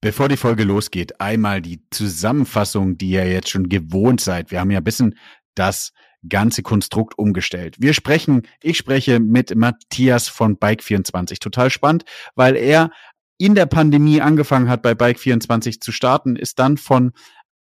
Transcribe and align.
Bevor 0.00 0.28
die 0.28 0.36
Folge 0.36 0.62
losgeht, 0.62 1.20
einmal 1.20 1.60
die 1.60 1.82
Zusammenfassung, 1.90 2.98
die 2.98 3.10
ihr 3.10 3.28
jetzt 3.28 3.50
schon 3.50 3.68
gewohnt 3.68 4.20
seid. 4.20 4.52
Wir 4.52 4.60
haben 4.60 4.70
ja 4.70 4.78
ein 4.78 4.84
bisschen 4.84 5.18
das 5.56 5.92
ganze 6.28 6.62
Konstrukt 6.62 7.18
umgestellt. 7.18 7.76
Wir 7.80 7.94
sprechen, 7.94 8.42
ich 8.62 8.78
spreche 8.78 9.18
mit 9.18 9.56
Matthias 9.56 10.28
von 10.28 10.56
Bike24. 10.56 11.40
Total 11.40 11.68
spannend, 11.70 12.04
weil 12.36 12.54
er 12.54 12.90
in 13.38 13.56
der 13.56 13.66
Pandemie 13.66 14.20
angefangen 14.20 14.68
hat, 14.68 14.82
bei 14.82 14.92
Bike24 14.92 15.80
zu 15.80 15.90
starten, 15.90 16.36
ist 16.36 16.60
dann 16.60 16.76
von 16.76 17.12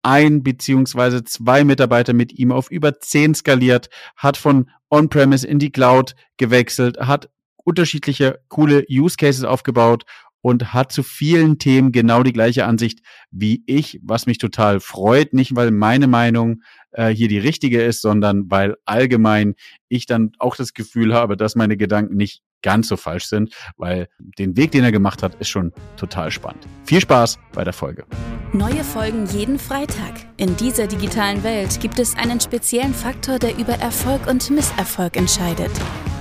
ein 0.03 0.43
beziehungsweise 0.43 1.23
zwei 1.23 1.63
Mitarbeiter 1.63 2.15
mit 2.15 2.33
ihm 2.37 2.51
auf 2.51 2.69
über 2.69 2.99
zehn 2.99 3.35
skaliert, 3.37 3.91
hat 4.17 4.37
von 4.37 4.71
On-Premise 4.91 5.47
in 5.47 5.61
die 5.61 5.71
Cloud 5.71 6.17
gewechselt, 6.37 6.99
hat 6.99 7.31
unterschiedliche 7.65 8.41
coole 8.49 8.85
Use 8.91 9.17
Cases 9.17 9.45
aufgebaut 9.45 10.05
und 10.45 10.75
hat 10.75 10.93
zu 10.93 11.03
vielen 11.03 11.59
Themen 11.59 11.91
genau 11.91 12.23
die 12.23 12.35
gleiche 12.35 12.67
Ansicht 12.67 13.01
wie 13.31 13.63
ich, 13.65 13.99
was 14.03 14.27
mich 14.27 14.37
total 14.37 14.79
freut. 14.79 15.33
Nicht, 15.33 15.57
weil 15.57 15.71
meine 15.71 16.07
Meinung 16.07 16.61
äh, 16.91 17.09
hier 17.09 17.29
die 17.29 17.39
richtige 17.39 17.83
ist, 17.83 18.03
sondern 18.03 18.51
weil 18.51 18.75
allgemein 18.85 19.55
ich 19.89 20.05
dann 20.05 20.33
auch 20.39 20.55
das 20.55 20.75
Gefühl 20.75 21.15
habe, 21.15 21.39
dass 21.39 21.57
meine 21.57 21.79
Gedanken 21.79 22.17
nicht 22.17 22.43
ganz 22.61 22.89
so 22.89 22.99
falsch 22.99 23.25
sind, 23.25 23.55
weil 23.79 24.07
den 24.39 24.55
Weg, 24.59 24.73
den 24.73 24.85
er 24.85 24.93
gemacht 24.93 25.23
hat, 25.23 25.35
ist 25.37 25.49
schon 25.49 25.73
total 25.97 26.31
spannend. 26.31 26.67
Viel 26.85 27.01
Spaß 27.01 27.39
bei 27.55 27.65
der 27.65 27.73
Folge. 27.73 28.05
Neue 28.53 28.85
Folgen 28.85 29.25
jeden 29.25 29.59
Freitag. 29.59 30.13
In 30.37 30.55
dieser 30.59 30.87
digitalen 30.87 31.43
Welt 31.43 31.81
gibt 31.81 31.99
es 31.99 32.15
einen 32.17 32.39
speziellen 32.39 32.93
Faktor, 32.93 33.39
der 33.39 33.57
über 33.57 33.75
Erfolg 33.75 34.27
und 34.27 34.51
Misserfolg 34.51 35.17
entscheidet. 35.17 35.73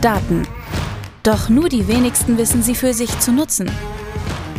Daten. 0.01 0.47
Doch 1.23 1.47
nur 1.47 1.69
die 1.69 1.87
wenigsten 1.87 2.37
wissen 2.37 2.61
sie 2.61 2.75
für 2.75 2.93
sich 2.93 3.17
zu 3.19 3.31
nutzen. 3.31 3.71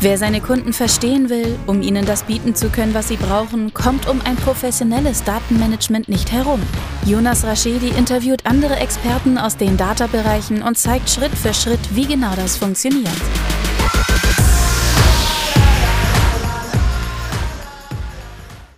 Wer 0.01 0.17
seine 0.17 0.41
Kunden 0.41 0.73
verstehen 0.73 1.29
will, 1.29 1.59
um 1.67 1.83
ihnen 1.83 2.07
das 2.07 2.23
bieten 2.23 2.55
zu 2.55 2.71
können, 2.71 2.95
was 2.95 3.09
sie 3.09 3.19
brauchen, 3.19 3.75
kommt 3.75 4.09
um 4.09 4.23
ein 4.23 4.37
professionelles 4.37 5.25
Datenmanagement 5.25 6.09
nicht 6.09 6.33
herum. 6.33 6.63
Jonas 7.05 7.45
Raschedi 7.45 7.91
interviewt 7.91 8.47
andere 8.47 8.77
Experten 8.77 9.37
aus 9.37 9.59
den 9.59 9.77
Data-Bereichen 9.77 10.63
und 10.63 10.79
zeigt 10.79 11.11
Schritt 11.11 11.33
für 11.33 11.53
Schritt, 11.53 11.81
wie 11.95 12.07
genau 12.07 12.35
das 12.35 12.57
funktioniert. 12.57 13.11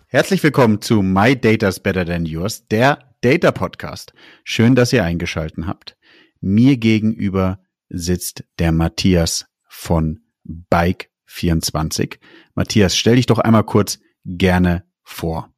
Herzlich 0.08 0.42
willkommen 0.42 0.80
zu 0.80 1.03
My 1.03 1.41
Data's 1.41 1.78
Better 1.78 2.05
Than 2.05 2.27
Yours, 2.27 2.66
der 2.66 2.98
Data 3.20 3.53
Podcast. 3.53 4.12
Schön, 4.42 4.75
dass 4.75 4.92
ihr 4.92 5.05
eingeschalten 5.05 5.69
habt. 5.69 5.97
Mir 6.41 6.78
gegenüber 6.78 7.60
sitzt 7.88 8.44
der 8.58 8.72
Matthias 8.72 9.46
von 9.68 10.20
Bike 10.44 11.10
24. 11.26 12.18
Matthias, 12.54 12.96
stell 12.96 13.16
dich 13.16 13.26
doch 13.26 13.38
einmal 13.38 13.64
kurz 13.64 13.98
gerne 14.24 14.84
vor. 15.02 15.52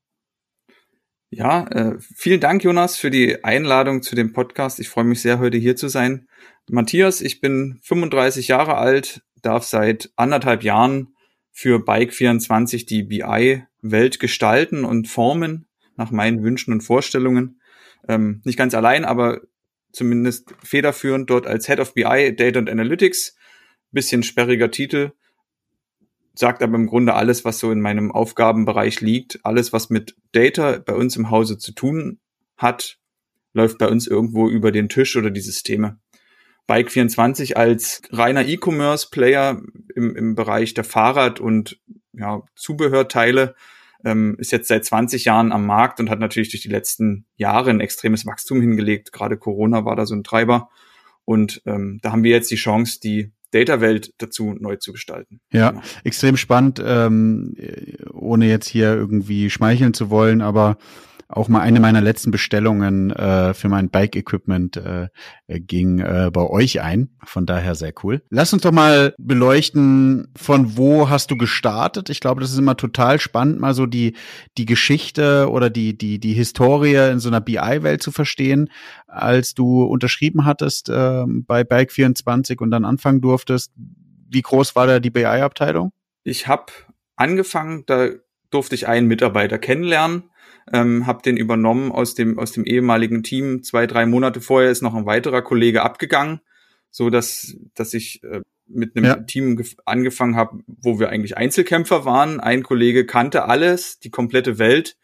Ja, 1.30 1.66
äh, 1.68 1.98
vielen 1.98 2.40
Dank, 2.40 2.64
Jonas, 2.64 2.96
für 2.96 3.10
die 3.10 3.44
Einladung 3.44 4.02
zu 4.02 4.16
dem 4.16 4.32
Podcast. 4.32 4.80
Ich 4.80 4.88
freue 4.88 5.04
mich 5.04 5.20
sehr, 5.20 5.38
heute 5.38 5.58
hier 5.58 5.76
zu 5.76 5.88
sein. 5.88 6.26
Matthias, 6.70 7.20
ich 7.20 7.40
bin 7.40 7.78
35 7.82 8.48
Jahre 8.48 8.76
alt, 8.76 9.22
darf 9.42 9.64
seit 9.64 10.10
anderthalb 10.16 10.62
Jahren 10.62 11.14
für 11.52 11.78
Bike24 11.80 12.86
die 12.86 13.02
BI-Welt 13.02 14.20
gestalten 14.20 14.84
und 14.84 15.06
formen, 15.08 15.66
nach 15.96 16.10
meinen 16.10 16.42
Wünschen 16.42 16.72
und 16.72 16.80
Vorstellungen. 16.80 17.60
Ähm, 18.08 18.40
nicht 18.44 18.56
ganz 18.56 18.72
allein, 18.74 19.04
aber 19.04 19.42
zumindest 19.92 20.54
federführend 20.62 21.30
dort 21.30 21.46
als 21.46 21.66
Head 21.66 21.80
of 21.80 21.94
BI, 21.94 22.34
Data 22.36 22.58
and 22.58 22.70
Analytics. 22.70 23.36
Bisschen 23.90 24.22
sperriger 24.22 24.70
Titel 24.70 25.12
sagt 26.38 26.62
aber 26.62 26.76
im 26.76 26.86
Grunde 26.86 27.14
alles, 27.14 27.44
was 27.44 27.58
so 27.58 27.72
in 27.72 27.80
meinem 27.80 28.12
Aufgabenbereich 28.12 29.00
liegt. 29.00 29.40
Alles, 29.42 29.72
was 29.72 29.90
mit 29.90 30.14
Data 30.30 30.78
bei 30.78 30.94
uns 30.94 31.16
im 31.16 31.30
Hause 31.30 31.58
zu 31.58 31.72
tun 31.72 32.20
hat, 32.56 32.98
läuft 33.54 33.78
bei 33.78 33.88
uns 33.88 34.06
irgendwo 34.06 34.48
über 34.48 34.70
den 34.70 34.88
Tisch 34.88 35.16
oder 35.16 35.30
die 35.30 35.40
Systeme. 35.40 35.98
Bike24 36.68 37.54
als 37.54 38.02
reiner 38.12 38.46
E-Commerce-Player 38.46 39.60
im, 39.96 40.14
im 40.14 40.34
Bereich 40.36 40.74
der 40.74 40.84
Fahrrad- 40.84 41.40
und 41.40 41.80
ja, 42.12 42.42
Zubehörteile 42.54 43.56
ähm, 44.04 44.36
ist 44.38 44.52
jetzt 44.52 44.68
seit 44.68 44.84
20 44.84 45.24
Jahren 45.24 45.52
am 45.52 45.66
Markt 45.66 46.00
und 46.00 46.10
hat 46.10 46.20
natürlich 46.20 46.50
durch 46.50 46.62
die 46.62 46.68
letzten 46.68 47.26
Jahre 47.36 47.70
ein 47.70 47.80
extremes 47.80 48.26
Wachstum 48.26 48.60
hingelegt. 48.60 49.12
Gerade 49.12 49.36
Corona 49.36 49.84
war 49.84 49.96
da 49.96 50.06
so 50.06 50.14
ein 50.14 50.24
Treiber. 50.24 50.68
Und 51.24 51.62
ähm, 51.66 51.98
da 52.02 52.12
haben 52.12 52.24
wir 52.24 52.30
jetzt 52.30 52.50
die 52.50 52.56
Chance, 52.56 53.00
die 53.00 53.32
Data-Welt 53.50 54.14
dazu 54.18 54.54
neu 54.58 54.76
zu 54.76 54.92
gestalten. 54.92 55.40
Ja, 55.52 55.70
genau. 55.70 55.82
extrem 56.04 56.36
spannend, 56.36 56.82
ähm, 56.84 57.54
ohne 58.12 58.46
jetzt 58.46 58.68
hier 58.68 58.94
irgendwie 58.94 59.50
schmeicheln 59.50 59.94
zu 59.94 60.10
wollen, 60.10 60.42
aber 60.42 60.76
auch 61.30 61.48
mal 61.48 61.60
eine 61.60 61.78
meiner 61.78 62.00
letzten 62.00 62.30
Bestellungen 62.30 63.10
äh, 63.10 63.52
für 63.52 63.68
mein 63.68 63.90
Bike-Equipment 63.90 64.78
äh, 64.78 65.08
ging 65.46 65.98
äh, 65.98 66.30
bei 66.32 66.40
euch 66.40 66.80
ein. 66.80 67.10
Von 67.22 67.44
daher 67.44 67.74
sehr 67.74 67.92
cool. 68.02 68.22
Lass 68.30 68.54
uns 68.54 68.62
doch 68.62 68.72
mal 68.72 69.14
beleuchten, 69.18 70.28
von 70.34 70.78
wo 70.78 71.10
hast 71.10 71.30
du 71.30 71.36
gestartet? 71.36 72.08
Ich 72.08 72.20
glaube, 72.20 72.40
das 72.40 72.50
ist 72.50 72.58
immer 72.58 72.78
total 72.78 73.20
spannend, 73.20 73.60
mal 73.60 73.74
so 73.74 73.84
die, 73.84 74.16
die 74.56 74.64
Geschichte 74.64 75.50
oder 75.50 75.68
die, 75.68 75.98
die, 75.98 76.18
die 76.18 76.32
Historie 76.32 77.10
in 77.10 77.18
so 77.18 77.28
einer 77.28 77.42
BI-Welt 77.42 78.02
zu 78.02 78.10
verstehen, 78.10 78.70
als 79.06 79.54
du 79.54 79.82
unterschrieben 79.82 80.46
hattest 80.46 80.88
äh, 80.88 81.24
bei 81.26 81.60
Bike24 81.60 82.58
und 82.60 82.70
dann 82.70 82.86
anfangen 82.86 83.20
durftest. 83.20 83.72
Wie 84.30 84.42
groß 84.42 84.74
war 84.76 84.86
da 84.86 84.98
die 84.98 85.10
BI-Abteilung? 85.10 85.92
Ich 86.24 86.48
habe 86.48 86.72
angefangen, 87.16 87.84
da 87.86 88.08
durfte 88.50 88.74
ich 88.74 88.88
einen 88.88 89.08
Mitarbeiter 89.08 89.58
kennenlernen 89.58 90.24
ähm, 90.72 91.06
habe 91.06 91.22
den 91.22 91.36
übernommen 91.36 91.92
aus 91.92 92.14
dem 92.14 92.38
aus 92.38 92.52
dem 92.52 92.64
ehemaligen 92.64 93.22
Team. 93.22 93.62
Zwei 93.62 93.86
drei 93.86 94.06
Monate 94.06 94.40
vorher 94.40 94.70
ist 94.70 94.82
noch 94.82 94.94
ein 94.94 95.06
weiterer 95.06 95.42
Kollege 95.42 95.82
abgegangen, 95.82 96.40
so 96.90 97.10
dass 97.10 97.56
dass 97.74 97.94
ich 97.94 98.22
äh, 98.24 98.42
mit 98.66 98.96
einem 98.96 99.04
ja. 99.06 99.16
Team 99.16 99.62
angefangen 99.86 100.36
habe, 100.36 100.60
wo 100.66 100.98
wir 100.98 101.08
eigentlich 101.08 101.36
Einzelkämpfer 101.36 102.04
waren. 102.04 102.38
Ein 102.40 102.62
Kollege 102.62 103.06
kannte 103.06 103.44
alles, 103.44 103.98
die 103.98 104.10
komplette 104.10 104.58
Welt, 104.58 104.96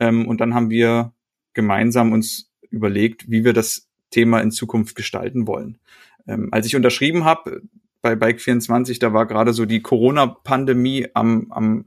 ähm, 0.00 0.26
und 0.26 0.40
dann 0.40 0.54
haben 0.54 0.70
wir 0.70 1.12
gemeinsam 1.54 2.12
uns 2.12 2.50
überlegt, 2.70 3.30
wie 3.30 3.44
wir 3.44 3.52
das 3.52 3.88
Thema 4.10 4.40
in 4.40 4.50
Zukunft 4.50 4.94
gestalten 4.94 5.46
wollen. 5.46 5.78
Ähm, 6.26 6.48
als 6.52 6.66
ich 6.66 6.76
unterschrieben 6.76 7.24
habe 7.24 7.62
bei 8.00 8.12
Bike24, 8.12 9.00
da 9.00 9.12
war 9.12 9.26
gerade 9.26 9.52
so 9.52 9.64
die 9.64 9.82
Corona-Pandemie 9.82 11.08
am, 11.14 11.50
am, 11.50 11.86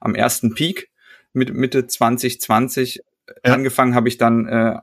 am 0.00 0.14
ersten 0.14 0.54
Peak 0.54 0.89
mit 1.32 1.54
Mitte 1.54 1.86
2020. 1.86 3.02
Ja. 3.44 3.54
Angefangen 3.54 3.94
habe 3.94 4.08
ich 4.08 4.18
dann 4.18 4.46
äh, 4.46 4.76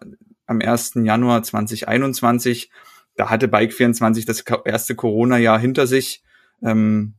am 0.45 0.61
1. 0.61 0.93
Januar 0.95 1.43
2021. 1.43 2.71
Da 3.15 3.29
hatte 3.29 3.47
Bike24 3.47 4.25
das 4.25 4.43
erste 4.65 4.95
Corona-Jahr 4.95 5.59
hinter 5.59 5.87
sich, 5.87 6.23
ähm, 6.61 7.15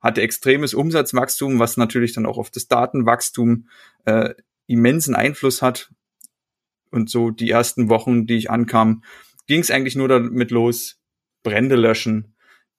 hatte 0.00 0.22
extremes 0.22 0.74
Umsatzwachstum, 0.74 1.58
was 1.58 1.76
natürlich 1.76 2.12
dann 2.12 2.26
auch 2.26 2.38
auf 2.38 2.50
das 2.50 2.68
Datenwachstum 2.68 3.68
äh, 4.04 4.34
immensen 4.66 5.14
Einfluss 5.14 5.60
hat. 5.60 5.90
Und 6.90 7.10
so 7.10 7.30
die 7.30 7.50
ersten 7.50 7.88
Wochen, 7.88 8.26
die 8.26 8.36
ich 8.36 8.50
ankam, 8.50 9.02
ging 9.46 9.60
es 9.60 9.70
eigentlich 9.70 9.96
nur 9.96 10.08
damit 10.08 10.50
los, 10.50 11.00
Brände 11.42 11.76
löschen, 11.76 12.29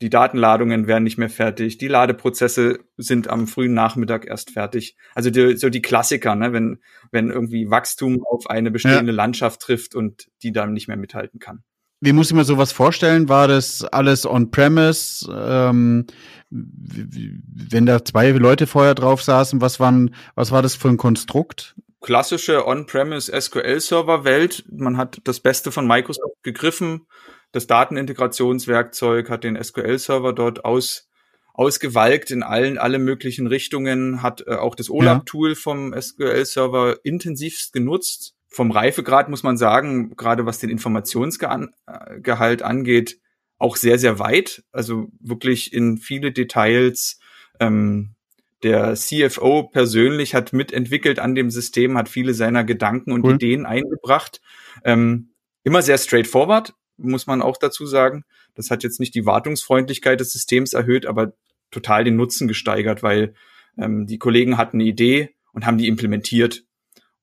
die 0.01 0.09
Datenladungen 0.09 0.87
werden 0.87 1.03
nicht 1.03 1.17
mehr 1.17 1.29
fertig, 1.29 1.77
die 1.77 1.87
Ladeprozesse 1.87 2.79
sind 2.97 3.29
am 3.29 3.47
frühen 3.47 3.73
Nachmittag 3.73 4.25
erst 4.25 4.51
fertig. 4.51 4.95
Also 5.13 5.29
die, 5.29 5.55
so 5.57 5.69
die 5.69 5.81
Klassiker, 5.81 6.35
ne? 6.35 6.53
wenn, 6.53 6.79
wenn 7.11 7.29
irgendwie 7.29 7.69
Wachstum 7.69 8.23
auf 8.25 8.49
eine 8.49 8.71
bestehende 8.71 9.11
ja. 9.11 9.15
Landschaft 9.15 9.61
trifft 9.61 9.93
und 9.93 10.27
die 10.41 10.51
dann 10.51 10.73
nicht 10.73 10.87
mehr 10.87 10.97
mithalten 10.97 11.39
kann. 11.39 11.63
Wie 12.03 12.13
muss 12.13 12.31
ich 12.31 12.35
mir 12.35 12.45
sowas 12.45 12.71
vorstellen? 12.71 13.29
War 13.29 13.47
das 13.47 13.83
alles 13.83 14.25
on-premise? 14.25 15.31
Ähm, 15.31 16.07
wenn 16.49 17.85
da 17.85 18.03
zwei 18.03 18.31
Leute 18.31 18.65
vorher 18.65 18.95
drauf 18.95 19.21
saßen, 19.21 19.61
was 19.61 19.79
waren, 19.79 20.15
was 20.33 20.51
war 20.51 20.63
das 20.63 20.73
für 20.73 20.89
ein 20.89 20.97
Konstrukt? 20.97 21.75
Klassische 22.01 22.65
on-premise 22.65 23.31
SQL-Server-Welt. 23.39 24.65
Man 24.71 24.97
hat 24.97 25.21
das 25.25 25.41
Beste 25.41 25.71
von 25.71 25.85
Microsoft 25.85 26.41
gegriffen, 26.41 27.05
das 27.51 27.67
Datenintegrationswerkzeug, 27.67 29.29
hat 29.29 29.43
den 29.43 29.61
SQL-Server 29.61 30.33
dort 30.33 30.65
aus, 30.65 31.09
ausgewalkt 31.53 32.31
in 32.31 32.43
allen, 32.43 32.77
alle 32.77 32.99
möglichen 32.99 33.47
Richtungen, 33.47 34.23
hat 34.23 34.45
äh, 34.47 34.55
auch 34.55 34.75
das 34.75 34.89
OLAP-Tool 34.89 35.55
vom 35.55 35.93
SQL-Server 35.99 36.97
intensivst 37.03 37.73
genutzt. 37.73 38.35
Vom 38.47 38.71
Reifegrad 38.71 39.29
muss 39.29 39.43
man 39.43 39.57
sagen, 39.57 40.15
gerade 40.15 40.45
was 40.45 40.59
den 40.59 40.69
Informationsgehalt 40.69 42.61
angeht, 42.63 43.19
auch 43.57 43.75
sehr, 43.75 43.99
sehr 43.99 44.19
weit. 44.19 44.63
Also 44.71 45.09
wirklich 45.19 45.73
in 45.73 45.97
viele 45.97 46.31
Details. 46.31 47.19
Ähm, 47.59 48.15
der 48.63 48.95
CFO 48.95 49.63
persönlich 49.63 50.35
hat 50.35 50.53
mitentwickelt 50.53 51.19
an 51.19 51.33
dem 51.35 51.49
System, 51.49 51.97
hat 51.97 52.09
viele 52.09 52.33
seiner 52.33 52.63
Gedanken 52.63 53.11
und 53.11 53.23
cool. 53.23 53.35
Ideen 53.35 53.65
eingebracht. 53.65 54.41
Ähm, 54.83 55.31
immer 55.63 55.81
sehr 55.81 55.97
straightforward, 55.97 56.73
muss 57.01 57.27
man 57.27 57.41
auch 57.41 57.57
dazu 57.57 57.85
sagen. 57.85 58.23
Das 58.55 58.71
hat 58.71 58.83
jetzt 58.83 58.99
nicht 58.99 59.15
die 59.15 59.25
Wartungsfreundlichkeit 59.25 60.19
des 60.19 60.31
Systems 60.31 60.73
erhöht, 60.73 61.05
aber 61.05 61.33
total 61.71 62.03
den 62.03 62.15
Nutzen 62.15 62.47
gesteigert, 62.47 63.03
weil 63.03 63.33
Ähm, 63.77 64.05
die 64.05 64.17
Kollegen 64.17 64.57
hatten 64.57 64.81
eine 64.81 64.89
Idee 64.89 65.29
und 65.53 65.65
haben 65.65 65.77
die 65.77 65.87
implementiert. 65.87 66.65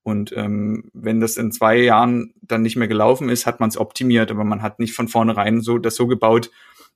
Und 0.02 0.32
ähm, 0.34 0.88
wenn 0.94 1.20
das 1.20 1.36
in 1.36 1.52
zwei 1.52 1.76
Jahren 1.76 2.32
dann 2.40 2.62
nicht 2.62 2.76
mehr 2.76 2.88
gelaufen 2.88 3.28
ist, 3.28 3.44
hat 3.44 3.60
man 3.60 3.68
es 3.68 3.76
optimiert, 3.76 4.30
aber 4.30 4.44
man 4.44 4.62
hat 4.62 4.78
nicht 4.78 4.94
von 4.94 5.08
vornherein 5.08 5.60
so 5.60 5.76
das 5.76 5.96
so 5.96 6.06
gebaut, 6.06 6.50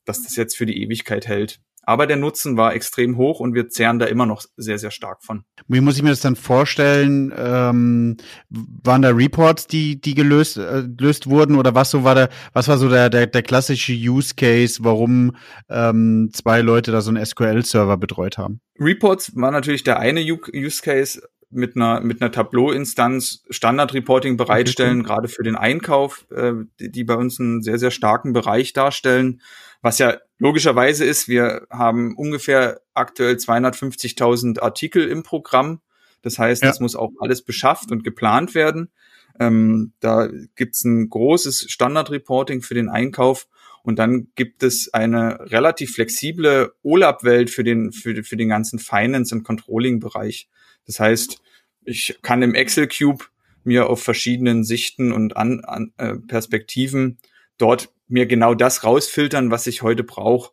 dass 0.07 0.23
das 0.23 0.37
jetzt 0.37 0.57
für 0.57 0.65
die 0.65 0.83
Ewigkeit 0.83 1.29
hält. 1.29 1.61
Aber 1.85 2.07
der 2.07 2.17
Nutzen 2.17 2.57
war 2.57 2.75
extrem 2.75 3.17
hoch 3.17 3.41
und 3.41 3.55
wir 3.55 3.69
zehren 3.69 3.99
da 3.99 4.07
immer 4.07 4.25
noch 4.25 4.45
sehr, 4.57 4.79
sehr 4.79 4.93
stark 4.93 5.25
von. 5.25 5.45
Wie 5.67 5.81
muss 5.81 5.97
ich 5.97 6.03
mir 6.03 6.11
das 6.11 6.21
dann 6.21 6.37
vorstellen? 6.37 7.33
Ähm, 7.37 8.17
waren 8.51 9.03
da 9.03 9.11
Reports, 9.11 9.67
die, 9.67 10.01
die 10.01 10.15
gelöst, 10.15 10.59
äh, 10.59 10.85
gelöst 10.87 11.29
wurden 11.29 11.57
oder 11.57 11.75
was 11.75 11.91
so 11.91 12.05
war 12.05 12.15
der, 12.15 12.29
was 12.53 12.69
war 12.69 12.79
so 12.79 12.89
der, 12.89 13.11
der, 13.11 13.27
der 13.27 13.43
klassische 13.43 13.93
Use 13.93 14.35
Case, 14.37 14.79
warum 14.85 15.37
ähm, 15.69 16.31
zwei 16.33 16.61
Leute 16.61 16.93
da 16.93 17.01
so 17.01 17.11
einen 17.11 17.25
SQL-Server 17.25 17.97
betreut 17.97 18.39
haben? 18.39 18.61
Reports 18.79 19.35
war 19.35 19.51
natürlich 19.51 19.83
der 19.83 19.99
eine 19.99 20.21
Use 20.21 20.83
Case 20.83 21.21
mit 21.51 21.77
einer, 21.77 22.01
mit 22.01 22.23
einer 22.23 22.31
Tableau-Instanz 22.31 23.45
Standard-Reporting 23.51 24.37
bereitstellen, 24.37 25.01
okay. 25.01 25.09
gerade 25.09 25.29
für 25.29 25.43
den 25.43 25.57
Einkauf, 25.57 26.27
äh, 26.31 26.53
die, 26.79 26.93
die 26.93 27.05
bei 27.05 27.15
uns 27.15 27.41
einen 27.41 27.61
sehr, 27.63 27.79
sehr 27.79 27.91
starken 27.91 28.33
Bereich 28.33 28.73
darstellen 28.73 29.41
was 29.83 29.99
ja 29.99 30.17
logischerweise 30.43 31.05
ist, 31.05 31.29
wir 31.29 31.69
haben 31.71 32.17
ungefähr 32.17 32.81
aktuell 32.95 33.37
250.000 33.37 34.61
Artikel 34.61 35.09
im 35.09 35.23
Programm. 35.23 35.81
Das 36.23 36.37
heißt, 36.37 36.63
ja. 36.63 36.69
das 36.69 36.81
muss 36.81 36.97
auch 36.97 37.13
alles 37.21 37.43
beschafft 37.43 37.93
und 37.93 38.03
geplant 38.03 38.57
werden. 38.57 38.91
Ähm, 39.39 39.93
da 40.01 40.29
gibt's 40.57 40.83
ein 40.85 41.09
großes 41.09 41.67
Standard-Reporting 41.69 42.61
für 42.63 42.75
den 42.75 42.89
Einkauf 42.89 43.47
und 43.85 44.01
dann 44.01 44.33
gibt 44.35 44.65
es 44.65 44.93
eine 44.93 45.39
relativ 45.53 45.95
flexible 45.95 46.73
OLAP-Welt 46.83 47.49
für 47.49 47.63
den, 47.63 47.93
für, 47.93 48.25
für 48.25 48.37
den 48.37 48.49
ganzen 48.49 48.81
Finance- 48.81 49.33
und 49.33 49.45
Controlling-Bereich. 49.45 50.49
Das 50.87 50.99
heißt, 50.99 51.41
ich 51.85 52.19
kann 52.23 52.43
im 52.43 52.57
Excel 52.57 52.89
Cube 52.89 53.27
mir 53.63 53.89
auf 53.89 54.03
verschiedenen 54.03 54.65
Sichten 54.65 55.13
und 55.13 55.37
an, 55.37 55.61
an 55.65 55.93
äh, 55.99 56.15
Perspektiven 56.17 57.19
dort 57.59 57.93
mir 58.13 58.27
genau 58.27 58.55
das 58.55 58.85
rausfiltern, 58.85 59.51
was 59.51 59.67
ich 59.67 59.83
heute 59.83 60.05
brauche, 60.05 60.53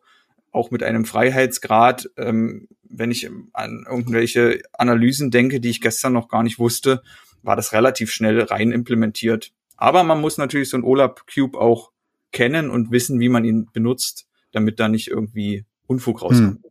auch 0.50 0.70
mit 0.70 0.82
einem 0.82 1.04
Freiheitsgrad, 1.04 2.10
ähm, 2.16 2.68
wenn 2.82 3.10
ich 3.10 3.30
an 3.52 3.84
irgendwelche 3.88 4.62
Analysen 4.72 5.30
denke, 5.30 5.60
die 5.60 5.70
ich 5.70 5.80
gestern 5.80 6.12
noch 6.12 6.28
gar 6.28 6.42
nicht 6.42 6.58
wusste, 6.58 7.02
war 7.42 7.56
das 7.56 7.72
relativ 7.72 8.10
schnell 8.10 8.42
rein 8.42 8.72
implementiert. 8.72 9.52
Aber 9.76 10.02
man 10.02 10.20
muss 10.20 10.38
natürlich 10.38 10.68
so 10.68 10.76
ein 10.76 10.82
OLAP 10.82 11.22
Cube 11.32 11.58
auch 11.58 11.92
kennen 12.32 12.70
und 12.70 12.90
wissen, 12.90 13.20
wie 13.20 13.28
man 13.28 13.44
ihn 13.44 13.68
benutzt, 13.72 14.26
damit 14.52 14.80
da 14.80 14.88
nicht 14.88 15.08
irgendwie 15.08 15.64
Unfug 15.86 16.22
rauskommt. 16.22 16.64
Hm. 16.64 16.69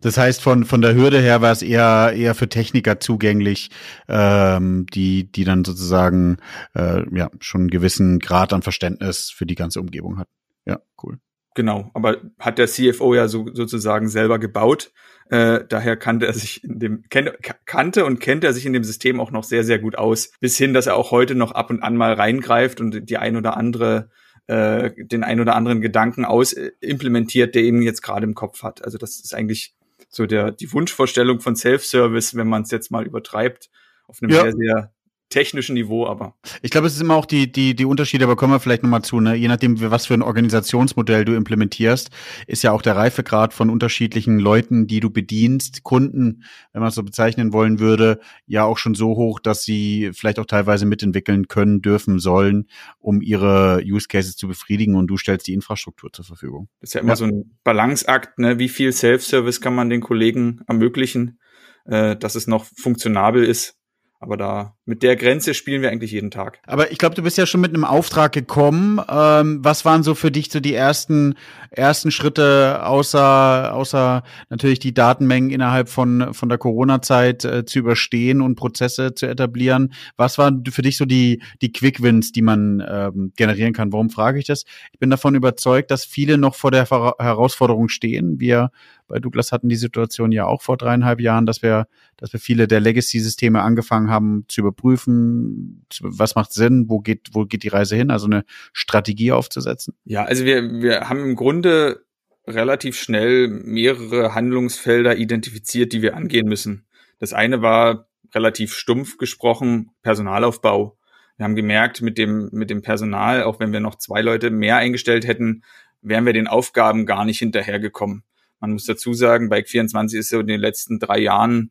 Das 0.00 0.18
heißt, 0.18 0.42
von, 0.42 0.64
von 0.64 0.82
der 0.82 0.94
Hürde 0.94 1.20
her 1.20 1.40
war 1.40 1.52
es 1.52 1.62
eher, 1.62 2.12
eher 2.14 2.34
für 2.34 2.48
Techniker 2.48 3.00
zugänglich, 3.00 3.70
ähm, 4.08 4.86
die, 4.92 5.30
die 5.30 5.44
dann 5.44 5.64
sozusagen 5.64 6.38
äh, 6.74 7.02
ja, 7.16 7.30
schon 7.40 7.62
einen 7.62 7.70
gewissen 7.70 8.18
Grad 8.18 8.52
an 8.52 8.62
Verständnis 8.62 9.30
für 9.30 9.46
die 9.46 9.54
ganze 9.54 9.80
Umgebung 9.80 10.18
hatten. 10.18 10.32
Ja, 10.66 10.80
cool. 11.02 11.18
Genau, 11.54 11.90
aber 11.94 12.16
hat 12.38 12.58
der 12.58 12.66
CFO 12.66 13.14
ja 13.14 13.28
so, 13.28 13.46
sozusagen 13.52 14.08
selber 14.08 14.40
gebaut. 14.40 14.92
Äh, 15.30 15.60
daher 15.68 15.96
kannte 15.96 16.26
er 16.26 16.32
sich 16.32 16.64
in 16.64 16.80
dem, 16.80 17.04
kennt, 17.08 17.32
kannte 17.64 18.04
und 18.04 18.18
kennt 18.18 18.44
er 18.44 18.52
sich 18.52 18.66
in 18.66 18.72
dem 18.72 18.84
System 18.84 19.20
auch 19.20 19.30
noch 19.30 19.44
sehr, 19.44 19.64
sehr 19.64 19.78
gut 19.78 19.96
aus. 19.96 20.32
Bis 20.40 20.58
hin, 20.58 20.74
dass 20.74 20.86
er 20.86 20.96
auch 20.96 21.12
heute 21.12 21.34
noch 21.34 21.52
ab 21.52 21.70
und 21.70 21.82
an 21.82 21.96
mal 21.96 22.12
reingreift 22.12 22.80
und 22.80 23.08
die 23.08 23.18
ein 23.18 23.36
oder 23.36 23.56
andere 23.56 24.10
äh, 24.46 24.90
den 24.96 25.24
ein 25.24 25.40
oder 25.40 25.54
anderen 25.54 25.80
Gedanken 25.80 26.24
aus 26.24 26.52
äh, 26.52 26.72
implementiert, 26.80 27.54
der 27.54 27.62
eben 27.62 27.82
jetzt 27.82 28.02
gerade 28.02 28.24
im 28.24 28.34
Kopf 28.34 28.62
hat. 28.62 28.84
Also 28.84 28.98
das 28.98 29.20
ist 29.20 29.34
eigentlich 29.34 29.74
so 30.08 30.26
der 30.26 30.52
die 30.52 30.72
Wunschvorstellung 30.72 31.40
von 31.40 31.56
Self-Service, 31.56 32.36
wenn 32.36 32.48
man 32.48 32.62
es 32.62 32.70
jetzt 32.70 32.90
mal 32.90 33.06
übertreibt, 33.06 33.70
auf 34.06 34.22
einem 34.22 34.32
ja. 34.32 34.42
sehr, 34.42 34.52
sehr 34.52 34.93
technischen 35.34 35.74
Niveau, 35.74 36.06
aber. 36.06 36.36
Ich 36.62 36.70
glaube, 36.70 36.86
es 36.86 36.94
ist 36.94 37.00
immer 37.00 37.16
auch 37.16 37.26
die, 37.26 37.50
die, 37.50 37.74
die 37.74 37.84
Unterschiede, 37.84 38.24
aber 38.24 38.36
kommen 38.36 38.52
wir 38.52 38.60
vielleicht 38.60 38.84
nochmal 38.84 39.02
zu, 39.02 39.18
ne? 39.18 39.34
Je 39.34 39.48
nachdem, 39.48 39.80
was 39.80 40.06
für 40.06 40.14
ein 40.14 40.22
Organisationsmodell 40.22 41.24
du 41.24 41.34
implementierst, 41.34 42.10
ist 42.46 42.62
ja 42.62 42.70
auch 42.70 42.82
der 42.82 42.94
Reifegrad 42.94 43.52
von 43.52 43.68
unterschiedlichen 43.68 44.38
Leuten, 44.38 44.86
die 44.86 45.00
du 45.00 45.10
bedienst, 45.10 45.82
Kunden, 45.82 46.44
wenn 46.72 46.80
man 46.80 46.90
es 46.90 46.94
so 46.94 47.02
bezeichnen 47.02 47.52
wollen 47.52 47.80
würde, 47.80 48.20
ja 48.46 48.62
auch 48.62 48.78
schon 48.78 48.94
so 48.94 49.16
hoch, 49.16 49.40
dass 49.40 49.64
sie 49.64 50.10
vielleicht 50.14 50.38
auch 50.38 50.46
teilweise 50.46 50.86
mitentwickeln 50.86 51.48
können, 51.48 51.82
dürfen, 51.82 52.20
sollen, 52.20 52.68
um 53.00 53.20
ihre 53.20 53.82
Use 53.84 54.06
Cases 54.06 54.36
zu 54.36 54.46
befriedigen 54.46 54.94
und 54.94 55.08
du 55.08 55.16
stellst 55.16 55.48
die 55.48 55.54
Infrastruktur 55.54 56.12
zur 56.12 56.24
Verfügung. 56.24 56.68
Das 56.80 56.90
ist 56.90 56.94
ja 56.94 57.00
immer 57.00 57.10
ja. 57.10 57.16
so 57.16 57.24
ein 57.24 57.58
Balanceakt, 57.64 58.38
ne? 58.38 58.60
Wie 58.60 58.68
viel 58.68 58.92
Self-Service 58.92 59.60
kann 59.60 59.74
man 59.74 59.90
den 59.90 60.00
Kollegen 60.00 60.60
ermöglichen, 60.68 61.40
äh, 61.86 62.14
dass 62.14 62.36
es 62.36 62.46
noch 62.46 62.64
funktionabel 62.64 63.42
ist? 63.42 63.80
Aber 64.24 64.38
da 64.38 64.74
mit 64.86 65.02
der 65.02 65.16
Grenze 65.16 65.52
spielen 65.52 65.82
wir 65.82 65.90
eigentlich 65.90 66.12
jeden 66.12 66.30
Tag. 66.30 66.58
Aber 66.66 66.90
ich 66.90 66.96
glaube, 66.96 67.14
du 67.14 67.20
bist 67.20 67.36
ja 67.36 67.44
schon 67.44 67.60
mit 67.60 67.74
einem 67.74 67.84
Auftrag 67.84 68.32
gekommen. 68.32 68.98
Ähm, 69.06 69.58
was 69.62 69.84
waren 69.84 70.02
so 70.02 70.14
für 70.14 70.30
dich 70.30 70.50
so 70.50 70.60
die 70.60 70.72
ersten 70.72 71.34
ersten 71.70 72.10
Schritte, 72.10 72.80
außer 72.86 73.74
außer 73.74 74.22
natürlich 74.48 74.78
die 74.78 74.94
Datenmengen 74.94 75.50
innerhalb 75.50 75.90
von 75.90 76.32
von 76.32 76.48
der 76.48 76.56
Corona-Zeit 76.56 77.44
äh, 77.44 77.66
zu 77.66 77.80
überstehen 77.80 78.40
und 78.40 78.54
Prozesse 78.54 79.14
zu 79.14 79.26
etablieren? 79.26 79.92
Was 80.16 80.38
waren 80.38 80.64
für 80.70 80.80
dich 80.80 80.96
so 80.96 81.04
die 81.04 81.42
die 81.60 81.70
Quick 81.70 82.02
Wins, 82.02 82.32
die 82.32 82.42
man 82.42 82.82
ähm, 82.88 83.34
generieren 83.36 83.74
kann? 83.74 83.92
Warum 83.92 84.08
frage 84.08 84.38
ich 84.38 84.46
das? 84.46 84.64
Ich 84.92 84.98
bin 84.98 85.10
davon 85.10 85.34
überzeugt, 85.34 85.90
dass 85.90 86.06
viele 86.06 86.38
noch 86.38 86.54
vor 86.54 86.70
der 86.70 86.88
Herausforderung 86.88 87.90
stehen. 87.90 88.40
Wir 88.40 88.70
bei 89.06 89.18
Douglas 89.18 89.52
hatten 89.52 89.68
die 89.68 89.76
Situation 89.76 90.32
ja 90.32 90.46
auch 90.46 90.62
vor 90.62 90.76
dreieinhalb 90.76 91.20
Jahren, 91.20 91.46
dass 91.46 91.62
wir, 91.62 91.86
dass 92.16 92.32
wir 92.32 92.40
viele 92.40 92.66
der 92.66 92.80
Legacy-Systeme 92.80 93.62
angefangen 93.62 94.10
haben 94.10 94.44
zu 94.48 94.60
überprüfen, 94.60 95.86
was 96.00 96.34
macht 96.34 96.52
Sinn, 96.52 96.86
wo 96.88 97.00
geht, 97.00 97.28
wo 97.32 97.44
geht 97.44 97.62
die 97.62 97.68
Reise 97.68 97.96
hin, 97.96 98.10
also 98.10 98.26
eine 98.26 98.44
Strategie 98.72 99.32
aufzusetzen. 99.32 99.94
Ja, 100.04 100.24
also 100.24 100.44
wir, 100.44 100.82
wir 100.82 101.08
haben 101.08 101.20
im 101.20 101.36
Grunde 101.36 102.04
relativ 102.46 102.98
schnell 102.98 103.48
mehrere 103.48 104.34
Handlungsfelder 104.34 105.16
identifiziert, 105.16 105.92
die 105.92 106.02
wir 106.02 106.16
angehen 106.16 106.46
müssen. 106.46 106.86
Das 107.18 107.32
eine 107.32 107.62
war 107.62 108.08
relativ 108.34 108.74
stumpf 108.74 109.16
gesprochen 109.16 109.90
Personalaufbau. 110.02 110.98
Wir 111.36 111.44
haben 111.44 111.56
gemerkt, 111.56 112.00
mit 112.00 112.18
dem, 112.18 112.48
mit 112.52 112.70
dem 112.70 112.82
Personal, 112.82 113.42
auch 113.42 113.60
wenn 113.60 113.72
wir 113.72 113.80
noch 113.80 113.96
zwei 113.96 114.20
Leute 114.20 114.50
mehr 114.50 114.76
eingestellt 114.76 115.26
hätten, 115.26 115.62
wären 116.00 116.26
wir 116.26 116.32
den 116.32 116.46
Aufgaben 116.46 117.06
gar 117.06 117.24
nicht 117.24 117.38
hinterhergekommen. 117.38 118.24
Man 118.64 118.72
muss 118.72 118.86
dazu 118.86 119.12
sagen, 119.12 119.50
Bike 119.50 119.68
24 119.68 120.20
ist 120.20 120.30
so 120.30 120.40
in 120.40 120.46
den 120.46 120.58
letzten 120.58 120.98
drei 120.98 121.18
Jahren 121.18 121.70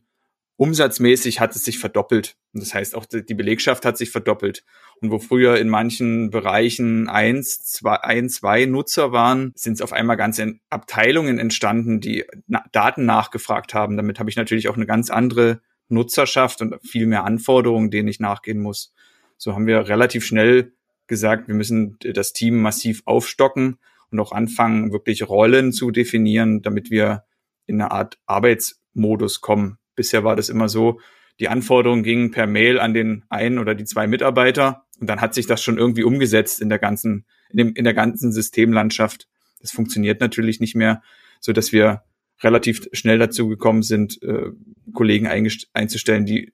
umsatzmäßig 0.58 1.40
hat 1.40 1.56
es 1.56 1.66
sich 1.66 1.80
verdoppelt. 1.80 2.36
Und 2.54 2.62
das 2.62 2.76
heißt, 2.76 2.94
auch 2.94 3.08
die 3.08 3.34
Belegschaft 3.34 3.84
hat 3.84 3.98
sich 3.98 4.12
verdoppelt. 4.12 4.64
Und 5.02 5.10
wo 5.10 5.18
früher 5.18 5.58
in 5.58 5.70
manchen 5.70 6.30
Bereichen 6.30 7.10
eins, 7.10 7.64
zwei, 7.64 7.96
ein, 7.96 8.30
zwei 8.30 8.66
Nutzer 8.66 9.12
waren, 9.12 9.54
sind 9.56 9.74
es 9.74 9.82
auf 9.82 9.92
einmal 9.92 10.18
ganze 10.18 10.54
Abteilungen 10.70 11.40
entstanden, 11.40 12.00
die 12.00 12.26
Daten 12.72 13.06
nachgefragt 13.06 13.74
haben. 13.74 13.98
Damit 13.98 14.20
habe 14.20 14.30
ich 14.30 14.36
natürlich 14.36 14.70
auch 14.70 14.76
eine 14.76 14.86
ganz 14.86 15.10
andere 15.10 15.62
Nutzerschaft 15.90 16.62
und 16.62 16.76
viel 16.88 17.08
mehr 17.08 17.24
Anforderungen, 17.24 17.90
denen 17.90 18.08
ich 18.08 18.20
nachgehen 18.20 18.62
muss. 18.62 18.94
So 19.38 19.56
haben 19.56 19.66
wir 19.66 19.88
relativ 19.88 20.26
schnell 20.26 20.74
gesagt, 21.08 21.48
wir 21.48 21.56
müssen 21.56 21.98
das 22.14 22.34
Team 22.34 22.62
massiv 22.62 23.02
aufstocken 23.06 23.80
und 24.14 24.20
auch 24.20 24.32
anfangen, 24.32 24.94
wirklich 24.94 25.28
Rollen 25.28 25.74
zu 25.74 25.92
definieren, 25.92 26.62
damit 26.62 26.92
wir 26.92 27.24
in 27.66 27.82
eine 27.82 27.92
Art 27.92 28.20
Arbeitsmodus 28.26 29.42
kommen. 29.42 29.78
Bisher 29.96 30.24
war 30.24 30.36
das 30.36 30.50
immer 30.50 30.70
so, 30.70 31.00
die 31.40 31.48
Anforderungen 31.48 32.04
gingen 32.04 32.32
per 32.32 32.48
Mail 32.48 32.80
an 32.80 32.94
den 32.94 33.26
einen 33.30 33.58
oder 33.58 33.76
die 33.76 33.86
zwei 33.86 34.08
Mitarbeiter 34.08 34.86
und 35.00 35.10
dann 35.10 35.20
hat 35.20 35.34
sich 35.34 35.48
das 35.48 35.64
schon 35.64 35.78
irgendwie 35.78 36.04
umgesetzt 36.04 36.62
in 36.62 36.70
der 36.70 36.80
ganzen, 36.80 37.26
in, 37.50 37.58
dem, 37.58 37.74
in 37.74 37.84
der 37.84 37.94
ganzen 37.94 38.32
Systemlandschaft. 38.32 39.28
Das 39.60 39.72
funktioniert 39.72 40.22
natürlich 40.22 40.60
nicht 40.60 40.76
mehr, 40.76 41.02
so 41.40 41.52
dass 41.52 41.72
wir 41.72 42.04
relativ 42.42 42.88
schnell 42.94 43.18
dazu 43.18 43.48
gekommen 43.48 43.82
sind, 43.82 44.22
äh, 44.22 44.52
Kollegen 44.94 45.28
einzustellen, 45.74 46.26
die 46.26 46.54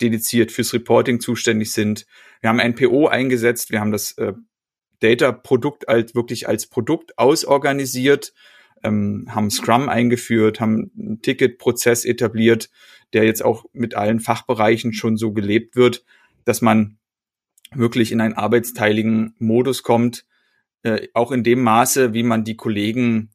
dediziert 0.00 0.52
fürs 0.52 0.72
Reporting 0.72 1.20
zuständig 1.20 1.72
sind. 1.72 2.06
Wir 2.40 2.50
haben 2.50 2.60
ein 2.60 2.74
PO 2.74 3.08
eingesetzt, 3.08 3.70
wir 3.70 3.80
haben 3.80 3.92
das 3.92 4.12
äh, 4.12 4.32
Data-Produkt 5.00 5.88
als 5.88 6.14
wirklich 6.14 6.48
als 6.48 6.66
Produkt 6.66 7.18
ausorganisiert, 7.18 8.32
ähm, 8.82 9.26
haben 9.30 9.50
Scrum 9.50 9.88
eingeführt, 9.88 10.60
haben 10.60 10.90
einen 10.98 11.22
Ticket-Prozess 11.22 12.04
etabliert, 12.04 12.70
der 13.12 13.24
jetzt 13.24 13.44
auch 13.44 13.64
mit 13.72 13.94
allen 13.94 14.20
Fachbereichen 14.20 14.92
schon 14.92 15.16
so 15.16 15.32
gelebt 15.32 15.76
wird, 15.76 16.04
dass 16.44 16.62
man 16.62 16.98
wirklich 17.74 18.12
in 18.12 18.20
einen 18.20 18.34
arbeitsteiligen 18.34 19.34
Modus 19.38 19.82
kommt, 19.82 20.26
äh, 20.82 21.08
auch 21.14 21.32
in 21.32 21.44
dem 21.44 21.62
Maße, 21.62 22.14
wie 22.14 22.22
man 22.22 22.44
die 22.44 22.56
Kollegen 22.56 23.30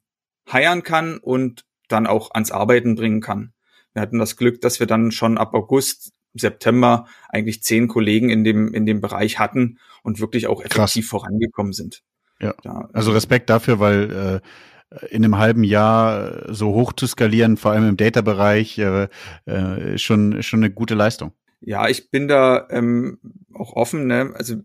heiern 0.50 0.82
kann 0.82 1.18
und 1.18 1.64
dann 1.88 2.06
auch 2.06 2.30
ans 2.32 2.50
Arbeiten 2.50 2.96
bringen 2.96 3.20
kann. 3.20 3.52
Wir 3.92 4.02
hatten 4.02 4.18
das 4.18 4.36
Glück, 4.36 4.60
dass 4.60 4.80
wir 4.80 4.86
dann 4.86 5.10
schon 5.10 5.38
ab 5.38 5.54
August 5.54 6.12
September 6.38 7.06
eigentlich 7.28 7.62
zehn 7.62 7.88
Kollegen 7.88 8.30
in 8.30 8.44
dem, 8.44 8.72
in 8.74 8.86
dem 8.86 9.00
Bereich 9.00 9.38
hatten 9.38 9.78
und 10.02 10.20
wirklich 10.20 10.46
auch 10.46 10.60
effektiv 10.60 11.04
Krass. 11.04 11.10
vorangekommen 11.10 11.72
sind. 11.72 12.02
Ja. 12.40 12.54
ja. 12.64 12.88
Also 12.92 13.12
Respekt 13.12 13.50
dafür, 13.50 13.80
weil 13.80 14.42
äh, 14.92 15.06
in 15.10 15.24
einem 15.24 15.38
halben 15.38 15.64
Jahr 15.64 16.52
so 16.52 16.74
hoch 16.74 16.92
zu 16.92 17.06
skalieren, 17.06 17.56
vor 17.56 17.72
allem 17.72 17.88
im 17.88 17.96
Data-Bereich, 17.96 18.78
äh, 18.78 19.08
äh, 19.46 19.98
schon, 19.98 20.42
schon 20.42 20.60
eine 20.60 20.70
gute 20.70 20.94
Leistung. 20.94 21.32
Ja, 21.60 21.88
ich 21.88 22.10
bin 22.10 22.28
da 22.28 22.68
ähm, 22.70 23.18
auch 23.54 23.72
offen. 23.72 24.06
Ne? 24.06 24.32
Also 24.34 24.56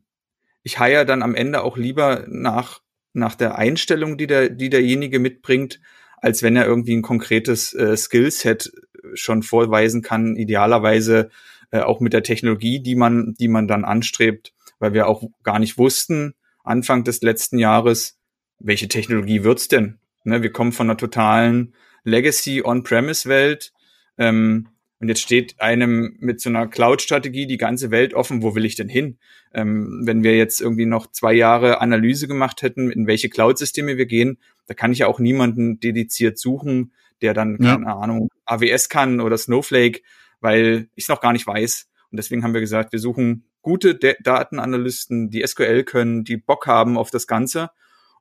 ich 0.64 0.80
heier 0.80 1.06
dann 1.06 1.24
am 1.24 1.36
Ende 1.36 1.64
auch 1.64 1.78
lieber 1.78 2.26
nach 2.28 2.82
nach 3.14 3.36
der 3.36 3.58
Einstellung, 3.58 4.18
die 4.18 4.28
der 4.28 4.50
die 4.50 4.70
derjenige 4.70 5.20
mitbringt, 5.20 5.82
als 6.18 6.44
wenn 6.44 6.56
er 6.56 6.66
irgendwie 6.66 6.96
ein 6.96 7.02
konkretes 7.02 7.74
äh, 7.74 7.98
Skillset 7.98 8.72
schon 9.14 9.44
vorweisen 9.44 10.02
kann. 10.02 10.36
Idealerweise 10.36 11.30
äh, 11.72 11.80
auch 11.80 12.00
mit 12.00 12.14
der 12.14 12.24
Technologie, 12.24 12.82
die 12.82 12.96
man 12.96 13.34
die 13.40 13.48
man 13.48 13.68
dann 13.68 13.86
anstrebt, 13.86 14.54
weil 14.80 14.94
wir 14.94 15.08
auch 15.08 15.24
gar 15.44 15.60
nicht 15.60 15.78
wussten 15.78 16.36
Anfang 16.64 17.04
des 17.04 17.22
letzten 17.22 17.58
Jahres, 17.58 18.20
welche 18.60 18.88
Technologie 18.88 19.44
wird's 19.44 19.68
denn? 19.68 20.00
Ne, 20.24 20.44
wir 20.44 20.52
kommen 20.52 20.72
von 20.72 20.88
einer 20.88 20.98
totalen 20.98 21.74
Legacy 22.04 22.62
On-Premise-Welt. 22.64 23.74
Ähm, 24.18 24.68
und 25.00 25.10
jetzt 25.10 25.22
steht 25.22 25.60
einem 25.60 26.16
mit 26.20 26.42
so 26.42 26.50
einer 26.50 26.68
Cloud-Strategie 26.68 27.48
die 27.48 27.58
ganze 27.58 27.90
Welt 27.90 28.14
offen, 28.14 28.44
wo 28.44 28.54
will 28.54 28.66
ich 28.66 28.76
denn 28.76 28.88
hin? 28.88 29.18
Ähm, 29.52 30.04
wenn 30.06 30.24
wir 30.24 30.38
jetzt 30.38 30.62
irgendwie 30.62 30.86
noch 30.86 31.08
zwei 31.08 31.34
Jahre 31.34 31.82
Analyse 31.82 32.28
gemacht 32.28 32.62
hätten, 32.62 32.92
in 32.92 33.08
welche 33.08 33.30
Cloud-Systeme 33.30 33.98
wir 33.98 34.06
gehen, 34.06 34.38
da 34.68 34.76
kann 34.76 34.92
ich 34.92 35.00
ja 35.00 35.08
auch 35.08 35.20
niemanden 35.20 35.80
dediziert 35.80 36.38
suchen, 36.38 36.94
der 37.24 37.34
dann, 37.34 37.58
ja. 37.60 37.78
keine 37.78 37.96
Ahnung, 37.96 38.30
AWS 38.46 38.90
kann 38.90 39.22
oder 39.22 39.40
Snowflake, 39.40 40.02
weil 40.42 40.90
ich 40.96 41.06
es 41.06 41.10
noch 41.10 41.22
gar 41.22 41.34
nicht 41.34 41.48
weiß. 41.48 41.90
Und 42.12 42.18
deswegen 42.18 42.44
haben 42.44 42.54
wir 42.54 42.62
gesagt, 42.62 42.92
wir 42.92 43.00
suchen 43.00 43.46
gute 43.62 43.96
De 43.96 44.16
Datenanalysten, 44.22 45.30
die 45.30 45.46
SQL 45.46 45.84
können, 45.84 46.24
die 46.24 46.38
Bock 46.38 46.68
haben 46.68 46.98
auf 46.98 47.12
das 47.12 47.28
Ganze. 47.28 47.70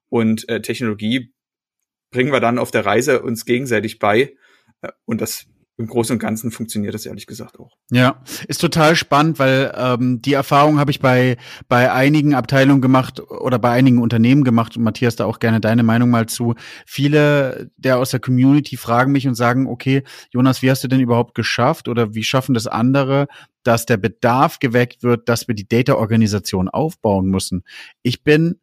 Und 0.09 0.49
äh, 0.49 0.61
Technologie 0.61 1.33
bringen 2.11 2.33
wir 2.33 2.41
dann 2.41 2.59
auf 2.59 2.71
der 2.71 2.85
Reise 2.85 3.23
uns 3.23 3.45
gegenseitig 3.45 3.99
bei. 3.99 4.37
Äh, 4.83 4.93
und 5.05 5.21
das 5.21 5.47
im 5.81 5.87
Großen 5.87 6.13
und 6.13 6.19
Ganzen 6.19 6.51
funktioniert 6.51 6.95
das 6.95 7.07
ehrlich 7.07 7.27
gesagt 7.27 7.59
auch. 7.59 7.77
Ja, 7.91 8.23
ist 8.47 8.61
total 8.61 8.95
spannend, 8.97 9.39
weil 9.39 9.73
ähm, 9.77 10.21
die 10.23 10.35
Erfahrung 10.35 10.79
habe 10.79 10.91
ich 10.91 11.01
bei 11.01 11.37
bei 11.69 11.91
einigen 11.91 12.35
Abteilungen 12.35 12.83
gemacht 12.83 13.21
oder 13.21 13.59
bei 13.59 13.71
einigen 13.71 13.99
Unternehmen 13.99 14.45
gemacht 14.45 14.77
und 14.77 14.83
Matthias 14.83 15.17
da 15.17 15.25
auch 15.25 15.39
gerne 15.39 15.61
deine 15.61 15.83
Meinung 15.83 16.11
mal 16.11 16.27
zu. 16.27 16.55
Viele 16.87 17.71
der 17.77 17.99
aus 17.99 18.11
der 18.11 18.21
Community 18.21 18.77
fragen 18.77 19.13
mich 19.13 19.27
und 19.27 19.35
sagen, 19.35 19.67
okay, 19.67 20.03
Jonas, 20.31 20.63
wie 20.63 20.71
hast 20.71 20.85
du 20.85 20.89
denn 20.89 21.01
überhaupt 21.01 21.35
geschafft 21.35 21.89
oder 21.89 22.15
wie 22.15 22.23
schaffen 22.23 22.55
das 22.55 22.67
andere, 22.67 23.27
dass 23.63 23.87
der 23.87 23.97
Bedarf 23.97 24.59
geweckt 24.59 25.03
wird, 25.03 25.29
dass 25.29 25.49
wir 25.49 25.55
die 25.55 25.69
Data-Organisation 25.69 26.69
aufbauen 26.69 27.27
müssen? 27.27 27.65
Ich 28.03 28.23
bin 28.23 28.61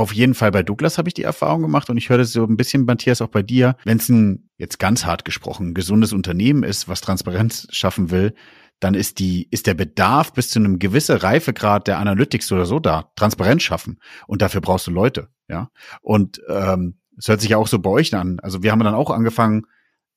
auf 0.00 0.14
jeden 0.14 0.34
Fall 0.34 0.50
bei 0.50 0.62
Douglas 0.62 0.98
habe 0.98 1.08
ich 1.08 1.14
die 1.14 1.22
Erfahrung 1.22 1.62
gemacht 1.62 1.90
und 1.90 1.96
ich 1.96 2.08
höre 2.08 2.18
das 2.18 2.32
so 2.32 2.44
ein 2.44 2.56
bisschen, 2.56 2.86
Matthias, 2.86 3.20
auch 3.20 3.28
bei 3.28 3.42
dir. 3.42 3.76
Wenn 3.84 3.98
es 3.98 4.08
ein, 4.08 4.48
jetzt 4.56 4.78
ganz 4.78 5.04
hart 5.04 5.24
gesprochen, 5.24 5.74
gesundes 5.74 6.12
Unternehmen 6.12 6.62
ist, 6.62 6.88
was 6.88 7.00
Transparenz 7.00 7.68
schaffen 7.70 8.10
will, 8.10 8.34
dann 8.80 8.94
ist 8.94 9.18
die, 9.18 9.46
ist 9.50 9.66
der 9.66 9.74
Bedarf 9.74 10.32
bis 10.32 10.48
zu 10.48 10.58
einem 10.58 10.78
gewissen 10.78 11.16
Reifegrad 11.16 11.86
der 11.86 11.98
Analytics 11.98 12.50
oder 12.50 12.64
so 12.64 12.80
da, 12.80 13.10
Transparenz 13.14 13.62
schaffen. 13.62 14.00
Und 14.26 14.40
dafür 14.40 14.62
brauchst 14.62 14.86
du 14.86 14.90
Leute, 14.90 15.28
ja. 15.48 15.70
Und 16.00 16.40
ähm, 16.48 16.98
es 17.18 17.28
hört 17.28 17.42
sich 17.42 17.50
ja 17.50 17.58
auch 17.58 17.68
so 17.68 17.78
bei 17.78 17.90
euch 17.90 18.14
an. 18.14 18.40
Also 18.40 18.62
wir 18.62 18.72
haben 18.72 18.80
dann 18.80 18.94
auch 18.94 19.10
angefangen, 19.10 19.66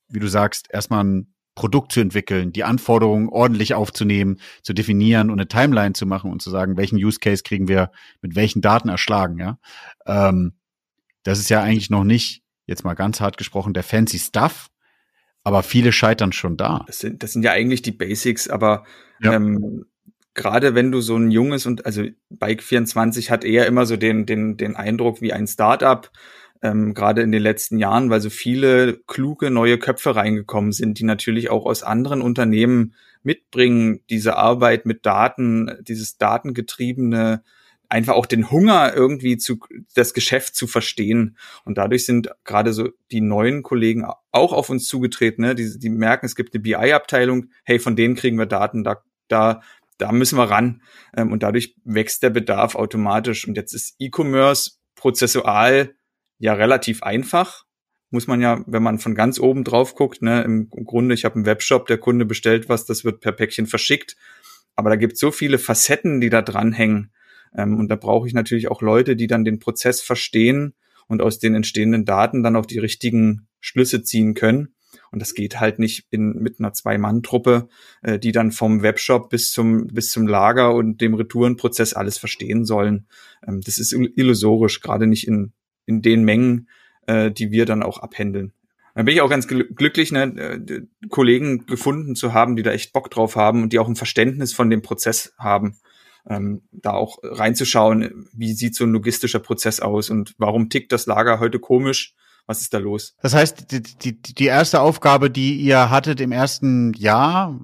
wie 0.07 0.19
du 0.19 0.27
sagst, 0.27 0.67
erstmal 0.71 1.03
ein 1.03 1.32
Produkt 1.55 1.91
zu 1.91 1.99
entwickeln, 1.99 2.51
die 2.51 2.63
Anforderungen 2.63 3.29
ordentlich 3.29 3.73
aufzunehmen, 3.73 4.39
zu 4.63 4.73
definieren 4.73 5.29
und 5.29 5.39
eine 5.39 5.47
Timeline 5.47 5.93
zu 5.93 6.05
machen 6.05 6.31
und 6.31 6.41
zu 6.41 6.49
sagen, 6.49 6.77
welchen 6.77 6.97
Use 6.97 7.19
Case 7.19 7.43
kriegen 7.43 7.67
wir 7.67 7.91
mit 8.21 8.35
welchen 8.35 8.61
Daten 8.61 8.89
erschlagen, 8.89 9.39
ja. 9.39 9.59
Ähm, 10.05 10.53
das 11.23 11.39
ist 11.39 11.49
ja 11.49 11.61
eigentlich 11.61 11.89
noch 11.89 12.03
nicht, 12.03 12.43
jetzt 12.65 12.83
mal 12.83 12.95
ganz 12.95 13.21
hart 13.21 13.37
gesprochen, 13.37 13.73
der 13.73 13.83
fancy 13.83 14.19
Stuff, 14.19 14.69
aber 15.43 15.63
viele 15.63 15.91
scheitern 15.91 16.33
schon 16.33 16.57
da. 16.57 16.83
Das 16.87 16.99
sind, 16.99 17.23
das 17.23 17.33
sind 17.33 17.43
ja 17.43 17.51
eigentlich 17.51 17.81
die 17.81 17.91
Basics, 17.91 18.49
aber 18.49 18.85
ja. 19.21 19.33
ähm, 19.33 19.85
gerade 20.33 20.75
wenn 20.75 20.91
du 20.91 21.01
so 21.01 21.15
ein 21.15 21.31
junges 21.31 21.65
und 21.65 21.85
also 21.85 22.03
Bike 22.29 22.63
24 22.63 23.29
hat 23.29 23.43
eher 23.43 23.67
immer 23.67 23.85
so 23.85 23.97
den, 23.97 24.25
den, 24.25 24.57
den 24.57 24.75
Eindruck 24.75 25.21
wie 25.21 25.33
ein 25.33 25.47
Startup, 25.47 26.09
ähm, 26.63 26.93
gerade 26.93 27.21
in 27.21 27.31
den 27.31 27.43
letzten 27.43 27.77
Jahren, 27.77 28.09
weil 28.09 28.21
so 28.21 28.29
viele 28.29 28.97
kluge 29.05 29.51
neue 29.51 29.77
Köpfe 29.77 30.15
reingekommen 30.15 30.71
sind, 30.71 30.97
die 30.97 31.03
natürlich 31.03 31.49
auch 31.49 31.65
aus 31.65 31.83
anderen 31.83 32.21
Unternehmen 32.21 32.95
mitbringen, 33.21 33.99
diese 34.09 34.37
Arbeit 34.37 34.85
mit 34.85 35.05
Daten, 35.05 35.71
dieses 35.81 36.17
datengetriebene, 36.17 37.43
einfach 37.89 38.13
auch 38.13 38.25
den 38.25 38.49
Hunger 38.49 38.93
irgendwie 38.95 39.37
zu, 39.37 39.59
das 39.93 40.13
Geschäft 40.13 40.55
zu 40.55 40.65
verstehen. 40.65 41.37
Und 41.65 41.77
dadurch 41.77 42.05
sind 42.05 42.29
gerade 42.45 42.73
so 42.73 42.89
die 43.11 43.21
neuen 43.21 43.61
Kollegen 43.61 44.05
auch 44.31 44.53
auf 44.53 44.69
uns 44.69 44.87
zugetreten, 44.87 45.43
ne? 45.43 45.55
die, 45.55 45.77
die 45.77 45.89
merken, 45.89 46.25
es 46.25 46.35
gibt 46.35 46.53
eine 46.53 46.61
BI-Abteilung, 46.61 47.49
hey, 47.65 47.77
von 47.77 47.95
denen 47.95 48.15
kriegen 48.15 48.39
wir 48.39 48.45
Daten, 48.45 48.83
da, 48.83 49.03
da, 49.27 49.61
da 49.97 50.11
müssen 50.13 50.37
wir 50.37 50.49
ran. 50.49 50.81
Ähm, 51.15 51.31
und 51.31 51.43
dadurch 51.43 51.75
wächst 51.83 52.23
der 52.23 52.29
Bedarf 52.29 52.75
automatisch. 52.75 53.47
Und 53.47 53.57
jetzt 53.57 53.73
ist 53.73 53.95
E-Commerce 53.99 54.77
prozessual 54.95 55.93
ja 56.43 56.53
relativ 56.53 57.03
einfach. 57.03 57.63
Muss 58.09 58.27
man 58.27 58.41
ja, 58.41 58.63
wenn 58.67 58.83
man 58.83 58.99
von 58.99 59.15
ganz 59.15 59.39
oben 59.39 59.63
drauf 59.63 59.95
guckt, 59.95 60.21
ne, 60.21 60.43
im 60.43 60.69
Grunde, 60.69 61.15
ich 61.15 61.23
habe 61.23 61.35
einen 61.35 61.45
Webshop, 61.45 61.87
der 61.87 61.97
Kunde 61.97 62.25
bestellt 62.25 62.67
was, 62.67 62.85
das 62.85 63.05
wird 63.05 63.21
per 63.21 63.31
Päckchen 63.31 63.65
verschickt. 63.65 64.17
Aber 64.75 64.89
da 64.89 64.97
gibt 64.97 65.17
so 65.17 65.31
viele 65.31 65.57
Facetten, 65.57 66.19
die 66.19 66.29
da 66.29 66.41
dranhängen. 66.41 67.13
Ähm, 67.55 67.79
und 67.79 67.87
da 67.87 67.95
brauche 67.95 68.27
ich 68.27 68.33
natürlich 68.33 68.69
auch 68.69 68.81
Leute, 68.81 69.15
die 69.15 69.27
dann 69.27 69.45
den 69.45 69.59
Prozess 69.59 70.01
verstehen 70.01 70.73
und 71.07 71.21
aus 71.21 71.39
den 71.39 71.55
entstehenden 71.55 72.03
Daten 72.03 72.43
dann 72.43 72.57
auch 72.57 72.65
die 72.65 72.79
richtigen 72.79 73.47
Schlüsse 73.61 74.03
ziehen 74.03 74.33
können. 74.33 74.75
Und 75.11 75.21
das 75.21 75.35
geht 75.35 75.61
halt 75.61 75.79
nicht 75.79 76.07
in, 76.09 76.33
mit 76.33 76.59
einer 76.59 76.73
Zwei-Mann-Truppe, 76.73 77.69
äh, 78.01 78.19
die 78.19 78.33
dann 78.33 78.51
vom 78.51 78.81
Webshop 78.81 79.29
bis 79.29 79.51
zum, 79.51 79.87
bis 79.87 80.11
zum 80.11 80.27
Lager 80.27 80.75
und 80.75 80.99
dem 80.99 81.13
Retourenprozess 81.13 81.93
alles 81.93 82.17
verstehen 82.17 82.65
sollen. 82.65 83.07
Ähm, 83.47 83.61
das 83.61 83.77
ist 83.77 83.93
illusorisch, 83.93 84.81
gerade 84.81 85.07
nicht 85.07 85.25
in 85.25 85.53
in 85.85 86.01
den 86.01 86.23
Mengen, 86.23 86.69
äh, 87.07 87.31
die 87.31 87.51
wir 87.51 87.65
dann 87.65 87.83
auch 87.83 87.99
abhändeln. 87.99 88.53
Da 88.95 89.01
bin 89.01 89.15
ich 89.15 89.21
auch 89.21 89.29
ganz 89.29 89.47
glücklich, 89.47 90.11
ne, 90.11 90.23
äh, 90.23 90.81
Kollegen 91.09 91.65
gefunden 91.65 92.15
zu 92.15 92.33
haben, 92.33 92.55
die 92.55 92.63
da 92.63 92.71
echt 92.71 92.93
Bock 92.93 93.09
drauf 93.09 93.35
haben 93.35 93.63
und 93.63 93.73
die 93.73 93.79
auch 93.79 93.87
ein 93.87 93.95
Verständnis 93.95 94.53
von 94.53 94.69
dem 94.69 94.81
Prozess 94.81 95.33
haben. 95.37 95.77
Ähm, 96.29 96.61
da 96.71 96.91
auch 96.91 97.17
reinzuschauen, 97.21 98.29
wie 98.33 98.53
sieht 98.53 98.75
so 98.75 98.85
ein 98.85 98.91
logistischer 98.93 99.39
Prozess 99.39 99.81
aus 99.81 100.09
und 100.09 100.35
warum 100.37 100.69
tickt 100.69 100.91
das 100.91 101.05
Lager 101.05 101.39
heute 101.39 101.59
komisch? 101.59 102.13
Was 102.45 102.61
ist 102.61 102.73
da 102.73 102.77
los? 102.77 103.15
Das 103.21 103.33
heißt, 103.33 103.71
die, 103.71 103.81
die, 103.81 104.21
die 104.21 104.45
erste 104.45 104.81
Aufgabe, 104.81 105.29
die 105.29 105.55
ihr 105.55 105.89
hattet 105.89 106.21
im 106.21 106.31
ersten 106.31 106.93
Jahr, 106.93 107.59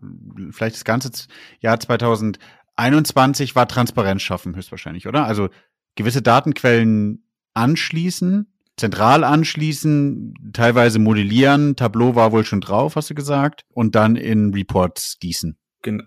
vielleicht 0.52 0.76
das 0.76 0.86
ganze 0.86 1.12
Jahr 1.60 1.80
2021, 1.80 3.56
war 3.56 3.68
Transparenz 3.68 4.22
schaffen, 4.22 4.56
höchstwahrscheinlich, 4.56 5.08
oder? 5.08 5.26
Also 5.26 5.50
gewisse 5.96 6.22
Datenquellen 6.22 7.24
anschließen, 7.60 8.48
zentral 8.78 9.24
anschließen, 9.24 10.34
teilweise 10.54 11.00
modellieren. 11.00 11.76
Tableau 11.76 12.16
war 12.16 12.32
wohl 12.32 12.46
schon 12.46 12.62
drauf, 12.62 12.96
hast 12.96 13.10
du 13.10 13.16
gesagt, 13.16 13.66
und 13.74 13.96
dann 13.96 14.16
in 14.16 14.54
Reports 14.54 15.18
gießen. 15.20 15.58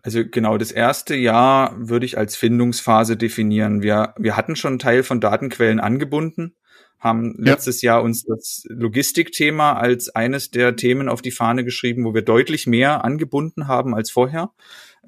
Also 0.03 0.23
genau, 0.27 0.59
das 0.59 0.71
erste 0.71 1.15
Jahr 1.15 1.75
würde 1.79 2.05
ich 2.05 2.19
als 2.19 2.37
Findungsphase 2.37 3.17
definieren. 3.17 3.83
Wir, 3.83 4.15
wir 4.19 4.37
hatten 4.37 4.55
schon 4.57 4.73
einen 4.73 4.79
Teil 4.79 5.03
von 5.03 5.21
Datenquellen 5.21 5.81
angebunden, 5.81 6.57
haben 6.99 7.35
ja. 7.39 7.53
letztes 7.53 7.81
Jahr 7.81 8.03
uns 8.03 8.25
das 8.25 8.65
Logistikthema 8.69 9.73
als 9.73 10.11
eines 10.11 10.51
der 10.51 10.77
Themen 10.77 11.09
auf 11.09 11.23
die 11.23 11.31
Fahne 11.31 11.65
geschrieben, 11.65 12.05
wo 12.05 12.13
wir 12.13 12.23
deutlich 12.23 12.67
mehr 12.67 13.03
angebunden 13.05 13.67
haben 13.67 13.95
als 13.95 14.11
vorher, 14.11 14.51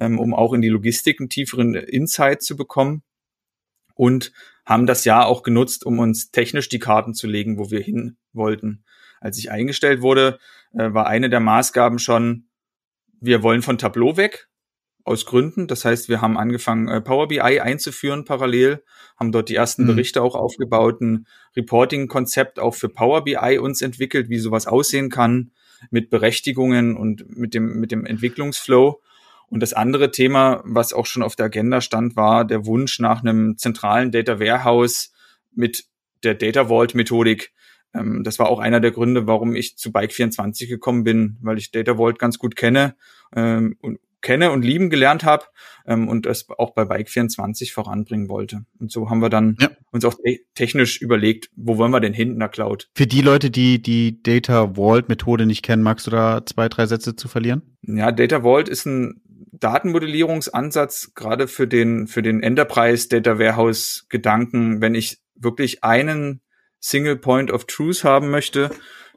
ähm, 0.00 0.18
um 0.18 0.32
auch 0.34 0.54
in 0.54 0.62
die 0.62 0.70
Logistik 0.70 1.20
einen 1.20 1.28
tieferen 1.28 1.74
Insight 1.74 2.42
zu 2.42 2.56
bekommen. 2.56 3.02
Und 3.94 4.32
haben 4.64 4.86
das 4.86 5.04
Jahr 5.04 5.26
auch 5.26 5.42
genutzt, 5.42 5.84
um 5.84 5.98
uns 5.98 6.30
technisch 6.30 6.68
die 6.68 6.78
Karten 6.78 7.14
zu 7.14 7.26
legen, 7.26 7.58
wo 7.58 7.70
wir 7.70 7.80
hin 7.80 8.16
wollten. 8.32 8.84
Als 9.20 9.38
ich 9.38 9.50
eingestellt 9.50 10.02
wurde, 10.02 10.38
äh, 10.72 10.92
war 10.92 11.06
eine 11.06 11.30
der 11.30 11.40
Maßgaben 11.40 11.98
schon, 11.98 12.48
wir 13.20 13.42
wollen 13.42 13.62
von 13.62 13.78
Tableau 13.78 14.16
weg, 14.16 14.48
aus 15.04 15.26
Gründen. 15.26 15.68
Das 15.68 15.84
heißt, 15.84 16.08
wir 16.08 16.20
haben 16.20 16.38
angefangen, 16.38 16.88
äh, 16.88 17.00
Power 17.00 17.28
BI 17.28 17.40
einzuführen 17.40 18.24
parallel, 18.24 18.82
haben 19.18 19.32
dort 19.32 19.48
die 19.48 19.54
ersten 19.54 19.82
mhm. 19.82 19.88
Berichte 19.88 20.22
auch 20.22 20.34
aufgebaut, 20.34 21.00
ein 21.02 21.26
Reporting-Konzept 21.56 22.58
auch 22.58 22.74
für 22.74 22.88
Power 22.88 23.24
BI 23.24 23.58
uns 23.58 23.82
entwickelt, 23.82 24.28
wie 24.30 24.38
sowas 24.38 24.66
aussehen 24.66 25.10
kann, 25.10 25.52
mit 25.90 26.08
Berechtigungen 26.08 26.96
und 26.96 27.36
mit 27.36 27.54
dem, 27.54 27.78
mit 27.78 27.92
dem 27.92 28.06
Entwicklungsflow. 28.06 29.00
Und 29.54 29.60
das 29.60 29.72
andere 29.72 30.10
Thema, 30.10 30.62
was 30.64 30.92
auch 30.92 31.06
schon 31.06 31.22
auf 31.22 31.36
der 31.36 31.46
Agenda 31.46 31.80
stand, 31.80 32.16
war 32.16 32.44
der 32.44 32.66
Wunsch 32.66 32.98
nach 32.98 33.22
einem 33.22 33.56
zentralen 33.56 34.10
Data 34.10 34.40
Warehouse 34.40 35.12
mit 35.54 35.84
der 36.24 36.34
Data 36.34 36.66
Vault 36.66 36.96
Methodik. 36.96 37.52
Ähm, 37.94 38.24
das 38.24 38.40
war 38.40 38.48
auch 38.48 38.58
einer 38.58 38.80
der 38.80 38.90
Gründe, 38.90 39.28
warum 39.28 39.54
ich 39.54 39.78
zu 39.78 39.92
Bike 39.92 40.12
24 40.12 40.68
gekommen 40.68 41.04
bin, 41.04 41.38
weil 41.40 41.56
ich 41.56 41.70
Data 41.70 41.98
Vault 41.98 42.18
ganz 42.18 42.40
gut 42.40 42.56
kenne 42.56 42.96
ähm, 43.36 43.76
und 43.80 44.00
kenne 44.24 44.50
und 44.50 44.64
lieben 44.64 44.90
gelernt 44.90 45.22
habe 45.22 45.44
ähm, 45.86 46.08
und 46.08 46.26
das 46.26 46.48
auch 46.48 46.74
bei 46.74 46.84
Bike 46.84 47.08
24 47.08 47.72
voranbringen 47.72 48.28
wollte. 48.28 48.64
Und 48.80 48.90
so 48.90 49.08
haben 49.08 49.20
wir 49.20 49.30
dann 49.30 49.56
ja. 49.60 49.70
uns 49.92 50.04
auch 50.04 50.14
te 50.14 50.40
technisch 50.54 51.00
überlegt, 51.00 51.50
wo 51.54 51.78
wollen 51.78 51.92
wir 51.92 52.00
denn 52.00 52.14
hin 52.14 52.32
in 52.32 52.38
der 52.40 52.48
Cloud? 52.48 52.88
Für 52.94 53.06
die 53.06 53.20
Leute, 53.20 53.50
die 53.50 53.80
die 53.80 54.20
Data 54.20 54.74
Vault 54.74 55.08
Methode 55.08 55.46
nicht 55.46 55.62
kennen, 55.62 55.84
magst 55.84 56.08
du 56.08 56.10
da 56.10 56.44
zwei, 56.44 56.68
drei 56.68 56.86
Sätze 56.86 57.14
zu 57.14 57.28
verlieren? 57.28 57.76
Ja, 57.82 58.10
Data 58.10 58.42
Vault 58.42 58.68
ist 58.68 58.86
ein 58.86 59.20
Datenmodellierungsansatz, 59.60 61.12
gerade 61.14 61.48
für 61.48 61.66
den, 61.66 62.06
für 62.06 62.22
den 62.22 62.42
Enterprise 62.42 63.08
Data 63.08 63.38
Warehouse 63.38 64.06
Gedanken, 64.08 64.80
wenn 64.80 64.94
ich 64.94 65.18
wirklich 65.34 65.84
einen 65.84 66.40
Single 66.80 67.16
Point 67.16 67.50
of 67.50 67.64
Truth 67.64 68.04
haben 68.04 68.30
möchte, 68.30 68.70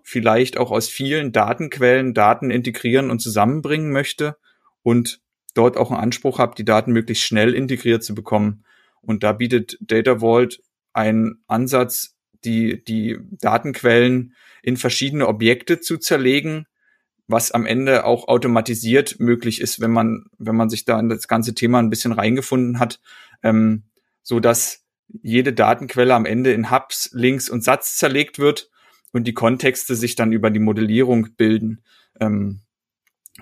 vielleicht 0.04 0.58
auch 0.58 0.72
aus 0.72 0.88
vielen 0.88 1.32
Datenquellen 1.32 2.14
Daten 2.14 2.50
integrieren 2.50 3.12
und 3.12 3.20
zusammenbringen 3.20 3.92
möchte 3.92 4.38
und 4.84 5.20
dort 5.54 5.76
auch 5.76 5.92
einen 5.92 6.00
Anspruch 6.00 6.40
habe, 6.40 6.56
die 6.56 6.66
Daten 6.66 6.94
möglichst 6.94 7.26
schnell 7.26 7.54
integriert 7.54 8.04
zu 8.04 8.16
bekommen. 8.16 8.64
Und 9.02 9.24
da 9.24 9.34
bietet 9.34 9.78
Data 9.82 10.20
Vault 10.20 10.62
einen 10.94 11.44
Ansatz, 11.48 12.16
die, 12.46 12.84
die 12.84 13.18
Datenquellen 13.32 14.34
in 14.62 14.78
verschiedene 14.78 15.28
Objekte 15.28 15.80
zu 15.80 15.98
zerlegen, 15.98 16.68
was 17.28 17.52
am 17.52 17.66
Ende 17.66 18.06
auch 18.06 18.28
automatisiert 18.28 19.20
möglich 19.20 19.62
ist, 19.62 19.80
wenn 19.80 19.92
man, 19.92 20.26
wenn 20.38 20.56
man 20.56 20.70
sich 20.70 20.86
da 20.86 21.00
in 21.00 21.10
das 21.10 21.28
ganze 21.28 21.54
Thema 21.54 21.80
ein 21.80 21.90
bisschen 21.90 22.14
reingefunden 22.14 22.80
hat, 22.80 23.00
ähm, 23.44 23.84
so 24.24 24.40
dass 24.40 24.86
jede 25.22 25.54
Datenquelle 25.54 26.14
am 26.14 26.26
Ende 26.26 26.54
in 26.54 26.72
Hubs, 26.72 27.10
Links 27.14 27.50
und 27.50 27.64
Satz 27.64 27.98
zerlegt 27.98 28.40
wird 28.40 28.70
und 29.12 29.26
die 29.26 29.34
Kontexte 29.34 29.96
sich 29.96 30.16
dann 30.16 30.32
über 30.32 30.50
die 30.50 30.60
Modellierung 30.60 31.30
bilden. 31.36 31.84
Ähm, 32.20 32.62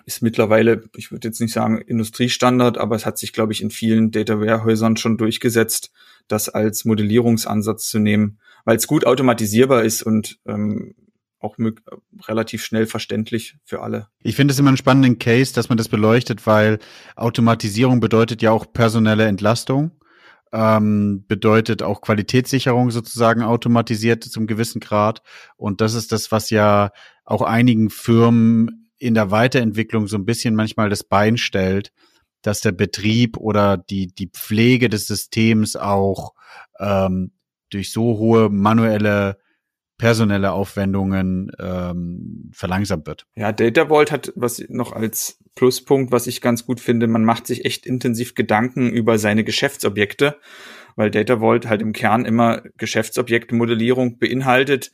ist 0.05 0.21
mittlerweile, 0.21 0.89
ich 0.95 1.11
würde 1.11 1.27
jetzt 1.27 1.39
nicht 1.39 1.53
sagen 1.53 1.79
Industriestandard, 1.79 2.77
aber 2.77 2.95
es 2.95 3.05
hat 3.05 3.17
sich, 3.17 3.33
glaube 3.33 3.53
ich, 3.53 3.61
in 3.61 3.71
vielen 3.71 4.11
Data 4.11 4.39
Warehäusern 4.39 4.97
schon 4.97 5.17
durchgesetzt, 5.17 5.91
das 6.27 6.49
als 6.49 6.85
Modellierungsansatz 6.85 7.87
zu 7.87 7.99
nehmen, 7.99 8.39
weil 8.65 8.77
es 8.77 8.87
gut 8.87 9.05
automatisierbar 9.05 9.83
ist 9.83 10.03
und 10.03 10.39
ähm, 10.45 10.95
auch 11.45 11.57
relativ 12.27 12.63
schnell 12.63 12.85
verständlich 12.85 13.57
für 13.63 13.81
alle. 13.81 14.07
Ich 14.21 14.35
finde 14.35 14.51
es 14.51 14.59
immer 14.59 14.69
einen 14.69 14.77
spannenden 14.77 15.19
Case, 15.19 15.53
dass 15.53 15.69
man 15.69 15.77
das 15.77 15.87
beleuchtet, 15.87 16.45
weil 16.47 16.79
Automatisierung 17.15 17.99
bedeutet 17.99 18.41
ja 18.41 18.51
auch 18.51 18.71
personelle 18.73 19.25
Entlastung, 19.25 19.91
ähm, 20.51 21.25
bedeutet 21.27 21.83
auch 21.83 22.01
Qualitätssicherung 22.01 22.91
sozusagen 22.91 23.43
automatisiert 23.43 24.23
zum 24.23 24.47
gewissen 24.47 24.79
Grad. 24.79 25.21
Und 25.55 25.81
das 25.81 25.93
ist 25.93 26.11
das, 26.11 26.31
was 26.31 26.49
ja 26.49 26.91
auch 27.23 27.41
einigen 27.41 27.89
Firmen 27.89 28.89
in 28.97 29.13
der 29.13 29.31
Weiterentwicklung 29.31 30.07
so 30.07 30.17
ein 30.17 30.25
bisschen 30.25 30.55
manchmal 30.55 30.89
das 30.89 31.03
Bein 31.03 31.37
stellt, 31.37 31.91
dass 32.41 32.61
der 32.61 32.71
Betrieb 32.71 33.37
oder 33.37 33.77
die, 33.77 34.07
die 34.07 34.27
Pflege 34.27 34.89
des 34.89 35.07
Systems 35.07 35.75
auch 35.75 36.33
ähm, 36.79 37.31
durch 37.69 37.91
so 37.91 38.17
hohe 38.17 38.49
manuelle 38.49 39.37
personelle 39.97 40.51
Aufwendungen 40.51 41.51
ähm, 41.59 42.49
verlangsamt 42.53 43.07
wird. 43.07 43.25
Ja, 43.35 43.51
Data 43.51 43.87
Vault 43.87 44.11
hat 44.11 44.33
was 44.35 44.63
noch 44.67 44.91
als 44.91 45.39
Pluspunkt, 45.55 46.11
was 46.11 46.27
ich 46.27 46.41
ganz 46.41 46.65
gut 46.65 46.81
finde, 46.81 47.07
man 47.07 47.23
macht 47.23 47.47
sich 47.47 47.63
echt 47.63 47.85
intensiv 47.85 48.35
Gedanken 48.35 48.89
über 48.89 49.17
seine 49.17 49.45
Geschäftsobjekte, 49.45 50.37
weil 50.97 51.11
Data 51.11 51.39
Vault 51.39 51.67
halt 51.67 51.81
im 51.81 51.93
Kern 51.93 52.25
immer 52.25 52.61
Geschäftsobjektmodellierung 52.77 54.17
beinhaltet. 54.17 54.91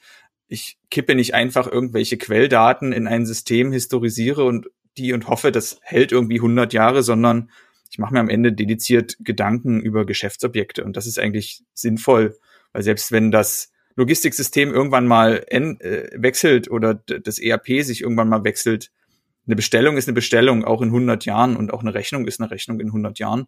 Ich 0.47 0.77
kippe 0.91 1.15
nicht 1.15 1.33
einfach 1.33 1.65
irgendwelche 1.67 2.17
Quelldaten 2.17 2.91
in 2.91 3.07
ein 3.07 3.25
System, 3.25 3.71
historisiere 3.71 4.43
und 4.43 4.67
die 4.97 5.13
und 5.13 5.27
hoffe, 5.27 5.51
das 5.51 5.79
hält 5.81 6.11
irgendwie 6.11 6.37
100 6.37 6.73
Jahre, 6.73 7.01
sondern 7.01 7.49
ich 7.89 7.97
mache 7.97 8.13
mir 8.13 8.19
am 8.19 8.29
Ende 8.29 8.53
dediziert 8.53 9.17
Gedanken 9.19 9.79
über 9.79 10.05
Geschäftsobjekte 10.05 10.83
und 10.83 10.95
das 10.95 11.07
ist 11.07 11.17
eigentlich 11.17 11.63
sinnvoll, 11.73 12.37
weil 12.71 12.83
selbst 12.83 13.11
wenn 13.11 13.31
das 13.31 13.70
Logistiksystem 13.95 14.73
irgendwann 14.73 15.07
mal 15.07 15.43
en, 15.47 15.79
äh, 15.81 16.09
wechselt 16.15 16.69
oder 16.69 16.93
das 16.93 17.39
ERP 17.39 17.83
sich 17.83 18.01
irgendwann 18.01 18.29
mal 18.29 18.43
wechselt, 18.43 18.91
eine 19.47 19.55
Bestellung 19.55 19.97
ist 19.97 20.07
eine 20.07 20.13
Bestellung 20.13 20.63
auch 20.63 20.81
in 20.81 20.89
100 20.89 21.25
Jahren 21.25 21.55
und 21.55 21.73
auch 21.73 21.81
eine 21.81 21.93
Rechnung 21.93 22.27
ist 22.27 22.39
eine 22.39 22.51
Rechnung 22.51 22.79
in 22.79 22.87
100 22.87 23.19
Jahren. 23.19 23.47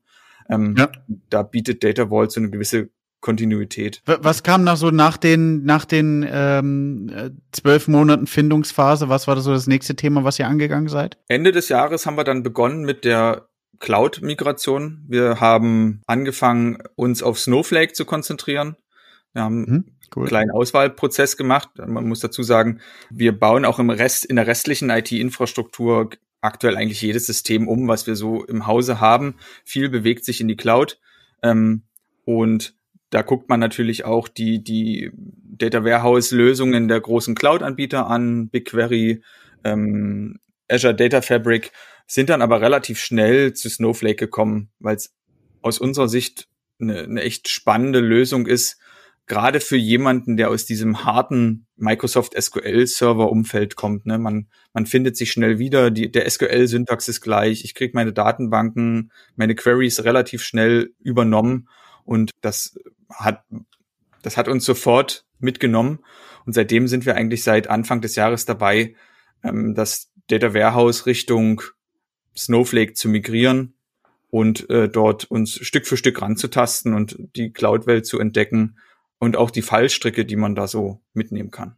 Ähm, 0.49 0.75
ja. 0.77 0.89
Da 1.29 1.43
bietet 1.43 1.83
Data 1.83 2.09
Vault 2.09 2.31
so 2.31 2.39
eine 2.39 2.49
gewisse 2.49 2.89
Kontinuität. 3.21 4.01
Was 4.05 4.43
kam 4.43 4.65
nach 4.65 4.75
so 4.75 4.91
nach 4.91 5.15
den 5.15 5.63
nach 5.63 5.85
den 5.85 6.27
ähm, 6.29 7.09
äh, 7.09 7.29
zwölf 7.51 7.87
Monaten 7.87 8.27
Findungsphase? 8.27 9.07
Was 9.07 9.27
war 9.27 9.35
das 9.35 9.45
so 9.45 9.53
das 9.53 9.65
nächste 9.65 9.95
Thema, 9.95 10.25
was 10.25 10.39
ihr 10.39 10.47
angegangen 10.47 10.89
seid? 10.89 11.17
Ende 11.29 11.53
des 11.53 11.69
Jahres 11.69 12.05
haben 12.05 12.17
wir 12.17 12.25
dann 12.25 12.43
begonnen 12.43 12.83
mit 12.83 13.05
der 13.05 13.47
Cloud-Migration. 13.79 15.05
Wir 15.07 15.39
haben 15.39 16.01
angefangen, 16.05 16.79
uns 16.95 17.23
auf 17.23 17.39
Snowflake 17.39 17.93
zu 17.93 18.03
konzentrieren. 18.03 18.75
Wir 19.31 19.43
haben 19.43 19.61
mhm. 19.61 19.92
Cool. 20.15 20.27
kleinen 20.27 20.51
Auswahlprozess 20.51 21.37
gemacht. 21.37 21.69
Man 21.77 22.07
muss 22.07 22.19
dazu 22.19 22.43
sagen, 22.43 22.79
wir 23.09 23.37
bauen 23.37 23.65
auch 23.65 23.79
im 23.79 23.89
Rest, 23.89 24.25
in 24.25 24.35
der 24.35 24.47
restlichen 24.47 24.89
IT-Infrastruktur 24.89 26.09
aktuell 26.41 26.75
eigentlich 26.75 27.01
jedes 27.01 27.25
System 27.25 27.67
um, 27.67 27.87
was 27.87 28.05
wir 28.05 28.15
so 28.15 28.43
im 28.43 28.67
Hause 28.67 28.99
haben. 28.99 29.35
Viel 29.63 29.89
bewegt 29.89 30.25
sich 30.25 30.41
in 30.41 30.47
die 30.47 30.57
Cloud. 30.57 30.99
Ähm, 31.41 31.83
und 32.25 32.75
da 33.09 33.21
guckt 33.21 33.49
man 33.49 33.59
natürlich 33.59 34.05
auch 34.05 34.27
die, 34.27 34.63
die 34.63 35.11
Data 35.15 35.83
Warehouse-Lösungen 35.83 36.87
der 36.87 36.99
großen 36.99 37.35
Cloud-Anbieter 37.35 38.07
an, 38.07 38.49
BigQuery, 38.49 39.21
ähm, 39.63 40.39
Azure 40.67 40.95
Data 40.95 41.21
Fabric, 41.21 41.71
sind 42.07 42.29
dann 42.29 42.41
aber 42.41 42.61
relativ 42.61 42.99
schnell 42.99 43.53
zu 43.53 43.69
Snowflake 43.69 44.15
gekommen, 44.15 44.69
weil 44.79 44.95
es 44.95 45.13
aus 45.61 45.79
unserer 45.79 46.09
Sicht 46.09 46.47
eine, 46.79 47.03
eine 47.03 47.21
echt 47.21 47.49
spannende 47.49 47.99
Lösung 47.99 48.47
ist, 48.47 48.79
gerade 49.25 49.59
für 49.59 49.77
jemanden, 49.77 50.37
der 50.37 50.49
aus 50.49 50.65
diesem 50.65 51.05
harten 51.05 51.65
Microsoft 51.75 52.33
SQL 52.39 52.85
Server 52.87 53.31
Umfeld 53.31 53.75
kommt, 53.75 54.05
ne, 54.05 54.17
man 54.17 54.47
man 54.73 54.85
findet 54.85 55.15
sich 55.15 55.31
schnell 55.31 55.59
wieder, 55.59 55.91
die, 55.91 56.11
der 56.11 56.29
SQL 56.29 56.67
Syntax 56.67 57.07
ist 57.07 57.21
gleich, 57.21 57.63
ich 57.63 57.75
kriege 57.75 57.93
meine 57.95 58.13
Datenbanken, 58.13 59.11
meine 59.35 59.55
Queries 59.55 60.03
relativ 60.03 60.43
schnell 60.43 60.93
übernommen 60.99 61.69
und 62.03 62.31
das 62.41 62.75
hat 63.09 63.43
das 64.23 64.37
hat 64.37 64.47
uns 64.47 64.65
sofort 64.65 65.25
mitgenommen. 65.39 65.99
Und 66.45 66.53
seitdem 66.53 66.87
sind 66.87 67.05
wir 67.05 67.15
eigentlich 67.15 67.43
seit 67.43 67.69
Anfang 67.69 68.01
des 68.01 68.15
Jahres 68.15 68.45
dabei, 68.45 68.95
ähm, 69.43 69.75
das 69.75 70.11
Data 70.27 70.53
Warehouse 70.53 71.05
Richtung 71.05 71.61
Snowflake 72.35 72.93
zu 72.93 73.09
migrieren 73.09 73.75
und 74.29 74.69
äh, 74.69 74.89
dort 74.89 75.25
uns 75.25 75.53
Stück 75.53 75.85
für 75.85 75.97
Stück 75.97 76.21
ranzutasten 76.21 76.93
und 76.93 77.17
die 77.35 77.51
Cloud-Welt 77.51 78.05
zu 78.05 78.19
entdecken 78.19 78.77
und 79.23 79.37
auch 79.37 79.51
die 79.51 79.61
Fallstricke, 79.61 80.25
die 80.25 80.35
man 80.35 80.53
da 80.53 80.67
so 80.67 81.01
mitnehmen 81.13 81.49
kann. 81.49 81.77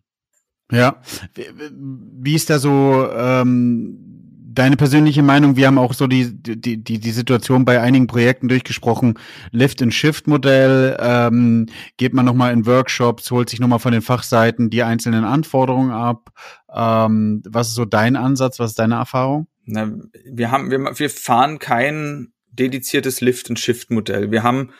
Ja, 0.71 0.99
wie 1.35 2.33
ist 2.33 2.49
da 2.49 2.57
so 2.57 3.07
ähm, 3.15 3.99
deine 4.51 4.77
persönliche 4.77 5.21
Meinung? 5.21 5.55
Wir 5.55 5.67
haben 5.67 5.77
auch 5.77 5.93
so 5.93 6.07
die, 6.07 6.33
die, 6.33 6.83
die, 6.83 6.99
die 6.99 7.11
Situation 7.11 7.63
bei 7.63 7.79
einigen 7.79 8.07
Projekten 8.07 8.47
durchgesprochen. 8.47 9.19
Lift-and-Shift-Modell, 9.51 10.97
ähm, 10.99 11.67
geht 11.97 12.15
man 12.15 12.25
nochmal 12.25 12.51
in 12.51 12.65
Workshops, 12.65 13.29
holt 13.29 13.51
sich 13.51 13.59
nochmal 13.59 13.77
von 13.77 13.91
den 13.91 14.01
Fachseiten 14.01 14.71
die 14.71 14.81
einzelnen 14.81 15.23
Anforderungen 15.23 15.91
ab. 15.91 16.31
Ähm, 16.73 17.43
was 17.47 17.67
ist 17.67 17.75
so 17.75 17.85
dein 17.85 18.15
Ansatz? 18.15 18.57
Was 18.57 18.71
ist 18.71 18.79
deine 18.79 18.95
Erfahrung? 18.95 19.45
Na, 19.65 19.91
wir 20.27 20.49
haben, 20.49 20.71
wir, 20.71 20.79
wir 20.79 21.09
fahren 21.11 21.59
kein 21.59 22.33
dediziertes 22.51 23.21
Lift-and-Shift-Modell. 23.21 24.31
Wir 24.31 24.41
haben 24.41 24.71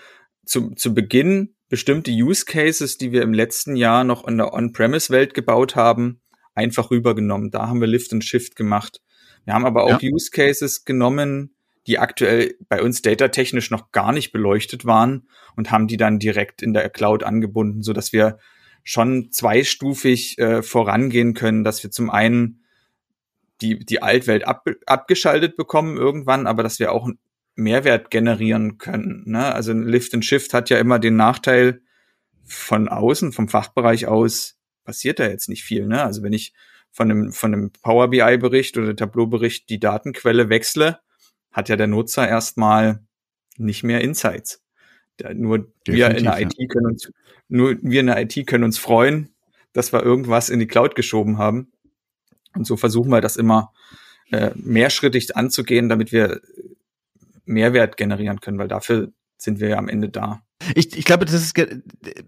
zu, 0.45 0.71
zu 0.71 0.95
Beginn 0.95 1.54
bestimmte 1.69 2.11
Use 2.11 2.45
Cases, 2.45 2.97
die 2.97 3.11
wir 3.11 3.21
im 3.21 3.33
letzten 3.33 3.75
Jahr 3.75 4.03
noch 4.03 4.27
in 4.27 4.37
der 4.37 4.53
On-Premise-Welt 4.53 5.33
gebaut 5.33 5.75
haben, 5.75 6.21
einfach 6.53 6.91
rübergenommen. 6.91 7.51
Da 7.51 7.67
haben 7.67 7.81
wir 7.81 7.87
Lift 7.87 8.13
and 8.13 8.23
Shift 8.23 8.55
gemacht. 8.55 9.01
Wir 9.45 9.53
haben 9.53 9.65
aber 9.65 9.83
auch 9.83 10.01
ja. 10.01 10.09
Use 10.11 10.31
Cases 10.31 10.85
genommen, 10.85 11.55
die 11.87 11.99
aktuell 11.99 12.55
bei 12.67 12.81
uns 12.81 13.01
datatechnisch 13.01 13.69
noch 13.69 13.91
gar 13.91 14.11
nicht 14.11 14.31
beleuchtet 14.31 14.85
waren 14.85 15.27
und 15.55 15.71
haben 15.71 15.87
die 15.87 15.97
dann 15.97 16.19
direkt 16.19 16.61
in 16.61 16.73
der 16.73 16.89
Cloud 16.89 17.23
angebunden, 17.23 17.83
so 17.83 17.93
dass 17.93 18.11
wir 18.11 18.39
schon 18.83 19.31
zweistufig 19.31 20.37
äh, 20.39 20.61
vorangehen 20.61 21.33
können, 21.33 21.63
dass 21.63 21.83
wir 21.83 21.91
zum 21.91 22.09
einen 22.09 22.63
die, 23.61 23.79
die 23.79 24.01
Altwelt 24.01 24.47
ab, 24.47 24.67
abgeschaltet 24.85 25.55
bekommen 25.55 25.97
irgendwann, 25.97 26.47
aber 26.47 26.63
dass 26.63 26.79
wir 26.79 26.91
auch 26.91 27.09
Mehrwert 27.55 28.11
generieren 28.11 28.77
können. 28.77 29.23
Ne? 29.25 29.53
Also 29.53 29.73
Lift 29.73 30.13
and 30.13 30.25
Shift 30.25 30.53
hat 30.53 30.69
ja 30.69 30.77
immer 30.77 30.99
den 30.99 31.15
Nachteil 31.15 31.81
von 32.43 32.87
außen, 32.87 33.31
vom 33.31 33.47
Fachbereich 33.47 34.07
aus, 34.07 34.57
passiert 34.83 35.19
da 35.19 35.27
jetzt 35.27 35.49
nicht 35.49 35.63
viel. 35.63 35.87
Ne? 35.87 36.03
Also 36.03 36.21
wenn 36.21 36.33
ich 36.33 36.53
von 36.91 37.11
einem, 37.11 37.31
von 37.33 37.53
einem 37.53 37.71
Power 37.71 38.09
BI-Bericht 38.09 38.77
oder 38.77 38.95
Tableau-Bericht 38.95 39.69
die 39.69 39.79
Datenquelle 39.79 40.49
wechsle, 40.49 40.99
hat 41.51 41.69
ja 41.69 41.75
der 41.75 41.87
Nutzer 41.87 42.27
erstmal 42.27 42.99
nicht 43.57 43.83
mehr 43.83 44.01
Insights. 44.01 44.61
Da 45.17 45.33
nur 45.33 45.59
Definitiv, 45.87 45.95
wir 45.95 46.17
in 46.17 46.23
der 46.23 46.41
IT 46.41 46.69
können 46.69 46.85
uns, 46.87 47.11
nur 47.47 47.77
wir 47.81 47.99
in 48.01 48.07
der 48.07 48.21
IT 48.21 48.47
können 48.47 48.63
uns 48.65 48.77
freuen, 48.77 49.33
dass 49.73 49.93
wir 49.93 50.03
irgendwas 50.03 50.49
in 50.49 50.59
die 50.59 50.67
Cloud 50.67 50.95
geschoben 50.95 51.37
haben. 51.37 51.71
Und 52.53 52.65
so 52.65 52.77
versuchen 52.77 53.11
wir 53.11 53.21
das 53.21 53.37
immer 53.37 53.73
äh, 54.31 54.51
mehrschrittig 54.55 55.35
anzugehen, 55.35 55.89
damit 55.89 56.11
wir 56.11 56.41
Mehrwert 57.45 57.97
generieren 57.97 58.39
können, 58.41 58.59
weil 58.59 58.67
dafür 58.67 59.11
sind 59.37 59.59
wir 59.59 59.69
ja 59.69 59.77
am 59.77 59.89
Ende 59.89 60.09
da. 60.09 60.44
Ich, 60.73 60.97
ich 60.97 61.03
glaube, 61.03 61.25
das 61.25 61.33
ist, 61.33 61.53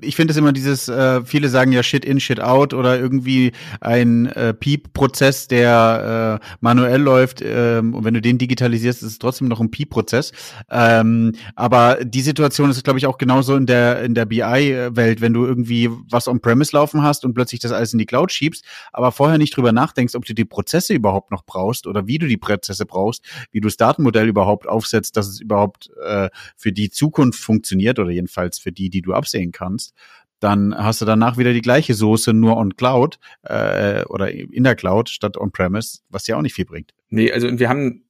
ich 0.02 0.16
finde 0.16 0.32
es 0.32 0.38
immer 0.38 0.52
dieses, 0.52 0.90
äh, 0.90 1.24
viele 1.24 1.48
sagen 1.48 1.72
ja 1.72 1.82
Shit 1.82 2.04
in, 2.04 2.20
Shit 2.20 2.42
out 2.42 2.74
oder 2.74 3.00
irgendwie 3.00 3.54
ein 3.80 4.26
äh, 4.28 4.54
Piep-Prozess, 4.54 5.48
der 5.48 6.42
äh, 6.44 6.48
manuell 6.60 7.02
läuft 7.02 7.42
ähm, 7.42 7.94
und 7.94 8.04
wenn 8.04 8.14
du 8.14 8.22
den 8.22 8.38
digitalisierst, 8.38 9.02
ist 9.02 9.12
es 9.12 9.20
trotzdem 9.20 9.48
noch 9.48 9.62
ein 9.62 9.72
Piep-Prozess. 9.72 10.34
Ähm, 10.70 11.34
aber 11.56 12.00
die 12.04 12.22
Situation 12.22 12.70
ist, 12.70 12.84
glaube 12.84 13.00
ich, 13.00 13.08
auch 13.08 13.18
genauso 13.18 13.56
in 13.56 13.66
der 13.66 14.04
in 14.04 14.14
der 14.14 14.26
BI-Welt, 14.26 15.22
wenn 15.22 15.34
du 15.34 15.46
irgendwie 15.46 15.90
was 16.10 16.28
on-premise 16.28 16.76
laufen 16.76 17.04
hast 17.04 17.24
und 17.24 17.34
plötzlich 17.34 17.62
das 17.62 17.72
alles 17.72 17.94
in 17.94 18.00
die 18.00 18.06
Cloud 18.06 18.32
schiebst, 18.32 18.66
aber 18.92 19.14
vorher 19.14 19.38
nicht 19.38 19.56
drüber 19.56 19.72
nachdenkst, 19.72 20.16
ob 20.16 20.26
du 20.26 20.36
die 20.36 20.46
Prozesse 20.46 20.94
überhaupt 20.94 21.32
noch 21.32 21.46
brauchst 21.46 21.88
oder 21.88 22.08
wie 22.08 22.18
du 22.18 22.28
die 22.28 22.38
Prozesse 22.38 22.86
brauchst, 22.86 23.24
wie 23.52 23.62
du 23.62 23.70
das 23.70 23.78
Datenmodell 23.78 24.28
überhaupt 24.28 24.68
aufsetzt, 24.68 25.16
dass 25.16 25.28
es 25.28 25.40
überhaupt 25.40 25.90
äh, 26.06 26.30
für 26.58 26.74
die 26.74 26.90
Zukunft 26.90 27.40
funktioniert 27.40 28.00
oder 28.00 28.17
jedenfalls 28.18 28.60
für 28.60 28.72
die, 28.72 28.90
die 28.90 29.02
du 29.02 29.14
absehen 29.14 29.52
kannst, 29.52 29.94
dann 30.40 30.76
hast 30.78 31.02
du 31.02 31.06
danach 31.06 31.38
wieder 31.38 31.54
die 31.54 31.62
gleiche 31.62 31.94
Soße 31.94 32.34
nur 32.34 32.58
on 32.58 32.76
Cloud 32.76 33.20
äh, 33.44 34.04
oder 34.06 34.32
in 34.32 34.64
der 34.64 34.76
Cloud 34.76 35.10
statt 35.10 35.38
on-premise, 35.38 36.02
was 36.10 36.24
dir 36.24 36.38
auch 36.38 36.42
nicht 36.42 36.54
viel 36.54 36.66
bringt. 36.66 36.94
Nee, 37.10 37.32
also 37.32 37.48
wir 37.58 37.70
haben, 37.70 38.06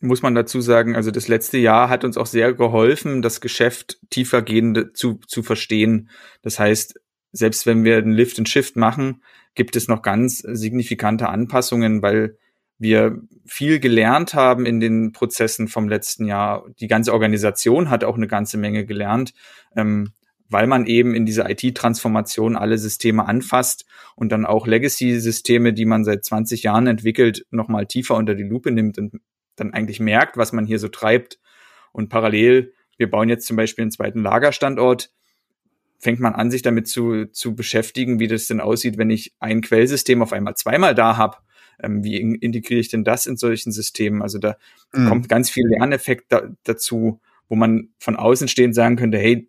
muss 0.00 0.22
man 0.22 0.34
dazu 0.34 0.60
sagen, 0.60 0.96
also 0.96 1.10
das 1.10 1.28
letzte 1.28 1.58
Jahr 1.58 1.88
hat 1.88 2.04
uns 2.04 2.16
auch 2.16 2.26
sehr 2.26 2.52
geholfen, 2.54 3.22
das 3.22 3.40
Geschäft 3.40 3.98
tiefergehend 4.10 4.96
zu, 4.96 5.20
zu 5.26 5.42
verstehen. 5.42 6.08
Das 6.42 6.58
heißt, 6.58 7.00
selbst 7.30 7.66
wenn 7.66 7.84
wir 7.84 7.98
einen 7.98 8.12
Lift 8.12 8.38
and 8.38 8.48
Shift 8.48 8.76
machen, 8.76 9.22
gibt 9.54 9.76
es 9.76 9.88
noch 9.88 10.02
ganz 10.02 10.38
signifikante 10.38 11.28
Anpassungen, 11.28 12.02
weil 12.02 12.38
wir 12.82 13.22
viel 13.46 13.78
gelernt 13.78 14.34
haben 14.34 14.66
in 14.66 14.80
den 14.80 15.12
Prozessen 15.12 15.68
vom 15.68 15.88
letzten 15.88 16.26
Jahr. 16.26 16.64
Die 16.80 16.88
ganze 16.88 17.12
Organisation 17.12 17.90
hat 17.90 18.02
auch 18.02 18.16
eine 18.16 18.26
ganze 18.26 18.58
Menge 18.58 18.84
gelernt, 18.84 19.34
ähm, 19.76 20.12
weil 20.48 20.66
man 20.66 20.86
eben 20.86 21.14
in 21.14 21.24
dieser 21.24 21.48
IT-Transformation 21.48 22.56
alle 22.56 22.76
Systeme 22.78 23.26
anfasst 23.26 23.86
und 24.16 24.32
dann 24.32 24.44
auch 24.44 24.66
Legacy-Systeme, 24.66 25.72
die 25.72 25.84
man 25.86 26.04
seit 26.04 26.24
20 26.24 26.64
Jahren 26.64 26.88
entwickelt, 26.88 27.46
nochmal 27.50 27.86
tiefer 27.86 28.16
unter 28.16 28.34
die 28.34 28.42
Lupe 28.42 28.72
nimmt 28.72 28.98
und 28.98 29.14
dann 29.54 29.72
eigentlich 29.72 30.00
merkt, 30.00 30.36
was 30.36 30.52
man 30.52 30.66
hier 30.66 30.80
so 30.80 30.88
treibt. 30.88 31.38
Und 31.92 32.08
parallel, 32.08 32.72
wir 32.96 33.08
bauen 33.08 33.28
jetzt 33.28 33.46
zum 33.46 33.56
Beispiel 33.56 33.82
einen 33.82 33.92
zweiten 33.92 34.22
Lagerstandort, 34.22 35.12
fängt 35.98 36.18
man 36.18 36.34
an, 36.34 36.50
sich 36.50 36.62
damit 36.62 36.88
zu, 36.88 37.26
zu 37.26 37.54
beschäftigen, 37.54 38.18
wie 38.18 38.26
das 38.26 38.48
denn 38.48 38.60
aussieht, 38.60 38.98
wenn 38.98 39.10
ich 39.10 39.34
ein 39.38 39.60
Quellsystem 39.60 40.20
auf 40.20 40.32
einmal 40.32 40.56
zweimal 40.56 40.96
da 40.96 41.16
habe 41.16 41.36
ähm, 41.82 42.04
wie 42.04 42.16
integriere 42.16 42.80
ich 42.80 42.88
denn 42.88 43.04
das 43.04 43.26
in 43.26 43.36
solchen 43.36 43.72
Systemen? 43.72 44.22
Also 44.22 44.38
da 44.38 44.56
mhm. 44.92 45.08
kommt 45.08 45.28
ganz 45.28 45.50
viel 45.50 45.66
Lerneffekt 45.66 46.32
da, 46.32 46.48
dazu, 46.64 47.20
wo 47.48 47.56
man 47.56 47.90
von 47.98 48.16
außen 48.16 48.48
stehend 48.48 48.74
sagen 48.74 48.96
könnte, 48.96 49.18
hey, 49.18 49.48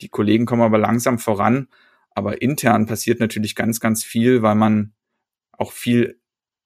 die 0.00 0.08
Kollegen 0.08 0.46
kommen 0.46 0.62
aber 0.62 0.78
langsam 0.78 1.18
voran, 1.18 1.68
aber 2.12 2.42
intern 2.42 2.86
passiert 2.86 3.20
natürlich 3.20 3.54
ganz, 3.54 3.80
ganz 3.80 4.02
viel, 4.02 4.42
weil 4.42 4.54
man 4.54 4.92
auch 5.52 5.72
viel 5.72 6.18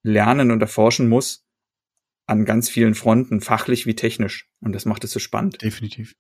lernen 0.03 0.51
und 0.51 0.61
erforschen 0.61 1.09
muss 1.09 1.45
an 2.27 2.45
ganz 2.45 2.69
vielen 2.69 2.95
Fronten, 2.95 3.41
fachlich 3.41 3.87
wie 3.87 3.95
technisch. 3.95 4.49
Und 4.61 4.75
das 4.75 4.87
macht 4.87 5.05
es 5.05 5.11
so 5.11 5.19
spannend. 5.19 5.61
Definitiv. 5.63 6.15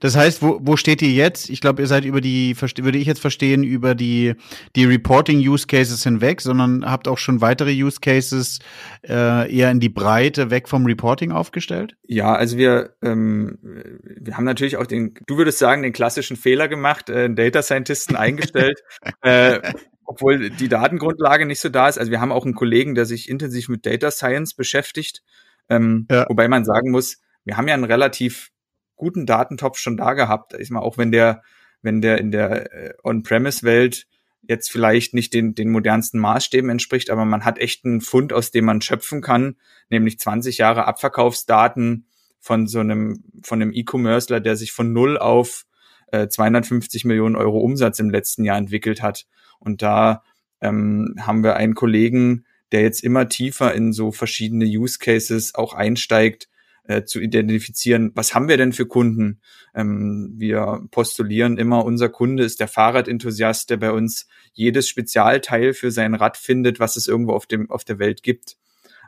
Das 0.00 0.16
heißt, 0.16 0.42
wo, 0.42 0.58
wo 0.62 0.76
steht 0.76 1.02
ihr 1.02 1.10
jetzt? 1.10 1.50
Ich 1.50 1.60
glaube, 1.60 1.82
ihr 1.82 1.88
seid 1.88 2.04
über 2.04 2.20
die, 2.20 2.56
würde 2.60 2.98
ich 2.98 3.06
jetzt 3.06 3.20
verstehen, 3.20 3.62
über 3.62 3.94
die, 3.94 4.34
die 4.74 4.84
Reporting-Use-Cases 4.84 6.02
hinweg, 6.02 6.40
sondern 6.40 6.90
habt 6.90 7.08
auch 7.08 7.18
schon 7.18 7.40
weitere 7.40 7.72
Use-Cases 7.72 8.58
äh, 9.06 9.54
eher 9.54 9.70
in 9.70 9.80
die 9.80 9.88
Breite 9.88 10.50
weg 10.50 10.68
vom 10.68 10.86
Reporting 10.86 11.32
aufgestellt? 11.32 11.96
Ja, 12.06 12.34
also 12.34 12.56
wir, 12.56 12.96
ähm, 13.02 13.58
wir 13.62 14.36
haben 14.36 14.44
natürlich 14.44 14.76
auch 14.76 14.86
den, 14.86 15.14
du 15.26 15.36
würdest 15.36 15.58
sagen, 15.58 15.82
den 15.82 15.92
klassischen 15.92 16.36
Fehler 16.36 16.68
gemacht, 16.68 17.10
äh, 17.10 17.32
Data 17.32 17.62
Scientisten 17.62 18.16
eingestellt. 18.16 18.80
äh, 19.22 19.60
obwohl 20.06 20.50
die 20.50 20.68
Datengrundlage 20.68 21.46
nicht 21.46 21.60
so 21.60 21.68
da 21.68 21.88
ist. 21.88 21.98
Also 21.98 22.12
wir 22.12 22.20
haben 22.20 22.30
auch 22.30 22.44
einen 22.44 22.54
Kollegen, 22.54 22.94
der 22.94 23.06
sich 23.06 23.28
intensiv 23.28 23.68
mit 23.68 23.84
Data 23.84 24.12
Science 24.12 24.54
beschäftigt. 24.54 25.22
Ähm, 25.68 26.06
ja. 26.08 26.26
Wobei 26.28 26.46
man 26.46 26.64
sagen 26.64 26.92
muss, 26.92 27.20
wir 27.44 27.56
haben 27.56 27.66
ja 27.66 27.74
einen 27.74 27.84
relativ 27.84 28.50
guten 28.96 29.26
Datentopf 29.26 29.78
schon 29.78 29.96
da 29.96 30.14
gehabt. 30.14 30.54
Ich 30.58 30.70
mal, 30.70 30.80
auch 30.80 30.98
wenn 30.98 31.12
der, 31.12 31.42
wenn 31.82 32.00
der 32.00 32.18
in 32.18 32.30
der 32.30 32.72
äh, 32.72 32.94
On-Premise-Welt 33.02 34.06
jetzt 34.48 34.70
vielleicht 34.70 35.14
nicht 35.14 35.34
den, 35.34 35.54
den 35.54 35.70
modernsten 35.70 36.20
Maßstäben 36.20 36.70
entspricht, 36.70 37.10
aber 37.10 37.24
man 37.24 37.44
hat 37.44 37.58
echt 37.58 37.84
einen 37.84 38.00
Fund, 38.00 38.32
aus 38.32 38.50
dem 38.50 38.64
man 38.64 38.80
schöpfen 38.80 39.20
kann, 39.20 39.56
nämlich 39.90 40.18
20 40.18 40.58
Jahre 40.58 40.86
Abverkaufsdaten 40.86 42.06
von 42.40 42.66
so 42.66 42.80
einem, 42.80 43.24
von 43.42 43.60
einem 43.60 43.72
E-Commercer, 43.72 44.40
der 44.40 44.56
sich 44.56 44.72
von 44.72 44.92
null 44.92 45.18
auf 45.18 45.66
äh, 46.12 46.28
250 46.28 47.04
Millionen 47.04 47.36
Euro 47.36 47.58
Umsatz 47.58 47.98
im 47.98 48.10
letzten 48.10 48.44
Jahr 48.44 48.58
entwickelt 48.58 49.02
hat. 49.02 49.26
Und 49.58 49.82
da 49.82 50.22
ähm, 50.60 51.16
haben 51.20 51.42
wir 51.42 51.56
einen 51.56 51.74
Kollegen, 51.74 52.46
der 52.72 52.82
jetzt 52.82 53.02
immer 53.02 53.28
tiefer 53.28 53.74
in 53.74 53.92
so 53.92 54.12
verschiedene 54.12 54.64
Use 54.64 54.98
Cases 54.98 55.54
auch 55.54 55.74
einsteigt, 55.74 56.48
äh, 56.88 57.04
zu 57.04 57.20
identifizieren, 57.20 58.12
was 58.14 58.34
haben 58.34 58.48
wir 58.48 58.56
denn 58.56 58.72
für 58.72 58.86
Kunden? 58.86 59.40
Ähm, 59.74 60.34
wir 60.36 60.86
postulieren 60.90 61.58
immer, 61.58 61.84
unser 61.84 62.08
Kunde 62.08 62.44
ist 62.44 62.60
der 62.60 62.68
Fahrradenthusiast, 62.68 63.70
der 63.70 63.76
bei 63.76 63.92
uns 63.92 64.26
jedes 64.52 64.88
Spezialteil 64.88 65.74
für 65.74 65.90
sein 65.90 66.14
Rad 66.14 66.36
findet, 66.36 66.80
was 66.80 66.96
es 66.96 67.08
irgendwo 67.08 67.32
auf, 67.32 67.46
dem, 67.46 67.70
auf 67.70 67.84
der 67.84 67.98
Welt 67.98 68.22
gibt. 68.22 68.56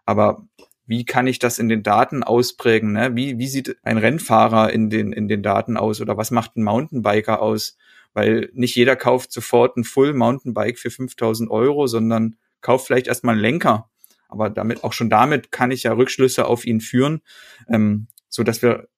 Aber 0.04 0.46
wie 0.86 1.04
kann 1.04 1.26
ich 1.26 1.38
das 1.38 1.58
in 1.58 1.68
den 1.68 1.82
Daten 1.82 2.22
ausprägen? 2.22 2.92
Ne? 2.92 3.14
Wie, 3.14 3.38
wie 3.38 3.48
sieht 3.48 3.76
ein 3.82 3.98
Rennfahrer 3.98 4.72
in 4.72 4.88
den, 4.88 5.12
in 5.12 5.28
den 5.28 5.42
Daten 5.42 5.76
aus 5.76 6.00
oder 6.00 6.16
was 6.16 6.30
macht 6.30 6.56
ein 6.56 6.64
Mountainbiker 6.64 7.42
aus? 7.42 7.76
Weil 8.14 8.50
nicht 8.54 8.74
jeder 8.74 8.96
kauft 8.96 9.30
sofort 9.30 9.76
ein 9.76 9.84
Full 9.84 10.14
Mountainbike 10.14 10.78
für 10.78 10.90
5000 10.90 11.50
Euro, 11.50 11.86
sondern 11.86 12.36
kauft 12.62 12.86
vielleicht 12.86 13.06
erstmal 13.06 13.34
einen 13.34 13.42
Lenker 13.42 13.90
aber 14.28 14.50
damit, 14.50 14.84
auch 14.84 14.92
schon 14.92 15.10
damit 15.10 15.50
kann 15.50 15.70
ich 15.70 15.82
ja 15.82 15.92
Rückschlüsse 15.92 16.46
auf 16.46 16.64
ihn 16.64 16.80
führen, 16.80 17.22
ähm, 17.68 18.08
so 18.28 18.42
dass 18.42 18.62
wir 18.62 18.88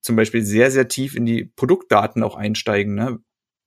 zum 0.00 0.16
Beispiel 0.16 0.42
sehr, 0.42 0.70
sehr 0.70 0.88
tief 0.88 1.16
in 1.16 1.26
die 1.26 1.44
Produktdaten 1.44 2.22
auch 2.22 2.36
einsteigen. 2.36 2.94
Ne? 2.94 3.18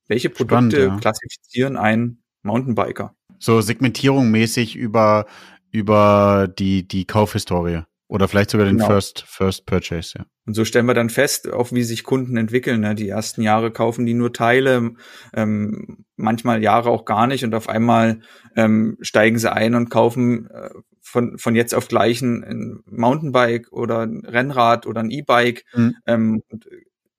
Welche 0.06 0.30
Produkte 0.30 0.76
Spannend, 0.76 0.94
ja. 0.94 0.96
klassifizieren 1.00 1.76
ein 1.76 2.22
Mountainbiker? 2.42 3.14
So 3.38 3.60
Segmentierung 3.60 4.30
mäßig 4.30 4.76
über, 4.76 5.26
über 5.70 6.48
die, 6.58 6.86
die 6.86 7.04
Kaufhistorie. 7.04 7.82
Oder 8.06 8.26
vielleicht 8.26 8.50
sogar 8.50 8.66
den 8.66 8.78
genau. 8.78 8.88
First, 8.88 9.24
First 9.28 9.66
Purchase, 9.66 10.18
ja. 10.18 10.24
Und 10.46 10.54
so 10.54 10.64
stellen 10.64 10.86
wir 10.86 10.94
dann 10.94 11.10
fest, 11.10 11.52
auch 11.52 11.72
wie 11.72 11.82
sich 11.82 12.04
Kunden 12.04 12.38
entwickeln. 12.38 12.80
Ne? 12.80 12.94
Die 12.94 13.06
ersten 13.06 13.42
Jahre 13.42 13.70
kaufen 13.70 14.06
die 14.06 14.14
nur 14.14 14.32
Teile, 14.32 14.94
ähm, 15.34 16.06
manchmal 16.16 16.62
Jahre 16.62 16.88
auch 16.88 17.04
gar 17.04 17.26
nicht 17.26 17.44
und 17.44 17.54
auf 17.54 17.68
einmal 17.68 18.20
ähm, 18.56 18.96
steigen 19.02 19.38
sie 19.38 19.52
ein 19.52 19.74
und 19.74 19.90
kaufen 19.90 20.48
äh, 20.50 20.70
von, 21.08 21.38
von 21.38 21.54
jetzt 21.54 21.74
auf 21.74 21.88
gleich 21.88 22.20
ein, 22.20 22.44
ein 22.44 22.80
Mountainbike 22.86 23.72
oder 23.72 24.00
ein 24.00 24.24
Rennrad 24.24 24.86
oder 24.86 25.00
ein 25.00 25.10
E-Bike. 25.10 25.64
Mhm. 25.74 25.96
Ähm, 26.06 26.42
ein 26.50 26.60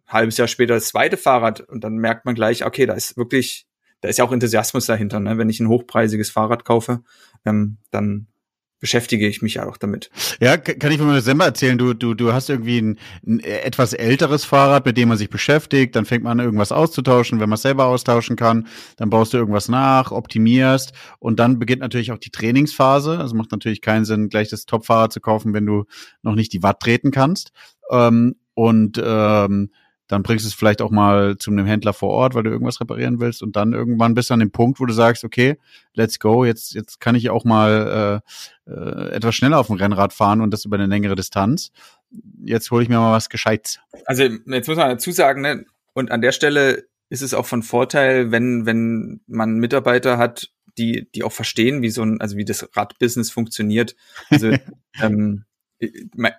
halbes 0.08 0.38
Jahr 0.38 0.48
später 0.48 0.76
das 0.76 0.90
zweite 0.90 1.18
Fahrrad 1.18 1.62
und 1.62 1.84
dann 1.84 1.98
merkt 1.98 2.26
man 2.26 2.36
gleich, 2.36 2.66
okay, 2.66 2.86
da 2.86 2.94
ist 2.94 3.18
wirklich, 3.18 3.68
da 4.02 4.10
ist 4.10 4.20
ja 4.20 4.26
auch 4.26 4.32
Enthusiasmus 4.32 4.86
dahinter. 4.86 5.20
Ne? 5.20 5.38
Wenn 5.38 5.50
ich 5.50 5.60
ein 5.60 5.68
hochpreisiges 5.68 6.30
Fahrrad 6.30 6.66
kaufe, 6.66 7.04
ähm, 7.46 7.78
dann 7.92 8.28
beschäftige 8.80 9.28
ich 9.28 9.42
mich 9.42 9.56
ja 9.56 9.68
auch 9.68 9.78
damit. 9.78 10.10
Ja, 10.40 10.58
kann 10.58 10.92
ich 10.92 10.98
von 10.98 11.08
mir 11.08 11.22
selber 11.22 11.46
erzählen. 11.46 11.78
Du, 11.78 11.94
du, 11.94 12.14
du 12.14 12.34
hast 12.34 12.50
irgendwie 12.50 12.80
ein, 12.80 13.00
ein, 13.26 13.40
etwas 13.42 13.94
älteres 13.94 14.46
Fahrrad, 14.46 14.86
mit 14.86 14.98
dem 14.98 15.10
man 15.10 15.18
sich 15.18 15.30
beschäftigt. 15.30 15.96
Dann 15.96 16.06
fängt 16.06 16.24
man 16.24 16.40
an, 16.40 16.46
irgendwas 16.46 16.72
auszutauschen. 16.72 17.40
Wenn 17.40 17.50
man 17.50 17.56
es 17.56 17.62
selber 17.62 17.86
austauschen 17.86 18.36
kann, 18.36 18.68
dann 18.98 19.10
baust 19.10 19.34
du 19.34 19.38
irgendwas 19.38 19.70
nach, 19.70 20.12
optimierst. 20.12 20.94
Und 21.20 21.40
dann 21.40 21.60
beginnt 21.60 21.82
natürlich 21.82 22.12
auch 22.12 22.18
die 22.18 22.32
Trainingsphase. 22.32 23.18
Also 23.18 23.36
macht 23.36 23.52
natürlich 23.52 23.82
keinen 23.82 24.06
Sinn, 24.06 24.30
gleich 24.30 24.50
das 24.50 24.66
Top-Fahrrad 24.66 25.12
zu 25.12 25.20
kaufen, 25.20 25.54
wenn 25.54 25.66
du 25.66 25.86
noch 26.22 26.36
nicht 26.36 26.54
die 26.54 26.64
Watt 26.64 26.80
treten 26.80 27.12
kannst. 27.12 27.52
Ähm, 27.92 28.36
und 28.54 29.02
ähm, 29.04 29.72
dann 30.10 30.24
bringst 30.24 30.44
du 30.44 30.50
es 30.50 30.56
vielleicht 30.56 30.82
auch 30.82 30.90
mal 30.90 31.38
zu 31.38 31.52
einem 31.52 31.68
Händler 31.68 31.94
vor 31.94 32.10
Ort, 32.10 32.34
weil 32.34 32.42
du 32.42 32.50
irgendwas 32.50 32.82
reparieren 32.82 33.20
willst 33.20 33.44
und 33.44 33.56
dann 33.56 33.74
irgendwann 33.74 34.16
bist 34.16 34.30
du 34.30 34.34
an 34.34 34.40
dem 34.40 34.52
Punkt, 34.52 34.80
wo 34.80 34.86
du 34.86 34.94
sagst, 34.94 35.24
okay, 35.24 35.58
let's 35.94 36.20
go, 36.20 36.44
jetzt, 36.44 36.74
jetzt 36.74 37.00
kann 37.00 37.14
ich 37.14 37.30
auch 37.30 37.46
mal 37.46 38.22
äh, 38.68 38.72
äh, 38.72 39.12
etwas 39.12 39.36
schneller 39.36 39.60
auf 39.60 39.68
dem 39.68 39.76
Rennrad 39.76 40.12
fahren 40.12 40.42
und 40.42 40.52
das 40.52 40.66
über 40.66 40.78
eine 40.78 40.88
längere 40.88 41.16
Distanz. 41.16 41.72
Jetzt 42.44 42.72
hole 42.72 42.82
ich 42.82 42.90
mir 42.90 42.98
mal 42.98 43.14
was 43.14 43.30
Gescheites. 43.30 43.80
Also 44.06 44.24
jetzt 44.24 44.68
muss 44.68 44.78
man 44.78 44.90
dazu 44.90 45.12
sagen, 45.12 45.42
ne, 45.42 45.66
und 45.94 46.12
an 46.12 46.22
der 46.22 46.32
Stelle 46.32 46.86
ist 47.10 47.22
es 47.22 47.36
auch 47.36 47.46
von 47.46 47.62
Vorteil, 47.62 48.32
wenn, 48.32 48.66
wenn 48.66 49.22
man 49.28 49.60
Mitarbeiter 49.60 50.18
hat, 50.18 50.52
die, 50.80 51.08
die 51.14 51.24
auch 51.24 51.32
verstehen, 51.32 51.84
wie 51.84 51.92
so 51.92 52.02
ein, 52.02 52.20
also 52.20 52.36
wie 52.36 52.46
das 52.46 52.68
Radbusiness 52.76 53.30
funktioniert. 53.30 53.96
Also 54.32 54.54
ähm, 55.02 55.46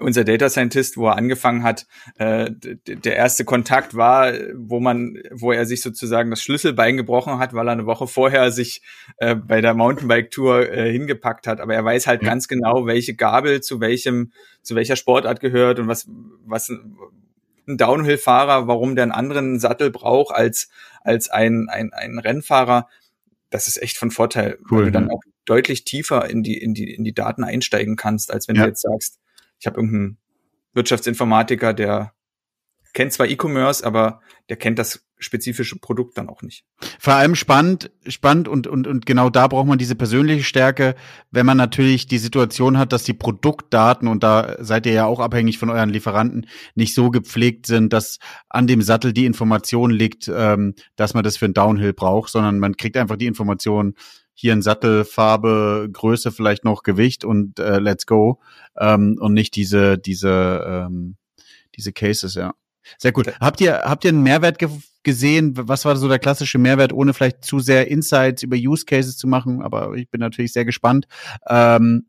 unser 0.00 0.24
Data 0.24 0.50
Scientist, 0.50 0.96
wo 0.96 1.07
er 1.09 1.16
angefangen 1.16 1.62
hat, 1.62 1.87
äh, 2.18 2.50
der 2.50 3.16
erste 3.16 3.44
Kontakt 3.44 3.96
war, 3.96 4.33
wo 4.55 4.81
man, 4.81 5.18
wo 5.31 5.50
er 5.50 5.64
sich 5.64 5.81
sozusagen 5.81 6.31
das 6.31 6.42
Schlüsselbein 6.42 6.98
gebrochen 6.98 7.38
hat, 7.38 7.55
weil 7.55 7.66
er 7.68 7.72
eine 7.72 7.87
Woche 7.87 8.07
vorher 8.07 8.53
sich 8.53 8.83
äh, 9.16 9.35
bei 9.35 9.62
der 9.62 9.74
Mountainbike 9.74 10.31
Tour 10.31 10.70
äh, 10.70 10.92
hingepackt 10.92 11.46
hat. 11.46 11.61
Aber 11.61 11.74
er 11.74 11.85
weiß 11.85 12.07
halt 12.07 12.20
ganz 12.20 12.48
genau, 12.48 12.87
welche 12.87 13.14
Gabel 13.14 13.62
zu 13.62 13.81
welchem, 13.81 14.33
zu 14.62 14.74
welcher 14.74 14.96
Sportart 14.96 15.40
gehört 15.40 15.79
und 15.79 15.88
was, 15.88 16.07
was 16.44 16.70
ein 17.66 17.79
Downhill-Fahrer, 17.79 18.66
warum 18.66 18.94
der 18.94 19.05
einen 19.05 19.12
anderen 19.12 19.59
Sattel 19.59 19.90
braucht 19.90 20.35
als 20.35 20.68
als 21.03 21.31
ein 21.31 21.68
ein, 21.70 21.92
ein 21.94 22.18
Rennfahrer. 22.18 22.88
Das 23.48 23.68
ist 23.68 23.81
echt 23.83 23.96
von 23.96 24.11
Vorteil, 24.11 24.59
cool, 24.70 24.79
weil 24.79 24.85
du 24.87 24.92
dann 24.92 25.11
auch 25.11 25.22
deutlich 25.46 25.85
tiefer 25.85 26.29
in 26.29 26.42
die 26.42 26.59
in 26.59 26.74
die 26.74 26.92
in 26.92 27.05
die 27.05 27.14
Daten 27.14 27.42
einsteigen 27.42 27.96
kannst, 27.96 28.33
als 28.33 28.48
wenn 28.48 28.57
ja. 28.57 28.62
du 28.62 28.68
jetzt 28.68 28.83
sagst 28.83 29.18
ich 29.61 29.66
habe 29.66 29.77
irgendeinen 29.77 30.18
Wirtschaftsinformatiker, 30.73 31.75
der 31.75 32.12
kennt 32.92 33.12
zwar 33.12 33.29
E-Commerce, 33.29 33.87
aber 33.87 34.20
der 34.49 34.57
kennt 34.57 34.79
das 34.79 35.07
spezifische 35.18 35.79
Produkt 35.79 36.16
dann 36.16 36.29
auch 36.29 36.42
nicht. 36.42 36.64
Vor 36.99 37.14
allem 37.14 37.35
spannend, 37.35 37.90
spannend 38.09 38.49
und, 38.49 38.66
und, 38.66 38.87
und 38.87 39.05
genau 39.05 39.29
da 39.29 39.46
braucht 39.46 39.68
man 39.68 39.79
diese 39.79 39.94
persönliche 39.94 40.42
Stärke, 40.42 40.94
wenn 41.31 41.44
man 41.46 41.59
natürlich 41.59 42.07
die 42.07 42.18
Situation 42.18 42.79
hat, 42.79 42.92
dass 42.92 43.05
die 43.05 43.12
Produktdaten, 43.12 44.09
und 44.09 44.23
da 44.23 44.57
seid 44.61 44.87
ihr 44.87 44.92
ja 44.92 45.05
auch 45.05 45.20
abhängig 45.20 45.59
von 45.59 45.70
euren 45.70 45.90
Lieferanten, 45.90 46.46
nicht 46.75 46.94
so 46.94 47.11
gepflegt 47.11 47.66
sind, 47.66 47.92
dass 47.92 48.18
an 48.49 48.66
dem 48.66 48.83
Sattel 48.83 49.12
die 49.12 49.27
Information 49.27 49.90
liegt, 49.90 50.31
ähm, 50.35 50.75
dass 50.96 51.12
man 51.14 51.23
das 51.23 51.37
für 51.37 51.44
ein 51.44 51.55
Downhill 51.55 51.92
braucht, 51.92 52.33
sondern 52.33 52.59
man 52.59 52.77
kriegt 52.77 52.96
einfach 52.96 53.16
die 53.16 53.27
Information, 53.27 53.94
hier 54.40 54.53
ein 54.53 54.62
Sattel, 54.62 55.05
Farbe, 55.05 55.88
Größe, 55.92 56.33
vielleicht 56.33 56.64
noch 56.64 56.83
Gewicht 56.83 57.24
und 57.24 57.59
äh, 57.59 57.79
let's 57.79 58.07
go. 58.07 58.40
Ähm, 58.79 59.18
und 59.20 59.35
nicht 59.35 59.55
diese, 59.55 59.98
diese, 59.98 60.64
ähm, 60.66 61.16
diese 61.76 61.92
Cases, 61.92 62.35
ja. 62.35 62.55
Sehr 62.98 63.12
gut. 63.12 63.33
Habt 63.40 63.61
ihr, 63.61 63.83
habt 63.85 64.05
ihr 64.05 64.09
einen 64.09 64.22
Mehrwert 64.22 64.59
ge 64.59 64.68
gesehen? 65.03 65.53
Was 65.57 65.85
war 65.85 65.96
so 65.96 66.09
der 66.09 66.18
klassische 66.18 66.59
Mehrwert, 66.59 66.92
ohne 66.92 67.14
vielleicht 67.14 67.44
zu 67.44 67.61
sehr 67.61 67.88
Insights 67.88 68.42
über 68.42 68.57
Use 68.57 68.85
Cases 68.85 69.16
zu 69.16 69.26
machen? 69.26 69.62
Aber 69.62 69.94
ich 69.94 70.11
bin 70.11 70.20
natürlich 70.20 70.53
sehr 70.53 70.64
gespannt. 70.64 71.07
Ähm, 71.48 72.07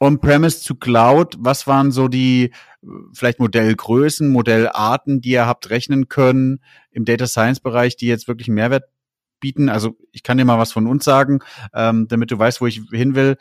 On-Premise 0.00 0.60
zu 0.60 0.74
Cloud, 0.74 1.36
was 1.38 1.66
waren 1.66 1.92
so 1.92 2.08
die 2.08 2.52
vielleicht 3.12 3.38
Modellgrößen, 3.38 4.28
Modellarten, 4.28 5.20
die 5.20 5.30
ihr 5.30 5.46
habt 5.46 5.70
rechnen 5.70 6.08
können 6.08 6.60
im 6.90 7.04
Data 7.04 7.26
Science 7.26 7.60
Bereich, 7.60 7.96
die 7.96 8.06
jetzt 8.06 8.28
wirklich 8.28 8.48
einen 8.48 8.56
Mehrwert 8.56 8.84
bieten. 9.42 9.68
Also 9.68 9.98
ich 10.12 10.22
kann 10.22 10.38
dir 10.38 10.46
mal 10.46 10.58
was 10.58 10.72
von 10.72 10.86
uns 10.86 11.04
sagen, 11.04 11.40
ähm, 11.74 12.08
damit 12.08 12.30
du 12.30 12.38
weißt, 12.38 12.62
wo 12.62 12.66
ich 12.66 12.80
hin 12.90 13.14
will. 13.14 13.36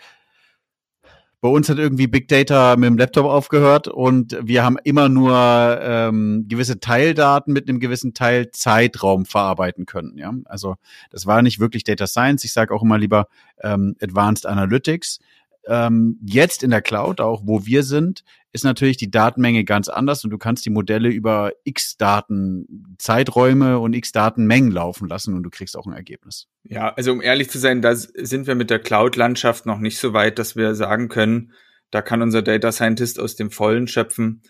Bei 1.40 1.50
uns 1.50 1.70
hat 1.70 1.80
irgendwie 1.80 2.06
Big 2.06 2.28
Data 2.28 2.76
mit 2.76 2.88
dem 2.88 3.00
Laptop 3.00 3.26
aufgehört 3.26 3.88
und 3.88 4.38
wir 4.44 4.64
haben 4.64 4.78
immer 4.84 5.10
nur 5.10 5.80
ähm, 5.82 6.46
gewisse 6.48 6.80
Teildaten 6.80 7.52
mit 7.52 7.68
einem 7.68 7.80
gewissen 7.80 8.14
Teil 8.14 8.52
Zeitraum 8.52 9.26
verarbeiten 9.26 9.88
können. 9.88 10.20
Ja, 10.20 10.34
also 10.46 10.76
das 11.10 11.26
war 11.26 11.42
nicht 11.42 11.60
wirklich 11.60 11.84
Data 11.84 12.06
Science. 12.06 12.44
Ich 12.44 12.54
sage 12.54 12.76
auch 12.76 12.84
immer 12.84 13.00
lieber 13.00 13.26
ähm, 13.64 13.96
Advanced 14.02 14.46
Analytics 14.46 15.20
ähm, 15.68 16.20
jetzt 16.26 16.64
in 16.64 16.72
der 16.72 16.82
Cloud, 16.82 17.22
auch 17.22 17.42
wo 17.46 17.66
wir 17.66 17.84
sind, 17.84 18.24
ist 18.52 18.64
natürlich 18.64 18.98
die 18.98 19.12
Datenmenge 19.12 19.64
ganz 19.64 19.88
anders 19.88 20.24
und 20.24 20.32
du 20.32 20.38
kannst 20.38 20.66
die 20.66 20.70
Modelle 20.70 21.10
über 21.10 21.54
x 21.64 21.98
Daten 21.98 22.96
Zeiträume 22.98 23.80
und 23.80 23.94
x 23.94 24.12
Datenmengen 24.12 24.72
laufen 24.72 25.08
lassen 25.08 25.36
und 25.36 25.44
du 25.44 25.50
kriegst 25.50 25.78
auch 25.78 25.86
ein 25.86 25.94
Ergebnis. 25.94 26.48
Ja, 26.64 26.94
also 26.94 27.12
um 27.12 27.22
ehrlich 27.22 27.50
zu 27.50 27.60
sein, 27.60 27.82
da 27.82 27.96
sind 27.96 28.48
wir 28.48 28.56
mit 28.56 28.70
der 28.70 28.80
Cloud-Landschaft 28.80 29.66
noch 29.66 29.80
nicht 29.80 30.00
so 30.00 30.14
weit, 30.14 30.40
dass 30.40 30.56
wir 30.56 30.76
sagen 30.76 31.08
können, 31.08 31.54
da 31.92 32.02
kann 32.02 32.22
unser 32.22 32.42
Data 32.42 32.72
Scientist 32.72 33.20
aus 33.20 33.36
dem 33.36 33.52
Vollen 33.52 33.88
schöpfen. 33.88 34.42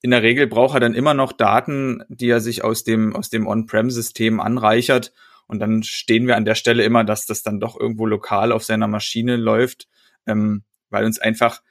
In 0.00 0.10
der 0.10 0.22
Regel 0.22 0.46
braucht 0.46 0.74
er 0.74 0.80
dann 0.80 0.94
immer 0.94 1.14
noch 1.14 1.32
Daten, 1.32 2.02
die 2.08 2.28
er 2.28 2.40
sich 2.40 2.64
aus 2.64 2.84
dem, 2.84 3.14
aus 3.14 3.30
dem 3.30 3.46
On-Prem-System 3.46 4.40
anreichert. 4.40 5.12
Und 5.46 5.58
dann 5.58 5.82
stehen 5.82 6.26
wir 6.26 6.36
an 6.36 6.46
der 6.46 6.54
Stelle 6.54 6.84
immer, 6.84 7.04
dass 7.04 7.26
das 7.26 7.42
dann 7.42 7.60
doch 7.60 7.78
irgendwo 7.78 8.06
lokal 8.06 8.50
auf 8.50 8.64
seiner 8.64 8.88
Maschine 8.88 9.36
läuft 9.36 9.88
ähm, 10.26 10.64
weil 10.90 11.04
uns 11.04 11.18
einfach 11.18 11.62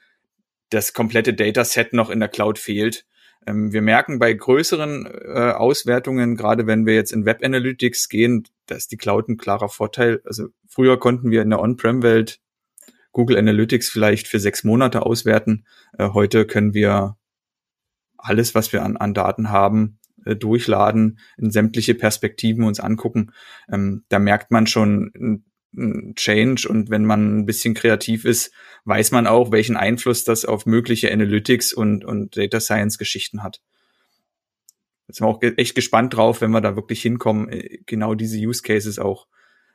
das 0.70 0.92
komplette 0.92 1.34
Dataset 1.34 1.92
noch 1.92 2.10
in 2.10 2.20
der 2.20 2.28
Cloud 2.28 2.58
fehlt. 2.58 3.06
Ähm, 3.46 3.72
wir 3.72 3.82
merken 3.82 4.18
bei 4.18 4.32
größeren 4.32 5.06
äh, 5.06 5.52
Auswertungen, 5.52 6.36
gerade 6.36 6.66
wenn 6.66 6.86
wir 6.86 6.94
jetzt 6.94 7.12
in 7.12 7.24
Web 7.24 7.44
Analytics 7.44 8.08
gehen, 8.08 8.48
da 8.66 8.74
ist 8.74 8.92
die 8.92 8.96
Cloud 8.96 9.28
ein 9.28 9.36
klarer 9.36 9.68
Vorteil. 9.68 10.22
Also 10.24 10.48
früher 10.66 10.98
konnten 10.98 11.30
wir 11.30 11.42
in 11.42 11.50
der 11.50 11.60
On-Prem-Welt 11.60 12.40
Google 13.12 13.36
Analytics 13.38 13.88
vielleicht 13.88 14.26
für 14.26 14.40
sechs 14.40 14.64
Monate 14.64 15.06
auswerten. 15.06 15.64
Äh, 15.98 16.10
heute 16.10 16.46
können 16.46 16.74
wir 16.74 17.16
alles, 18.16 18.54
was 18.54 18.72
wir 18.72 18.82
an, 18.82 18.96
an 18.96 19.14
Daten 19.14 19.50
haben, 19.50 19.98
äh, 20.24 20.34
durchladen, 20.34 21.18
in 21.36 21.50
sämtliche 21.50 21.94
Perspektiven 21.94 22.64
uns 22.64 22.80
angucken. 22.80 23.32
Ähm, 23.70 24.04
da 24.08 24.18
merkt 24.18 24.50
man 24.50 24.66
schon 24.66 25.44
Change 26.14 26.68
und 26.68 26.90
wenn 26.90 27.04
man 27.04 27.38
ein 27.38 27.46
bisschen 27.46 27.74
kreativ 27.74 28.24
ist, 28.24 28.52
weiß 28.84 29.10
man 29.10 29.26
auch, 29.26 29.50
welchen 29.50 29.76
Einfluss 29.76 30.24
das 30.24 30.44
auf 30.44 30.66
mögliche 30.66 31.12
Analytics 31.12 31.72
und, 31.72 32.04
und 32.04 32.36
Data 32.36 32.60
Science 32.60 32.98
Geschichten 32.98 33.42
hat. 33.42 33.60
Da 35.06 35.14
sind 35.14 35.26
wir 35.26 35.30
auch 35.30 35.42
echt 35.42 35.74
gespannt 35.74 36.14
drauf, 36.14 36.40
wenn 36.40 36.50
wir 36.50 36.60
da 36.60 36.76
wirklich 36.76 37.02
hinkommen, 37.02 37.48
äh, 37.48 37.78
genau 37.86 38.14
diese 38.14 38.38
Use 38.38 38.62
Cases 38.62 38.98
auch 38.98 39.26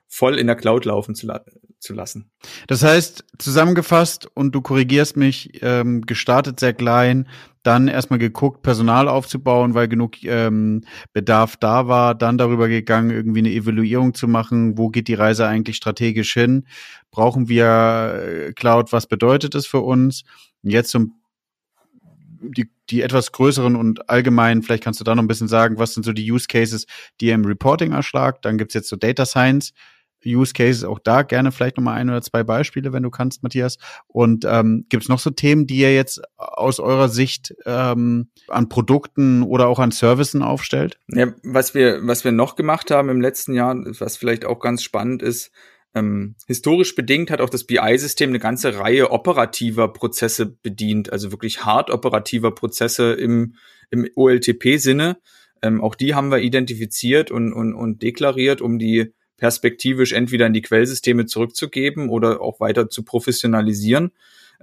voll 0.10 0.38
in 0.38 0.48
der 0.48 0.56
Cloud 0.56 0.86
laufen 0.86 1.16
zu, 1.16 1.28
la 1.28 1.42
zu 1.80 1.94
lassen. 1.94 2.30
Das 2.68 2.84
heißt, 2.84 3.24
zusammengefasst, 3.38 4.28
und 4.34 4.54
du 4.54 4.62
korrigierst 4.62 5.16
mich, 5.16 5.62
ähm, 5.62 6.02
gestartet 6.02 6.60
sehr 6.60 6.74
klein, 6.74 7.30
dann 7.64 7.88
erstmal 7.88 8.20
geguckt, 8.20 8.64
Personal 8.64 9.08
aufzubauen, 9.08 9.76
weil 9.76 9.88
genug 9.88 10.22
ähm, 10.24 10.84
Bedarf 11.14 11.56
da 11.56 11.88
war, 11.88 12.16
dann 12.16 12.38
darüber 12.38 12.68
gegangen, 12.68 13.12
irgendwie 13.12 13.40
eine 13.40 13.52
Evaluierung 13.52 14.14
zu 14.14 14.28
machen, 14.28 14.78
wo 14.78 14.90
geht 14.90 15.08
die 15.08 15.14
Reise 15.14 15.48
eigentlich 15.48 15.78
strategisch 15.78 16.34
hin, 16.34 16.66
brauchen 17.12 17.48
wir 17.48 18.48
äh, 18.48 18.54
Cloud, 18.54 18.92
was 18.92 19.08
bedeutet 19.08 19.56
es 19.56 19.66
für 19.66 19.80
uns? 19.80 20.24
jetzt 20.62 20.92
zum 20.92 21.16
die, 22.42 22.70
die 22.90 23.02
etwas 23.02 23.32
größeren 23.32 23.76
und 23.76 24.10
allgemeinen, 24.10 24.64
vielleicht 24.64 24.84
kannst 24.84 25.00
du 25.00 25.04
da 25.04 25.16
noch 25.16 25.24
ein 25.24 25.28
bisschen 25.28 25.48
sagen, 25.48 25.78
was 25.78 25.94
sind 25.94 26.04
so 26.04 26.14
die 26.14 26.32
Use 26.32 26.48
Cases, 26.48 26.86
die 27.20 27.28
ihr 27.28 27.36
im 27.36 27.46
Reporting 27.46 27.92
erschlagt. 27.92 28.46
Dann 28.46 28.58
gibt's 28.58 28.74
jetzt 28.74 28.90
so 28.90 28.96
Data 28.96 29.26
Science, 29.26 29.74
Use 30.26 30.54
Cases 30.54 30.84
auch 30.84 31.00
da 31.00 31.24
gerne 31.24 31.52
vielleicht 31.52 31.78
nochmal 31.78 31.98
ein 31.98 32.10
oder 32.10 32.22
zwei 32.22 32.44
Beispiele, 32.44 32.94
wenn 32.94 33.04
du 33.04 33.10
kannst, 33.10 33.44
Matthias. 33.44 33.78
Und 34.08 34.46
ähm, 34.48 34.86
gibt 34.90 35.04
es 35.04 35.10
noch 35.10 35.20
so 35.20 35.30
Themen, 35.30 35.68
die 35.68 35.80
ihr 35.80 35.94
jetzt 35.94 36.22
aus 36.38 36.80
eurer 36.80 37.10
Sicht 37.10 37.56
ähm, 37.66 38.30
an 38.48 38.70
Produkten 38.70 39.44
oder 39.44 39.68
auch 39.68 39.80
an 39.80 39.92
Servicen 39.92 40.42
aufstellt? 40.42 41.00
Ja, 41.08 41.34
was 41.44 41.74
wir, 41.74 42.00
was 42.04 42.24
wir 42.24 42.32
noch 42.32 42.56
gemacht 42.56 42.92
haben 42.92 43.10
im 43.10 43.22
letzten 43.22 43.54
Jahr, 43.54 43.76
was 44.00 44.18
vielleicht 44.18 44.46
auch 44.46 44.60
ganz 44.60 44.84
spannend 44.84 45.22
ist, 45.22 45.52
ähm, 45.96 46.36
historisch 46.46 46.94
bedingt 46.96 47.32
hat 47.32 47.42
auch 47.42 47.50
das 47.50 47.64
BI-System 47.64 48.30
eine 48.30 48.40
ganze 48.40 48.78
Reihe 48.78 49.12
operativer 49.12 49.92
Prozesse 49.92 50.46
bedient, 50.46 51.12
also 51.12 51.32
wirklich 51.32 51.66
hart 51.66 51.90
operativer 51.90 52.54
Prozesse 52.54 53.14
im, 53.14 53.56
im 53.90 54.08
OLTP-Sinne. 54.16 55.18
Ähm, 55.62 55.82
auch 55.82 55.96
die 55.96 56.14
haben 56.14 56.30
wir 56.30 56.40
identifiziert 56.40 57.32
und, 57.32 57.54
und, 57.54 57.74
und 57.74 58.04
deklariert, 58.04 58.62
um 58.62 58.78
die 58.78 59.14
perspektivisch 59.40 60.12
entweder 60.12 60.46
in 60.46 60.54
die 60.54 60.62
Quellsysteme 60.62 61.26
zurückzugeben 61.26 62.10
oder 62.10 62.42
auch 62.42 62.60
weiter 62.60 62.90
zu 62.90 63.04
professionalisieren. 63.04 64.12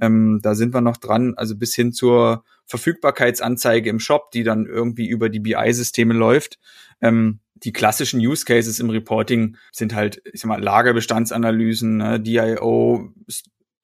Ähm, 0.01 0.41
da 0.43 0.55
sind 0.55 0.75
wir 0.75 0.81
noch 0.81 0.99
dran, 0.99 1.35
also 1.37 1.57
bis 1.57 1.75
hin 1.75 1.93
zur 1.93 2.45
Verfügbarkeitsanzeige 2.67 3.89
im 3.89 4.01
Shop, 4.01 4.31
die 4.31 4.43
dann 4.43 4.67
irgendwie 4.67 5.09
über 5.09 5.29
die 5.29 5.41
BI-Systeme 5.41 6.15
läuft. 6.15 6.59
Ähm, 7.01 7.41
die 7.55 7.73
klassischen 7.73 8.21
Use 8.21 8.45
Cases 8.45 8.79
im 8.81 8.91
Reporting 8.91 9.57
sind 9.73 9.95
halt, 9.95 10.21
ich 10.33 10.41
sag 10.41 10.49
mal, 10.49 10.63
Lagerbestandsanalysen, 10.63 11.97
ne, 11.97 12.21
DIO, 12.21 13.13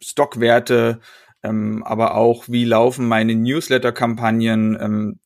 Stockwerte, 0.03 1.01
ähm, 1.43 1.83
aber 1.85 2.15
auch, 2.15 2.49
wie 2.49 2.65
laufen 2.65 3.09
meine 3.09 3.35
Newsletter-Kampagnen, 3.35 4.79
ähm, 4.81 5.19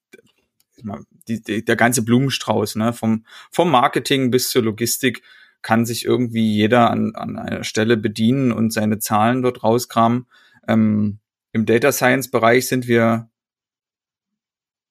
die, 1.29 1.43
die, 1.43 1.65
der 1.65 1.77
ganze 1.77 2.03
Blumenstrauß, 2.03 2.77
ne, 2.77 2.93
vom, 2.93 3.25
vom 3.51 3.71
Marketing 3.71 4.31
bis 4.31 4.51
zur 4.51 4.63
Logistik 4.63 5.23
kann 5.63 5.87
sich 5.87 6.05
irgendwie 6.05 6.55
jeder 6.55 6.91
an, 6.91 7.15
an 7.15 7.37
einer 7.37 7.65
Stelle 7.65 7.97
bedienen 7.97 8.53
und 8.53 8.73
seine 8.73 8.99
Zahlen 8.99 9.43
dort 9.43 9.63
rauskramen. 9.63 10.27
Ähm, 10.69 11.19
Im 11.53 11.67
Data 11.67 11.93
Science 11.93 12.31
Bereich 12.31 12.69
sind 12.69 12.87
wir 12.87 13.29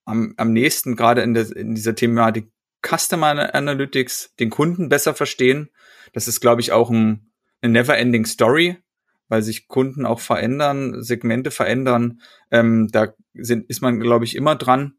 am, 0.04 0.34
am 0.36 0.52
nächsten 0.52 0.96
gerade 0.96 1.22
in, 1.22 1.34
der, 1.34 1.54
in 1.54 1.74
dieser 1.74 1.94
Thematik 1.94 2.50
Customer 2.86 3.54
Analytics, 3.54 4.34
den 4.38 4.50
Kunden 4.50 4.88
besser 4.88 5.14
verstehen. 5.14 5.70
Das 6.12 6.28
ist, 6.28 6.40
glaube 6.40 6.60
ich, 6.60 6.72
auch 6.72 6.90
ein, 6.90 7.30
eine 7.60 7.72
never-ending 7.72 8.26
Story, 8.26 8.76
weil 9.28 9.42
sich 9.42 9.66
Kunden 9.68 10.06
auch 10.06 10.20
verändern, 10.20 11.02
Segmente 11.02 11.50
verändern. 11.50 12.20
Ähm, 12.50 12.88
da 12.92 13.14
sind, 13.34 13.68
ist 13.68 13.82
man, 13.82 13.98
glaube 13.98 14.24
ich, 14.24 14.36
immer 14.36 14.54
dran. 14.54 14.94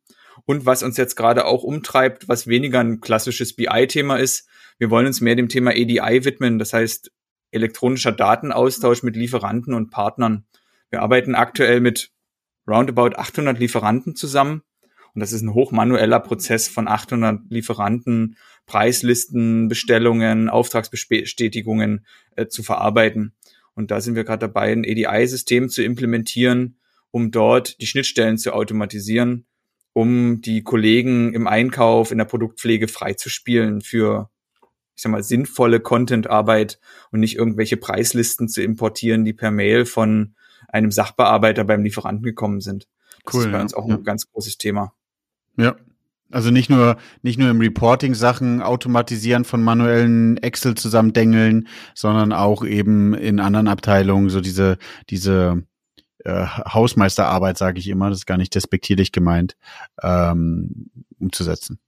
Und 0.45 0.65
was 0.65 0.83
uns 0.83 0.97
jetzt 0.97 1.15
gerade 1.15 1.45
auch 1.45 1.63
umtreibt, 1.63 2.27
was 2.27 2.47
weniger 2.47 2.79
ein 2.79 2.99
klassisches 2.99 3.55
BI-Thema 3.55 4.17
ist, 4.17 4.47
wir 4.77 4.89
wollen 4.89 5.07
uns 5.07 5.21
mehr 5.21 5.35
dem 5.35 5.49
Thema 5.49 5.75
EDI 5.75 6.25
widmen, 6.25 6.59
das 6.59 6.73
heißt 6.73 7.11
elektronischer 7.51 8.11
Datenaustausch 8.11 9.03
mit 9.03 9.15
Lieferanten 9.15 9.73
und 9.73 9.89
Partnern. 9.89 10.45
Wir 10.89 11.01
arbeiten 11.01 11.35
aktuell 11.35 11.79
mit 11.79 12.11
roundabout 12.67 13.15
800 13.15 13.57
Lieferanten 13.59 14.15
zusammen. 14.15 14.61
Und 15.13 15.21
das 15.21 15.31
ist 15.31 15.41
ein 15.41 15.53
hochmanueller 15.53 16.19
Prozess 16.19 16.67
von 16.67 16.87
800 16.87 17.49
Lieferanten, 17.49 18.37
Preislisten, 18.67 19.67
Bestellungen, 19.67 20.49
Auftragsbestätigungen 20.49 22.05
äh, 22.35 22.47
zu 22.47 22.61
verarbeiten. 22.61 23.33
Und 23.73 23.89
da 23.89 24.01
sind 24.01 24.15
wir 24.15 24.25
gerade 24.25 24.47
dabei, 24.47 24.71
ein 24.71 24.83
EDI-System 24.83 25.69
zu 25.69 25.83
implementieren, 25.83 26.77
um 27.11 27.31
dort 27.31 27.79
die 27.81 27.87
Schnittstellen 27.87 28.37
zu 28.37 28.53
automatisieren, 28.53 29.47
um 29.93 30.41
die 30.41 30.61
Kollegen 30.61 31.33
im 31.33 31.47
Einkauf, 31.47 32.11
in 32.11 32.17
der 32.17 32.25
Produktpflege 32.25 32.87
freizuspielen 32.87 33.81
für, 33.81 34.29
ich 34.97 35.03
sag 35.03 35.11
mal, 35.11 35.21
sinnvolle 35.21 35.79
Content-Arbeit 35.79 36.79
und 37.11 37.19
nicht 37.19 37.35
irgendwelche 37.35 37.77
Preislisten 37.77 38.49
zu 38.49 38.63
importieren, 38.63 39.25
die 39.25 39.33
per 39.33 39.51
Mail 39.51 39.85
von 39.85 40.33
einem 40.67 40.91
Sachbearbeiter 40.91 41.63
beim 41.63 41.83
Lieferanten 41.83 42.23
gekommen 42.23 42.61
sind. 42.61 42.87
Das 43.23 43.35
cool, 43.35 43.41
ist 43.41 43.51
bei 43.51 43.57
ja. 43.57 43.61
uns 43.61 43.75
auch 43.75 43.87
ja. 43.87 43.95
ein 43.95 44.03
ganz 44.03 44.27
großes 44.31 44.57
Thema. 44.57 44.93
Ja. 45.55 45.75
Also 46.29 46.49
nicht 46.51 46.69
nur, 46.69 46.97
nicht 47.21 47.39
nur 47.39 47.49
im 47.49 47.61
Reporting 47.61 48.13
Sachen 48.13 48.61
automatisieren 48.61 49.45
von 49.45 49.63
manuellen 49.63 50.35
Excel 50.37 50.75
zusammendengeln, 50.75 51.69
sondern 51.93 52.33
auch 52.33 52.65
eben 52.65 53.13
in 53.13 53.39
anderen 53.39 53.69
Abteilungen 53.69 54.29
so 54.29 54.41
diese, 54.41 54.77
diese 55.09 55.63
äh, 56.25 56.45
Hausmeisterarbeit, 56.45 57.57
sage 57.57 57.79
ich 57.79 57.87
immer, 57.87 58.09
das 58.09 58.19
ist 58.19 58.25
gar 58.25 58.37
nicht 58.37 58.53
despektierlich 58.55 59.13
gemeint, 59.13 59.55
ähm, 60.01 60.89
umzusetzen. 61.17 61.79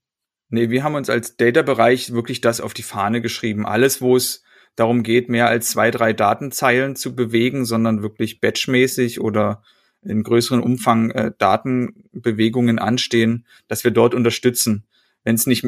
Nee, 0.50 0.70
wir 0.70 0.82
haben 0.82 0.96
uns 0.96 1.08
als 1.08 1.36
Data-Bereich 1.36 2.12
wirklich 2.12 2.40
das 2.40 2.60
auf 2.60 2.74
die 2.74 2.82
Fahne 2.82 3.20
geschrieben. 3.20 3.66
Alles, 3.66 4.00
wo 4.00 4.16
es 4.16 4.42
darum 4.74 5.02
geht, 5.02 5.28
mehr 5.28 5.48
als 5.48 5.70
zwei, 5.70 5.90
drei 5.90 6.12
Datenzeilen 6.12 6.96
zu 6.96 7.14
bewegen, 7.14 7.64
sondern 7.64 8.02
wirklich 8.02 8.40
batchmäßig 8.40 9.20
oder 9.20 9.62
in 10.02 10.22
größeren 10.22 10.60
Umfang 10.60 11.10
äh, 11.10 11.32
Datenbewegungen 11.38 12.78
anstehen, 12.78 13.46
dass 13.68 13.84
wir 13.84 13.90
dort 13.90 14.14
unterstützen. 14.14 14.84
Wenn 15.24 15.34
es 15.34 15.46
nicht 15.46 15.66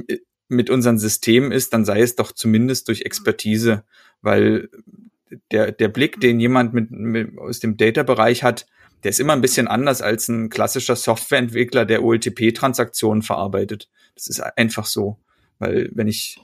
mit 0.49 0.71
unseren 0.71 0.99
Systemen 0.99 1.53
ist, 1.53 1.73
dann 1.73 1.85
sei 1.85 2.01
es 2.01 2.17
doch 2.17 2.33
zumindest 2.33 2.89
durch 2.89 3.03
Expertise, 3.03 3.85
weil 4.21 4.69
der, 5.51 5.73
der 5.73 5.89
Blick, 5.89 6.21
den 6.21 6.41
jemand 6.41 6.75
mit, 6.75 6.91
mit 6.91 7.39
aus 7.39 7.61
dem 7.61 7.77
Data-Bereich 7.77 8.43
hat, 8.43 8.67
der 9.03 9.11
ist 9.11 9.21
immer 9.21 9.33
ein 9.33 9.41
bisschen 9.41 9.69
anders 9.69 10.01
als 10.01 10.29
ein 10.29 10.49
klassischer 10.49 10.97
Softwareentwickler, 10.97 11.85
der 11.85 12.03
OLTP-Transaktionen 12.03 13.23
verarbeitet. 13.23 13.89
Das 14.15 14.29
ist 14.29 14.41
einfach 14.41 14.87
so. 14.87 15.19
Weil 15.59 15.91
wenn 15.95 16.09
ich 16.09 16.41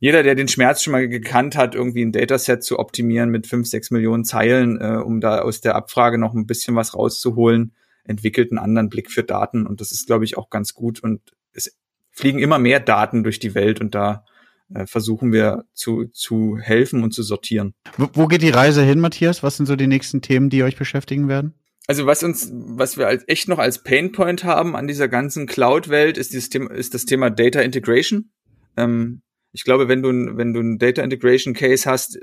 jeder, 0.00 0.22
der 0.22 0.34
den 0.34 0.48
Schmerz 0.48 0.82
schon 0.82 0.92
mal 0.92 1.08
gekannt 1.08 1.56
hat, 1.56 1.74
irgendwie 1.74 2.04
ein 2.04 2.12
Dataset 2.12 2.62
zu 2.62 2.78
optimieren 2.78 3.30
mit 3.30 3.46
fünf, 3.46 3.66
sechs 3.66 3.90
Millionen 3.90 4.24
Zeilen, 4.24 4.80
äh, 4.80 4.98
um 5.04 5.20
da 5.20 5.40
aus 5.40 5.60
der 5.60 5.74
Abfrage 5.74 6.18
noch 6.18 6.34
ein 6.34 6.46
bisschen 6.46 6.76
was 6.76 6.94
rauszuholen, 6.94 7.74
entwickelt 8.04 8.52
einen 8.52 8.58
anderen 8.58 8.88
Blick 8.88 9.10
für 9.10 9.24
Daten. 9.24 9.66
Und 9.66 9.80
das 9.80 9.90
ist, 9.90 10.06
glaube 10.06 10.24
ich, 10.24 10.38
auch 10.38 10.50
ganz 10.50 10.74
gut. 10.74 11.00
Und 11.02 11.20
es 11.52 11.76
fliegen 12.12 12.38
immer 12.38 12.58
mehr 12.58 12.80
Daten 12.80 13.24
durch 13.24 13.38
die 13.40 13.54
Welt 13.54 13.80
und 13.80 13.94
da 13.94 14.24
äh, 14.72 14.86
versuchen 14.86 15.32
wir 15.32 15.64
zu, 15.74 16.04
zu 16.06 16.58
helfen 16.58 17.02
und 17.02 17.12
zu 17.12 17.22
sortieren. 17.22 17.74
Wo, 17.96 18.08
wo 18.12 18.26
geht 18.26 18.42
die 18.42 18.50
Reise 18.50 18.82
hin, 18.82 19.00
Matthias? 19.00 19.42
Was 19.42 19.56
sind 19.56 19.66
so 19.66 19.76
die 19.76 19.86
nächsten 19.86 20.22
Themen, 20.22 20.50
die 20.50 20.62
euch 20.62 20.76
beschäftigen 20.76 21.28
werden? 21.28 21.54
Also 21.88 22.06
was 22.06 22.22
uns, 22.22 22.50
was 22.52 22.96
wir 22.96 23.08
als, 23.08 23.24
echt 23.26 23.48
noch 23.48 23.58
als 23.58 23.82
Painpoint 23.82 24.44
haben 24.44 24.76
an 24.76 24.86
dieser 24.86 25.08
ganzen 25.08 25.46
Cloud-Welt, 25.46 26.18
ist, 26.18 26.32
dieses 26.32 26.48
Thema, 26.48 26.70
ist 26.70 26.94
das 26.94 27.06
Thema 27.06 27.30
Data 27.30 27.60
Integration. 27.60 28.30
Ähm, 28.76 29.22
ich 29.52 29.64
glaube, 29.64 29.88
wenn 29.88 30.02
du, 30.02 30.36
wenn 30.36 30.52
du 30.52 30.60
einen 30.60 30.78
Data 30.78 31.02
Integration 31.02 31.54
Case 31.54 31.90
hast, 31.90 32.20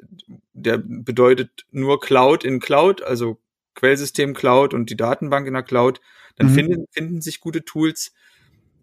der 0.54 0.78
bedeutet 0.78 1.66
nur 1.72 2.00
Cloud 2.00 2.46
in 2.46 2.62
Cloud, 2.62 3.02
also 3.02 3.42
Quellsystem 3.74 4.34
Cloud 4.34 4.74
und 4.74 4.90
die 4.90 4.96
Datenbank 4.96 5.48
in 5.48 5.54
der 5.54 5.64
Cloud, 5.64 6.00
dann 6.38 6.48
mhm. 6.52 6.54
finden, 6.54 6.86
finden 6.92 7.22
sich 7.22 7.42
gute 7.42 7.66
Tools 7.66 8.14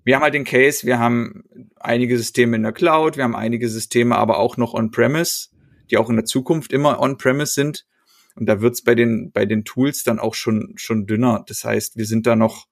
wir 0.05 0.16
haben 0.16 0.23
halt 0.23 0.35
den 0.35 0.45
Case, 0.45 0.87
wir 0.87 0.99
haben 0.99 1.45
einige 1.79 2.16
Systeme 2.18 2.57
in 2.57 2.62
der 2.62 2.73
Cloud, 2.73 3.16
wir 3.16 3.25
haben 3.25 3.37
einige 3.37 3.68
Systeme 3.68 4.16
aber 4.16 4.38
auch 4.38 4.57
noch 4.57 4.75
on-premise, 4.75 5.49
die 5.90 5.97
auch 5.97 6.11
in 6.11 6.16
der 6.16 6.25
Zukunft 6.25 6.73
immer 6.73 7.01
on-premise 7.01 7.53
sind. 7.53 7.87
Und 8.35 8.47
da 8.47 8.61
wird's 8.61 8.83
bei 8.83 8.95
den, 8.95 9.31
bei 9.33 9.47
den 9.47 9.64
Tools 9.64 10.05
dann 10.05 10.18
auch 10.18 10.35
schon, 10.35 10.75
schon 10.77 11.07
dünner. 11.07 11.45
Das 11.47 11.64
heißt, 11.64 11.97
wir 11.97 12.07
sind 12.07 12.27
da 12.27 12.37
noch 12.37 12.66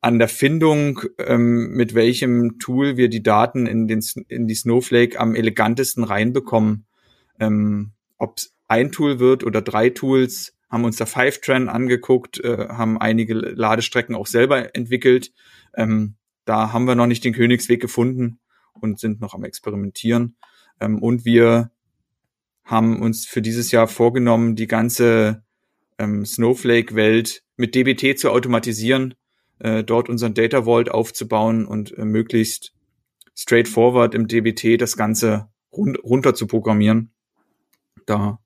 an 0.00 0.18
der 0.18 0.28
Findung, 0.28 1.00
ähm, 1.18 1.72
mit 1.72 1.94
welchem 1.94 2.58
Tool 2.58 2.96
wir 2.96 3.08
die 3.08 3.22
Daten 3.22 3.66
in, 3.66 3.88
den, 3.88 4.02
in 4.28 4.46
die 4.46 4.54
Snowflake 4.54 5.18
am 5.18 5.34
elegantesten 5.34 6.04
reinbekommen. 6.04 6.86
Ähm, 7.40 7.92
Ob 8.18 8.36
ein 8.68 8.92
Tool 8.92 9.18
wird 9.18 9.44
oder 9.44 9.62
drei 9.62 9.90
Tools, 9.90 10.54
haben 10.68 10.84
uns 10.84 10.96
da 10.96 11.06
Fivetran 11.06 11.68
angeguckt, 11.68 12.42
äh, 12.42 12.68
haben 12.68 12.98
einige 12.98 13.34
Ladestrecken 13.34 14.14
auch 14.14 14.26
selber 14.26 14.74
entwickelt. 14.74 15.32
Ähm, 15.74 16.16
da 16.44 16.72
haben 16.72 16.86
wir 16.86 16.94
noch 16.94 17.06
nicht 17.06 17.24
den 17.24 17.34
Königsweg 17.34 17.80
gefunden 17.80 18.40
und 18.72 18.98
sind 18.98 19.20
noch 19.20 19.34
am 19.34 19.44
Experimentieren. 19.44 20.36
Ähm, 20.80 21.02
und 21.02 21.24
wir 21.24 21.70
haben 22.66 23.00
uns 23.00 23.26
für 23.26 23.40
dieses 23.40 23.70
Jahr 23.70 23.86
vorgenommen, 23.88 24.56
die 24.56 24.66
ganze 24.66 25.42
ähm, 25.98 26.26
Snowflake-Welt 26.26 27.42
mit 27.56 27.74
DBT 27.74 28.18
zu 28.18 28.30
automatisieren, 28.30 29.14
äh, 29.60 29.84
dort 29.84 30.08
unseren 30.08 30.34
Data 30.34 30.64
Vault 30.64 30.90
aufzubauen 30.90 31.64
und 31.64 31.96
äh, 31.96 32.04
möglichst 32.04 32.74
straightforward 33.34 34.14
im 34.14 34.26
DBT 34.26 34.80
das 34.80 34.96
Ganze 34.96 35.48
run 35.72 35.96
runter 35.96 36.34
zu 36.34 36.46
programmieren. 36.46 37.12
Da 38.04 38.40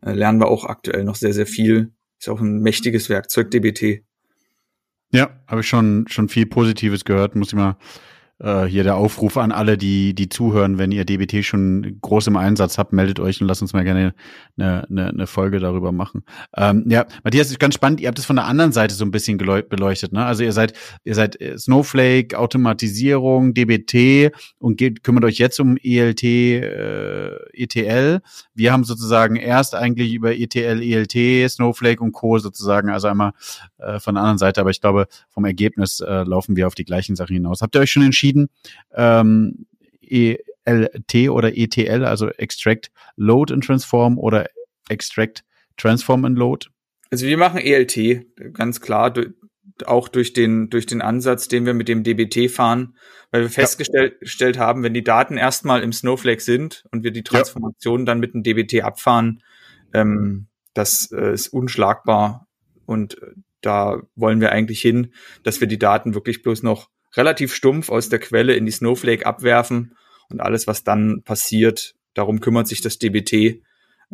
äh, 0.00 0.12
lernen 0.12 0.40
wir 0.40 0.48
auch 0.48 0.64
aktuell 0.64 1.04
noch 1.04 1.16
sehr, 1.16 1.34
sehr 1.34 1.46
viel. 1.46 1.92
Ist 2.18 2.30
auch 2.30 2.40
ein 2.40 2.60
mächtiges 2.60 3.10
Werkzeug, 3.10 3.50
DBT. 3.50 4.02
Ja, 5.12 5.38
habe 5.46 5.60
ich 5.60 5.68
schon, 5.68 6.06
schon 6.08 6.28
viel 6.28 6.46
Positives 6.46 7.04
gehört. 7.04 7.36
Muss 7.36 7.48
ich 7.48 7.54
mal 7.54 7.76
äh, 8.38 8.64
hier 8.64 8.84
der 8.84 8.96
Aufruf 8.96 9.36
an 9.36 9.52
alle, 9.52 9.78
die, 9.78 10.14
die 10.14 10.28
zuhören, 10.28 10.78
wenn 10.78 10.92
ihr 10.92 11.04
DBT 11.04 11.44
schon 11.44 11.98
groß 12.02 12.26
im 12.26 12.36
Einsatz 12.36 12.78
habt, 12.78 12.92
meldet 12.92 13.20
euch 13.20 13.40
und 13.40 13.46
lasst 13.46 13.62
uns 13.62 13.72
mal 13.72 13.84
gerne 13.84 14.14
eine, 14.58 14.86
eine, 14.88 15.08
eine 15.08 15.26
Folge 15.26 15.58
darüber 15.58 15.92
machen. 15.92 16.24
Ähm, 16.56 16.84
ja, 16.88 17.06
Matthias, 17.24 17.50
ist 17.50 17.60
ganz 17.60 17.74
spannend, 17.74 18.00
ihr 18.00 18.08
habt 18.08 18.18
es 18.18 18.26
von 18.26 18.36
der 18.36 18.46
anderen 18.46 18.72
Seite 18.72 18.94
so 18.94 19.04
ein 19.04 19.10
bisschen 19.10 19.38
beleuchtet, 19.38 20.12
ne? 20.12 20.24
Also 20.24 20.42
ihr 20.44 20.52
seid, 20.52 20.74
ihr 21.04 21.14
seid 21.14 21.40
äh, 21.40 21.56
Snowflake, 21.58 22.38
Automatisierung, 22.38 23.54
DBT 23.54 24.32
und 24.58 24.76
geht, 24.76 25.02
kümmert 25.02 25.24
euch 25.24 25.38
jetzt 25.38 25.58
um 25.60 25.76
ELT, 25.82 26.22
äh, 26.22 27.36
ETL. 27.52 28.20
Wir 28.54 28.72
haben 28.72 28.84
sozusagen 28.84 29.36
erst 29.36 29.74
eigentlich 29.74 30.12
über 30.12 30.36
ETL, 30.36 30.82
ELT, 30.82 31.50
Snowflake 31.50 32.02
und 32.02 32.12
Co. 32.12 32.38
sozusagen, 32.38 32.90
also 32.90 33.08
einmal 33.08 33.32
äh, 33.78 33.98
von 33.98 34.14
der 34.14 34.22
anderen 34.22 34.38
Seite, 34.38 34.60
aber 34.60 34.70
ich 34.70 34.80
glaube, 34.80 35.06
vom 35.28 35.44
Ergebnis 35.44 36.00
äh, 36.00 36.22
laufen 36.24 36.56
wir 36.56 36.66
auf 36.66 36.74
die 36.74 36.84
gleichen 36.84 37.16
Sachen 37.16 37.34
hinaus. 37.34 37.62
Habt 37.62 37.74
ihr 37.76 37.80
euch 37.80 37.90
schon 37.90 38.04
entschieden, 38.04 38.48
ähm, 38.94 39.66
ELT 40.02 41.30
oder 41.30 41.56
ETL, 41.56 42.04
also 42.04 42.28
Extract 42.28 42.90
Load 43.16 43.52
and 43.52 43.64
Transform 43.64 44.18
oder 44.18 44.48
Extract 44.88 45.44
Transform 45.76 46.24
and 46.24 46.38
Load? 46.38 46.68
Also 47.10 47.26
wir 47.26 47.38
machen 47.38 47.58
ELT, 47.58 48.26
ganz 48.54 48.80
klar, 48.80 49.12
auch 49.84 50.08
durch 50.08 50.32
den, 50.32 50.70
durch 50.70 50.86
den 50.86 51.02
Ansatz, 51.02 51.48
den 51.48 51.66
wir 51.66 51.74
mit 51.74 51.88
dem 51.88 52.02
DBT 52.02 52.50
fahren, 52.50 52.96
weil 53.30 53.42
wir 53.42 53.50
festgestellt 53.50 54.56
ja. 54.56 54.62
haben, 54.62 54.82
wenn 54.82 54.94
die 54.94 55.04
Daten 55.04 55.36
erstmal 55.36 55.82
im 55.82 55.92
Snowflake 55.92 56.40
sind 56.40 56.84
und 56.90 57.04
wir 57.04 57.10
die 57.10 57.22
Transformation 57.22 58.00
ja. 58.00 58.06
dann 58.06 58.20
mit 58.20 58.34
dem 58.34 58.42
DBT 58.42 58.82
abfahren, 58.82 59.42
ähm, 59.92 60.46
das 60.74 61.10
äh, 61.12 61.32
ist 61.32 61.48
unschlagbar 61.48 62.46
und 62.86 63.20
äh, 63.22 63.32
da 63.66 64.00
wollen 64.14 64.40
wir 64.40 64.52
eigentlich 64.52 64.80
hin, 64.80 65.12
dass 65.42 65.60
wir 65.60 65.66
die 65.66 65.78
Daten 65.78 66.14
wirklich 66.14 66.42
bloß 66.42 66.62
noch 66.62 66.88
relativ 67.16 67.52
stumpf 67.52 67.90
aus 67.90 68.08
der 68.08 68.20
Quelle 68.20 68.54
in 68.54 68.64
die 68.64 68.72
Snowflake 68.72 69.26
abwerfen 69.26 69.96
und 70.28 70.40
alles, 70.40 70.66
was 70.66 70.84
dann 70.84 71.22
passiert, 71.24 71.94
darum 72.14 72.40
kümmert 72.40 72.68
sich 72.68 72.80
das 72.80 72.98
DBT. 72.98 73.62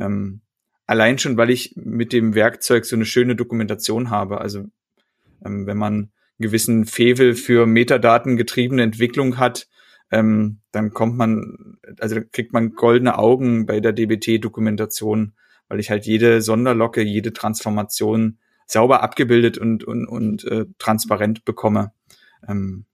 Ähm, 0.01 0.41
allein 0.87 1.19
schon, 1.19 1.37
weil 1.37 1.51
ich 1.51 1.75
mit 1.77 2.13
dem 2.13 2.35
Werkzeug 2.35 2.87
so 2.87 2.97
eine 2.97 3.05
schöne 3.05 3.37
Dokumentation 3.37 4.11
habe. 4.11 4.41
Also 4.41 4.65
ähm, 5.45 5.67
wenn 5.67 5.77
man 5.77 5.95
einen 5.95 6.13
gewissen 6.39 6.87
Fevel 6.87 7.35
für 7.35 7.67
Metadaten 7.67 8.37
getriebene 8.37 8.83
Entwicklung 8.83 9.39
hat, 9.39 9.69
ähm, 10.11 10.61
dann 10.73 10.93
kommt 10.93 11.17
man, 11.17 11.79
also 11.99 12.21
kriegt 12.33 12.53
man 12.53 12.73
goldene 12.73 13.19
Augen 13.19 13.67
bei 13.67 13.81
der 13.81 13.93
DBT-Dokumentation, 13.93 15.35
weil 15.69 15.81
ich 15.81 15.91
halt 15.91 16.07
jede 16.07 16.43
Sonderlocke, 16.43 17.03
jede 17.03 17.33
Transformation 17.33 18.39
sauber 18.73 19.03
abgebildet 19.03 19.59
und, 19.59 19.85
und, 19.85 20.07
und 20.07 20.45
äh, 20.45 20.67
transparent 20.79 21.45
bekomme. 21.45 21.93
Ähm, 22.49 22.87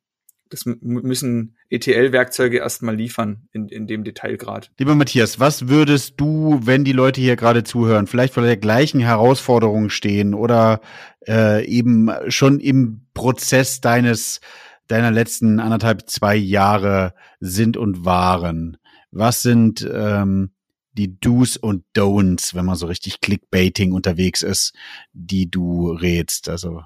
das 0.51 0.64
müssen 0.64 1.57
ETL-Werkzeuge 1.69 2.59
erstmal 2.59 2.97
liefern 2.97 3.49
in, 3.53 3.69
in 3.69 3.87
dem 3.87 4.03
Detailgrad. 4.03 4.71
Lieber 4.79 4.95
Matthias, 4.95 5.38
was 5.38 5.69
würdest 5.69 6.14
du, 6.17 6.61
wenn 6.62 6.85
die 6.85 6.93
Leute 6.93 7.21
hier 7.21 7.37
gerade 7.37 7.64
zuhören, 7.64 8.07
vielleicht 8.07 8.35
vor 8.35 8.43
der 8.43 8.57
gleichen 8.57 9.01
Herausforderung 9.01 9.91
stehen 9.91 10.35
oder 10.35 10.81
äh, 11.26 11.66
eben 11.66 12.11
schon 12.29 12.61
im 12.61 13.07
Prozess 13.14 13.81
deines 13.81 14.41
deiner 14.87 15.11
letzten 15.11 15.61
anderthalb, 15.61 16.09
zwei 16.09 16.35
Jahre 16.35 17.12
sind 17.41 17.76
und 17.76 18.07
waren? 18.07 18.79
Was 19.11 19.43
sind 19.43 19.87
ähm, 19.93 20.51
die 20.99 21.18
Do's 21.18 21.57
und 21.57 21.84
Don'ts, 21.96 22.55
wenn 22.55 22.64
man 22.64 22.76
so 22.76 22.86
richtig 22.86 23.20
Clickbaiting 23.20 23.92
unterwegs 23.92 24.42
ist, 24.42 24.74
die 25.12 25.51
du 25.51 25.92
rätst? 25.92 26.49
Also 26.49 26.82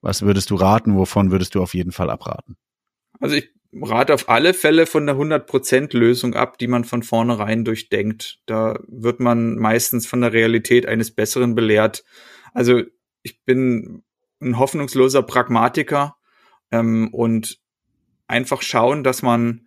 Was 0.00 0.22
würdest 0.22 0.50
du 0.50 0.54
raten? 0.54 0.96
Wovon 0.96 1.30
würdest 1.30 1.54
du 1.54 1.62
auf 1.62 1.74
jeden 1.74 1.92
Fall 1.92 2.08
abraten? 2.10 2.56
Also 3.20 3.36
ich 3.36 3.50
rate 3.72 4.14
auf 4.14 4.28
alle 4.30 4.54
Fälle 4.54 4.86
von 4.86 5.06
der 5.06 5.16
100% 5.16 5.96
Lösung 5.96 6.34
ab, 6.34 6.56
die 6.58 6.68
man 6.68 6.84
von 6.84 7.02
vornherein 7.02 7.64
durchdenkt. 7.64 8.40
Da 8.46 8.78
wird 8.88 9.20
man 9.20 9.56
meistens 9.56 10.06
von 10.06 10.22
der 10.22 10.32
Realität 10.32 10.86
eines 10.86 11.10
Besseren 11.10 11.54
belehrt. 11.54 12.02
Also 12.54 12.82
ich 13.22 13.44
bin 13.44 14.02
ein 14.40 14.58
hoffnungsloser 14.58 15.22
Pragmatiker 15.22 16.16
ähm, 16.70 17.12
und 17.12 17.60
einfach 18.26 18.62
schauen, 18.62 19.04
dass 19.04 19.20
man 19.20 19.66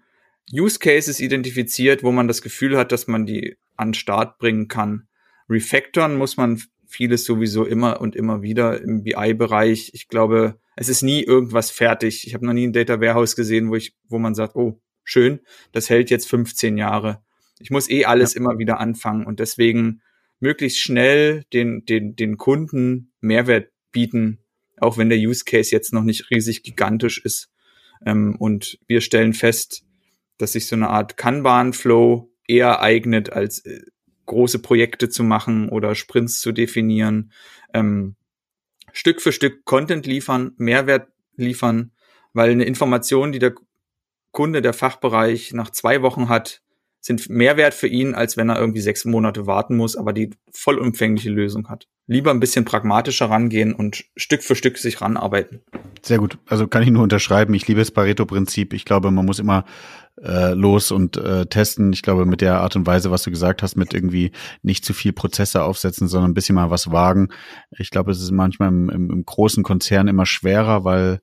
Use 0.51 0.79
Cases 0.79 1.19
identifiziert, 1.19 2.03
wo 2.03 2.11
man 2.11 2.27
das 2.27 2.41
Gefühl 2.41 2.77
hat, 2.77 2.91
dass 2.91 3.07
man 3.07 3.25
die 3.25 3.57
an 3.75 3.93
Start 3.93 4.37
bringen 4.37 4.67
kann. 4.67 5.07
Refactoren 5.49 6.17
muss 6.17 6.37
man 6.37 6.61
vieles 6.87 7.25
sowieso 7.25 7.65
immer 7.65 8.01
und 8.01 8.15
immer 8.15 8.41
wieder 8.41 8.81
im 8.81 9.03
BI-Bereich. 9.03 9.91
Ich 9.93 10.07
glaube, 10.07 10.59
es 10.75 10.89
ist 10.89 11.01
nie 11.01 11.23
irgendwas 11.23 11.71
fertig. 11.71 12.27
Ich 12.27 12.33
habe 12.33 12.45
noch 12.45 12.53
nie 12.53 12.67
ein 12.67 12.73
Data 12.73 13.01
Warehouse 13.01 13.35
gesehen, 13.35 13.69
wo 13.69 13.75
ich, 13.75 13.95
wo 14.07 14.19
man 14.19 14.35
sagt, 14.35 14.55
oh, 14.55 14.79
schön, 15.03 15.39
das 15.71 15.89
hält 15.89 16.09
jetzt 16.09 16.29
15 16.29 16.77
Jahre. 16.77 17.23
Ich 17.59 17.71
muss 17.71 17.89
eh 17.89 18.05
alles 18.05 18.33
ja. 18.33 18.41
immer 18.41 18.57
wieder 18.57 18.79
anfangen 18.79 19.25
und 19.25 19.39
deswegen 19.39 20.01
möglichst 20.39 20.79
schnell 20.79 21.43
den, 21.53 21.85
den, 21.85 22.15
den 22.15 22.37
Kunden 22.37 23.11
Mehrwert 23.21 23.69
bieten, 23.91 24.39
auch 24.77 24.97
wenn 24.97 25.09
der 25.09 25.17
Use 25.17 25.45
Case 25.45 25.71
jetzt 25.71 25.93
noch 25.93 26.03
nicht 26.03 26.29
riesig 26.29 26.63
gigantisch 26.63 27.19
ist. 27.23 27.49
Ähm, 28.05 28.35
und 28.35 28.77
wir 28.87 29.01
stellen 29.01 29.33
fest, 29.33 29.83
dass 30.37 30.53
sich 30.53 30.67
so 30.67 30.75
eine 30.75 30.89
Art 30.89 31.17
Kanban-Flow 31.17 32.31
eher 32.47 32.81
eignet, 32.81 33.31
als 33.31 33.65
äh, 33.65 33.81
große 34.25 34.59
Projekte 34.59 35.09
zu 35.09 35.23
machen 35.23 35.69
oder 35.69 35.95
Sprints 35.95 36.39
zu 36.39 36.51
definieren. 36.51 37.31
Ähm, 37.73 38.15
Stück 38.91 39.21
für 39.21 39.31
Stück 39.31 39.65
Content 39.65 40.05
liefern, 40.05 40.53
Mehrwert 40.57 41.09
liefern, 41.35 41.91
weil 42.33 42.51
eine 42.51 42.65
Information, 42.65 43.31
die 43.31 43.39
der 43.39 43.55
Kunde, 44.31 44.61
der 44.61 44.73
Fachbereich 44.73 45.53
nach 45.53 45.69
zwei 45.69 46.01
Wochen 46.01 46.29
hat, 46.29 46.61
sind 46.99 47.29
Mehrwert 47.29 47.73
für 47.73 47.87
ihn, 47.87 48.15
als 48.15 48.37
wenn 48.37 48.49
er 48.49 48.59
irgendwie 48.59 48.81
sechs 48.81 49.03
Monate 49.03 49.45
warten 49.45 49.75
muss, 49.75 49.95
aber 49.95 50.13
die 50.13 50.31
vollumfängliche 50.51 51.29
Lösung 51.29 51.69
hat. 51.69 51.87
Lieber 52.05 52.31
ein 52.31 52.41
bisschen 52.41 52.65
pragmatischer 52.65 53.29
rangehen 53.29 53.73
und 53.73 54.03
Stück 54.17 54.43
für 54.43 54.55
Stück 54.55 54.77
sich 54.77 54.99
ranarbeiten. 55.01 55.61
Sehr 56.01 56.17
gut. 56.17 56.37
Also 56.47 56.67
kann 56.67 56.83
ich 56.83 56.89
nur 56.89 57.03
unterschreiben. 57.03 57.53
Ich 57.53 57.67
liebe 57.67 57.79
das 57.79 57.91
Pareto-Prinzip. 57.91 58.73
Ich 58.73 58.83
glaube, 58.83 59.09
man 59.09 59.25
muss 59.25 59.39
immer 59.39 59.63
äh, 60.21 60.53
los 60.53 60.91
und 60.91 61.15
äh, 61.15 61.45
testen. 61.45 61.93
Ich 61.93 62.01
glaube, 62.01 62.25
mit 62.25 62.41
der 62.41 62.59
Art 62.59 62.75
und 62.75 62.85
Weise, 62.85 63.09
was 63.09 63.23
du 63.23 63.31
gesagt 63.31 63.63
hast, 63.63 63.77
mit 63.77 63.93
irgendwie 63.93 64.31
nicht 64.61 64.83
zu 64.83 64.93
viel 64.93 65.13
Prozesse 65.13 65.63
aufsetzen, 65.63 66.09
sondern 66.09 66.31
ein 66.31 66.33
bisschen 66.33 66.55
mal 66.55 66.69
was 66.69 66.91
wagen. 66.91 67.29
Ich 67.77 67.89
glaube, 67.89 68.11
es 68.11 68.21
ist 68.21 68.31
manchmal 68.31 68.67
im, 68.67 68.89
im, 68.89 69.09
im 69.09 69.25
großen 69.25 69.63
Konzern 69.63 70.09
immer 70.09 70.25
schwerer, 70.25 70.83
weil 70.83 71.21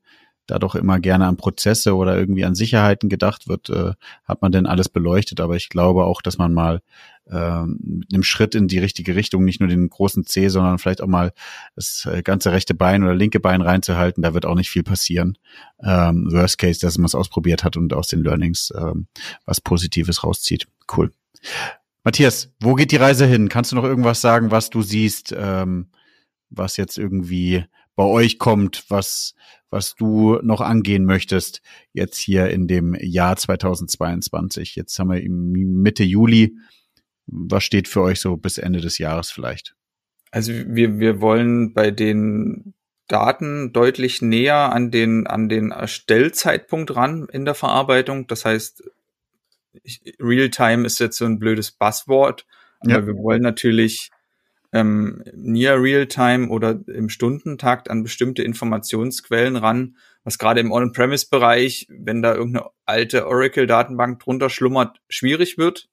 da 0.50 0.58
doch 0.58 0.74
immer 0.74 0.98
gerne 0.98 1.26
an 1.26 1.36
Prozesse 1.36 1.94
oder 1.94 2.18
irgendwie 2.18 2.44
an 2.44 2.54
Sicherheiten 2.54 3.08
gedacht 3.08 3.48
wird, 3.48 3.70
äh, 3.70 3.92
hat 4.24 4.42
man 4.42 4.52
denn 4.52 4.66
alles 4.66 4.88
beleuchtet. 4.88 5.40
Aber 5.40 5.56
ich 5.56 5.68
glaube 5.68 6.04
auch, 6.04 6.22
dass 6.22 6.38
man 6.38 6.52
mal 6.52 6.82
äh, 7.30 7.64
mit 7.64 8.12
einem 8.12 8.22
Schritt 8.22 8.54
in 8.54 8.66
die 8.66 8.78
richtige 8.78 9.14
Richtung, 9.14 9.44
nicht 9.44 9.60
nur 9.60 9.68
den 9.68 9.88
großen 9.88 10.26
C, 10.26 10.48
sondern 10.48 10.78
vielleicht 10.78 11.02
auch 11.02 11.06
mal 11.06 11.32
das 11.76 12.08
äh, 12.10 12.22
ganze 12.22 12.52
rechte 12.52 12.74
Bein 12.74 13.04
oder 13.04 13.14
linke 13.14 13.38
Bein 13.38 13.62
reinzuhalten, 13.62 14.22
da 14.22 14.34
wird 14.34 14.46
auch 14.46 14.56
nicht 14.56 14.70
viel 14.70 14.82
passieren. 14.82 15.38
Ähm, 15.82 16.28
worst 16.30 16.58
Case, 16.58 16.80
dass 16.80 16.98
man 16.98 17.06
es 17.06 17.14
ausprobiert 17.14 17.62
hat 17.62 17.76
und 17.76 17.94
aus 17.94 18.08
den 18.08 18.22
Learnings 18.22 18.72
ähm, 18.76 19.06
was 19.44 19.60
Positives 19.60 20.24
rauszieht. 20.24 20.66
Cool. 20.94 21.12
Matthias, 22.02 22.52
wo 22.60 22.74
geht 22.74 22.92
die 22.92 22.96
Reise 22.96 23.26
hin? 23.26 23.48
Kannst 23.48 23.72
du 23.72 23.76
noch 23.76 23.84
irgendwas 23.84 24.20
sagen, 24.20 24.50
was 24.50 24.70
du 24.70 24.82
siehst, 24.82 25.34
ähm, 25.36 25.90
was 26.48 26.76
jetzt 26.76 26.98
irgendwie 26.98 27.64
bei 27.94 28.04
euch 28.04 28.38
kommt, 28.38 28.84
was, 28.88 29.34
was 29.70 29.94
du 29.94 30.38
noch 30.42 30.60
angehen 30.60 31.04
möchtest, 31.04 31.62
jetzt 31.92 32.18
hier 32.18 32.48
in 32.50 32.66
dem 32.66 32.96
Jahr 33.00 33.36
2022. 33.36 34.76
Jetzt 34.76 34.98
haben 34.98 35.10
wir 35.10 35.22
Mitte 35.28 36.04
Juli. 36.04 36.56
Was 37.26 37.64
steht 37.64 37.88
für 37.88 38.02
euch 38.02 38.20
so 38.20 38.36
bis 38.36 38.58
Ende 38.58 38.80
des 38.80 38.98
Jahres 38.98 39.30
vielleicht? 39.30 39.74
Also 40.32 40.52
wir, 40.52 40.98
wir 40.98 41.20
wollen 41.20 41.72
bei 41.72 41.90
den 41.90 42.74
Daten 43.08 43.72
deutlich 43.72 44.22
näher 44.22 44.72
an 44.72 44.90
den, 44.90 45.26
an 45.26 45.48
den 45.48 45.72
Erstellzeitpunkt 45.72 46.94
ran 46.94 47.26
in 47.32 47.44
der 47.44 47.54
Verarbeitung. 47.54 48.26
Das 48.28 48.44
heißt, 48.44 48.84
Realtime 50.20 50.86
ist 50.86 51.00
jetzt 51.00 51.16
so 51.16 51.24
ein 51.24 51.38
blödes 51.38 51.72
Buzzword, 51.72 52.46
aber 52.80 52.92
ja. 52.92 53.06
wir 53.06 53.14
wollen 53.14 53.42
natürlich 53.42 54.10
ähm, 54.72 55.22
near 55.34 55.82
Real-Time 55.82 56.48
oder 56.48 56.80
im 56.86 57.08
Stundentakt 57.08 57.90
an 57.90 58.02
bestimmte 58.02 58.42
Informationsquellen 58.42 59.56
ran, 59.56 59.96
was 60.22 60.38
gerade 60.38 60.60
im 60.60 60.70
On-Premise-Bereich, 60.70 61.88
wenn 61.90 62.22
da 62.22 62.34
irgendeine 62.34 62.66
alte 62.84 63.26
Oracle-Datenbank 63.26 64.20
drunter 64.20 64.50
schlummert, 64.50 65.00
schwierig 65.08 65.58
wird. 65.58 65.88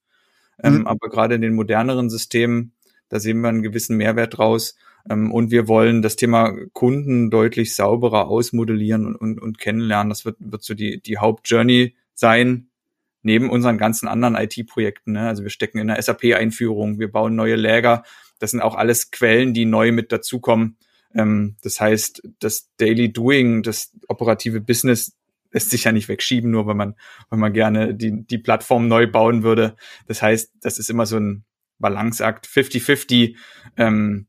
Ähm, 0.62 0.80
mhm. 0.80 0.88
Aber 0.88 1.10
gerade 1.10 1.36
in 1.36 1.42
den 1.42 1.54
moderneren 1.54 2.10
Systemen, 2.10 2.74
da 3.10 3.20
sehen 3.20 3.42
wir 3.42 3.50
einen 3.50 3.64
gewissen 3.64 3.98
Mehrwert 3.98 4.38
draus. 4.38 4.76
Ähm, 5.10 5.32
und 5.32 5.50
wir 5.50 5.68
wollen 5.68 6.02
das 6.02 6.16
Thema 6.16 6.54
Kunden 6.74 7.32
deutlich 7.32 7.76
sauberer 7.76 8.28
ausmodellieren 8.28 9.06
und, 9.06 9.16
und, 9.16 9.42
und 9.42 9.58
kennenlernen. 9.58 10.10
Das 10.10 10.26
wird, 10.26 10.38
wird 10.40 10.64
so 10.64 10.74
die, 10.74 11.02
die 11.02 11.18
Hauptjourney 11.18 11.96
sein, 12.14 12.70
neben 13.22 13.50
unseren 13.50 13.78
ganzen 13.78 14.08
anderen 14.08 14.36
IT-Projekten. 14.36 15.14
Ne? 15.14 15.28
Also 15.28 15.44
wir 15.44 15.50
stecken 15.50 15.80
in 15.80 15.88
der 15.88 16.02
SAP-Einführung, 16.02 17.00
wir 17.00 17.12
bauen 17.12 17.36
neue 17.36 17.56
Läger, 17.56 18.04
das 18.40 18.52
sind 18.52 18.62
auch 18.62 18.76
alles 18.76 19.12
Quellen, 19.12 19.54
die 19.54 19.66
neu 19.66 19.92
mit 19.92 20.12
dazukommen. 20.12 20.78
Ähm, 21.14 21.56
das 21.62 21.80
heißt, 21.80 22.22
das 22.40 22.70
Daily 22.78 23.12
Doing, 23.12 23.64
das 23.64 23.94
operative 24.08 24.62
Business 24.62 25.18
lässt 25.52 25.70
sich 25.70 25.86
ja 25.86 25.92
nicht 25.92 26.10
wegschieben, 26.10 26.52
nur 26.52 26.68
wenn 26.68 26.78
man, 26.78 26.96
wenn 27.30 27.40
man 27.40 27.54
gerne 27.54 27.96
die, 27.96 28.26
die 28.26 28.38
Plattform 28.38 28.88
neu 28.88 29.08
bauen 29.08 29.44
würde. 29.44 29.76
Das 30.08 30.22
heißt, 30.22 30.52
das 30.62 30.78
ist 30.78 30.90
immer 30.90 31.06
so 31.06 31.18
ein 31.18 31.46
Balanceakt, 31.80 32.48
50-50, 32.48 33.36
ähm, 33.78 34.28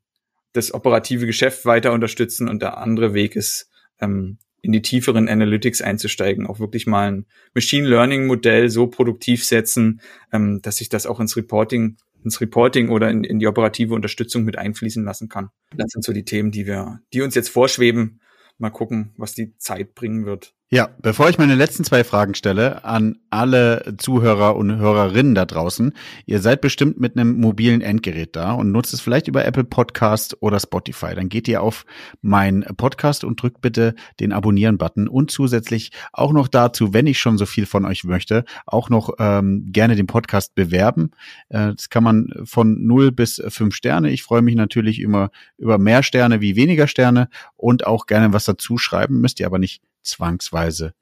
das 0.52 0.72
operative 0.72 1.26
Geschäft 1.26 1.64
weiter 1.64 1.92
unterstützen 1.92 2.48
und 2.48 2.62
der 2.62 2.78
andere 2.78 3.14
Weg 3.14 3.36
ist, 3.36 3.70
ähm, 4.00 4.38
in 4.60 4.72
die 4.72 4.82
tieferen 4.82 5.28
Analytics 5.28 5.82
einzusteigen, 5.82 6.46
auch 6.46 6.58
wirklich 6.58 6.86
mal 6.86 7.12
ein 7.12 7.26
Machine 7.54 7.88
Learning 7.88 8.26
Modell 8.26 8.68
so 8.70 8.88
produktiv 8.88 9.44
setzen, 9.44 10.00
ähm, 10.32 10.60
dass 10.62 10.78
sich 10.78 10.88
das 10.88 11.06
auch 11.06 11.20
ins 11.20 11.36
Reporting 11.36 11.96
ins 12.24 12.40
Reporting 12.40 12.88
oder 12.88 13.10
in, 13.10 13.24
in 13.24 13.38
die 13.38 13.46
operative 13.46 13.94
Unterstützung 13.94 14.44
mit 14.44 14.58
einfließen 14.58 15.04
lassen 15.04 15.28
kann. 15.28 15.50
Das 15.76 15.90
sind 15.90 16.04
so 16.04 16.12
die 16.12 16.24
Themen, 16.24 16.50
die 16.50 16.66
wir, 16.66 17.00
die 17.12 17.22
uns 17.22 17.34
jetzt 17.34 17.50
vorschweben. 17.50 18.20
Mal 18.58 18.70
gucken, 18.70 19.12
was 19.16 19.34
die 19.34 19.56
Zeit 19.58 19.94
bringen 19.94 20.26
wird. 20.26 20.54
Ja, 20.70 20.90
bevor 21.00 21.30
ich 21.30 21.38
meine 21.38 21.54
letzten 21.54 21.82
zwei 21.82 22.04
Fragen 22.04 22.34
stelle 22.34 22.84
an 22.84 23.16
alle 23.30 23.94
Zuhörer 23.96 24.54
und 24.54 24.76
Hörerinnen 24.76 25.34
da 25.34 25.46
draußen, 25.46 25.94
ihr 26.26 26.40
seid 26.40 26.60
bestimmt 26.60 27.00
mit 27.00 27.16
einem 27.16 27.40
mobilen 27.40 27.80
Endgerät 27.80 28.36
da 28.36 28.52
und 28.52 28.70
nutzt 28.70 28.92
es 28.92 29.00
vielleicht 29.00 29.28
über 29.28 29.46
Apple 29.46 29.64
Podcast 29.64 30.36
oder 30.42 30.60
Spotify. 30.60 31.14
Dann 31.14 31.30
geht 31.30 31.48
ihr 31.48 31.62
auf 31.62 31.86
mein 32.20 32.66
Podcast 32.76 33.24
und 33.24 33.40
drückt 33.40 33.62
bitte 33.62 33.94
den 34.20 34.30
Abonnieren-Button 34.30 35.08
und 35.08 35.30
zusätzlich 35.30 35.90
auch 36.12 36.34
noch 36.34 36.48
dazu, 36.48 36.92
wenn 36.92 37.06
ich 37.06 37.18
schon 37.18 37.38
so 37.38 37.46
viel 37.46 37.64
von 37.64 37.86
euch 37.86 38.04
möchte, 38.04 38.44
auch 38.66 38.90
noch 38.90 39.14
ähm, 39.18 39.68
gerne 39.72 39.96
den 39.96 40.06
Podcast 40.06 40.54
bewerben. 40.54 41.12
Äh, 41.48 41.72
das 41.76 41.88
kann 41.88 42.04
man 42.04 42.28
von 42.44 42.86
0 42.86 43.10
bis 43.10 43.42
5 43.48 43.74
Sterne. 43.74 44.10
Ich 44.10 44.22
freue 44.22 44.42
mich 44.42 44.54
natürlich 44.54 45.00
immer 45.00 45.30
über 45.56 45.78
mehr 45.78 46.02
Sterne 46.02 46.42
wie 46.42 46.56
weniger 46.56 46.88
Sterne 46.88 47.30
und 47.56 47.86
auch 47.86 48.04
gerne 48.04 48.34
was 48.34 48.44
dazu 48.44 48.76
schreiben, 48.76 49.22
müsst 49.22 49.40
ihr 49.40 49.46
aber 49.46 49.58
nicht 49.58 49.80
zwangsweise 50.02 50.94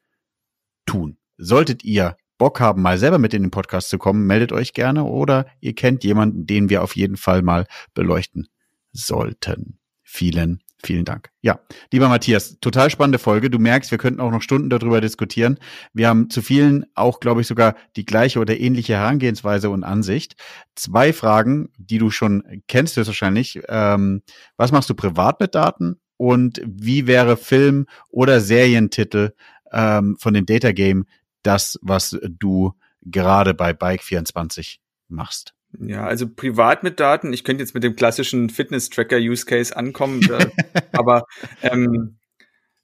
tun. 0.86 1.18
Solltet 1.36 1.84
ihr 1.84 2.16
Bock 2.38 2.60
haben, 2.60 2.82
mal 2.82 2.98
selber 2.98 3.18
mit 3.18 3.34
in 3.34 3.42
den 3.42 3.50
Podcast 3.50 3.88
zu 3.88 3.98
kommen, 3.98 4.26
meldet 4.26 4.52
euch 4.52 4.72
gerne 4.72 5.04
oder 5.04 5.46
ihr 5.60 5.74
kennt 5.74 6.04
jemanden, 6.04 6.46
den 6.46 6.68
wir 6.68 6.82
auf 6.82 6.96
jeden 6.96 7.16
Fall 7.16 7.42
mal 7.42 7.66
beleuchten 7.94 8.48
sollten. 8.92 9.78
Vielen, 10.02 10.62
vielen 10.82 11.04
Dank. 11.04 11.30
Ja, 11.40 11.58
lieber 11.92 12.08
Matthias, 12.08 12.58
total 12.60 12.90
spannende 12.90 13.18
Folge. 13.18 13.50
Du 13.50 13.58
merkst, 13.58 13.90
wir 13.90 13.98
könnten 13.98 14.20
auch 14.20 14.30
noch 14.30 14.42
Stunden 14.42 14.70
darüber 14.70 15.00
diskutieren. 15.00 15.58
Wir 15.92 16.08
haben 16.08 16.30
zu 16.30 16.42
vielen 16.42 16.86
auch, 16.94 17.20
glaube 17.20 17.40
ich, 17.40 17.46
sogar 17.46 17.74
die 17.96 18.04
gleiche 18.04 18.38
oder 18.38 18.58
ähnliche 18.58 18.94
Herangehensweise 18.94 19.70
und 19.70 19.82
Ansicht. 19.82 20.36
Zwei 20.74 21.12
Fragen, 21.12 21.70
die 21.76 21.98
du 21.98 22.10
schon 22.10 22.62
kennst 22.68 22.96
höchstwahrscheinlich. 22.96 23.62
Ähm, 23.68 24.22
was 24.56 24.72
machst 24.72 24.90
du 24.90 24.94
privat 24.94 25.40
mit 25.40 25.54
Daten 25.54 26.00
und 26.16 26.60
wie 26.64 27.06
wäre 27.06 27.36
Film 27.36 27.86
oder 28.08 28.40
Serientitel 28.40 29.34
ähm, 29.72 30.16
von 30.18 30.34
dem 30.34 30.46
Data 30.46 30.72
Game 30.72 31.06
das, 31.42 31.78
was 31.82 32.18
du 32.28 32.74
gerade 33.02 33.54
bei 33.54 33.70
Bike24 33.70 34.78
machst? 35.08 35.54
Ja, 35.78 36.06
also 36.06 36.28
privat 36.28 36.82
mit 36.82 37.00
Daten, 37.00 37.32
ich 37.32 37.44
könnte 37.44 37.62
jetzt 37.62 37.74
mit 37.74 37.82
dem 37.82 37.96
klassischen 37.96 38.48
Fitness-Tracker-Use-Case 38.50 39.76
ankommen, 39.76 40.22
äh, 40.30 40.46
aber 40.92 41.24
ähm, 41.62 42.16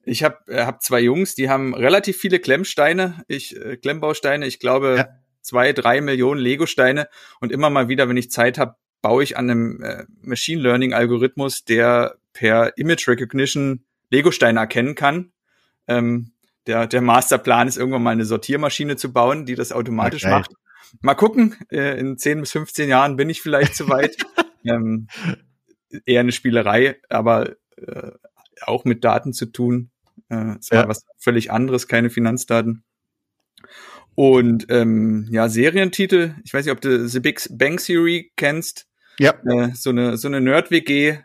ich 0.05 0.25
habe 0.25 0.39
äh, 0.49 0.65
hab 0.65 0.83
zwei 0.83 1.01
Jungs, 1.01 1.35
die 1.35 1.49
haben 1.49 1.75
relativ 1.75 2.17
viele 2.19 2.39
Klemmsteine, 2.39 3.23
ich 3.29 3.57
äh, 3.57 3.77
Klemmbausteine, 3.77 4.47
ich 4.47 4.59
glaube 4.59 4.95
ja. 4.99 5.09
zwei, 5.41 5.73
drei 5.73 6.01
Millionen 6.01 6.41
Lego-Steine 6.41 7.09
und 7.41 7.53
immer 7.53 7.71
mal 7.71 7.89
wieder, 7.89 8.09
wenn 8.09 8.17
ich 8.17 8.31
Zeit 8.31 8.59
habe, 8.59 8.77
baue 9.01 9.23
ich 9.23 9.37
an 9.37 9.49
einem 9.49 9.83
äh, 9.83 10.05
Machine 10.21 10.61
Learning 10.61 10.93
Algorithmus, 10.93 11.65
der 11.65 12.17
per 12.33 12.77
Image 12.77 13.09
Recognition 13.09 13.85
Legosteine 14.11 14.61
erkennen 14.61 14.95
kann. 14.95 15.33
Ähm, 15.89 16.33
der, 16.67 16.87
der 16.87 17.01
Masterplan 17.01 17.69
ist 17.69 17.77
irgendwann 17.77 18.03
mal 18.03 18.11
eine 18.11 18.25
Sortiermaschine 18.25 18.97
zu 18.97 19.13
bauen, 19.13 19.47
die 19.47 19.55
das 19.55 19.73
automatisch 19.73 20.25
okay. 20.25 20.35
macht. 20.35 20.53
Mal 21.01 21.15
gucken, 21.15 21.57
äh, 21.71 21.99
in 21.99 22.19
10 22.19 22.41
bis 22.41 22.53
15 22.53 22.89
Jahren 22.89 23.17
bin 23.17 23.31
ich 23.31 23.41
vielleicht 23.41 23.75
zu 23.75 23.89
weit. 23.89 24.17
ähm, 24.65 25.09
eher 26.07 26.21
eine 26.21 26.33
Spielerei, 26.33 27.01
aber 27.09 27.57
äh, 27.77 28.13
auch 28.63 28.85
mit 28.85 29.05
Daten 29.05 29.33
zu 29.33 29.47
tun. 29.47 29.91
Äh, 30.29 30.37
war 30.37 30.59
ja. 30.71 30.89
was 30.89 31.05
völlig 31.19 31.51
anderes, 31.51 31.89
keine 31.89 32.11
Finanzdaten. 32.11 32.85
Und 34.15 34.67
ähm, 34.69 35.27
ja, 35.31 35.49
Serientitel, 35.49 36.35
ich 36.45 36.53
weiß 36.53 36.67
nicht, 36.67 36.73
ob 36.73 36.81
du 36.81 37.09
The 37.09 37.21
Big 37.21 37.41
Bang 37.51 37.79
Theory 37.79 38.31
kennst. 38.37 38.87
Ja. 39.19 39.35
Äh, 39.47 39.71
so 39.75 39.91
eine, 39.91 40.17
so 40.17 40.29
eine 40.29 40.41
Nerd-WG. 40.41 41.19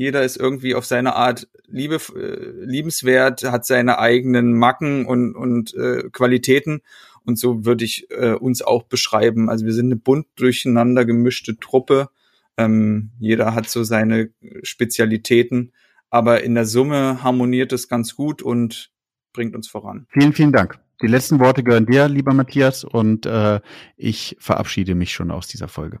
Jeder 0.00 0.22
ist 0.22 0.38
irgendwie 0.38 0.74
auf 0.74 0.86
seine 0.86 1.14
Art 1.14 1.46
liebe, 1.66 1.96
äh, 2.16 2.64
liebenswert, 2.64 3.44
hat 3.44 3.66
seine 3.66 3.98
eigenen 3.98 4.54
Macken 4.54 5.04
und, 5.04 5.34
und 5.34 5.74
äh, 5.74 6.08
Qualitäten. 6.10 6.80
Und 7.26 7.38
so 7.38 7.66
würde 7.66 7.84
ich 7.84 8.10
äh, 8.10 8.32
uns 8.32 8.62
auch 8.62 8.84
beschreiben. 8.84 9.50
Also 9.50 9.66
wir 9.66 9.74
sind 9.74 9.88
eine 9.88 9.96
bunt 9.96 10.26
durcheinander 10.36 11.04
gemischte 11.04 11.58
Truppe. 11.58 12.08
Ähm, 12.56 13.10
jeder 13.18 13.54
hat 13.54 13.68
so 13.68 13.84
seine 13.84 14.30
Spezialitäten. 14.62 15.72
Aber 16.08 16.44
in 16.44 16.54
der 16.54 16.64
Summe 16.64 17.22
harmoniert 17.22 17.74
es 17.74 17.86
ganz 17.86 18.16
gut 18.16 18.40
und 18.40 18.90
bringt 19.34 19.54
uns 19.54 19.68
voran. 19.68 20.06
Vielen, 20.08 20.32
vielen 20.32 20.52
Dank. 20.52 20.78
Die 21.02 21.08
letzten 21.08 21.40
Worte 21.40 21.62
gehören 21.62 21.84
dir, 21.84 22.08
lieber 22.08 22.32
Matthias, 22.32 22.84
und 22.84 23.26
äh, 23.26 23.60
ich 23.98 24.34
verabschiede 24.40 24.94
mich 24.94 25.12
schon 25.12 25.30
aus 25.30 25.46
dieser 25.46 25.68
Folge. 25.68 26.00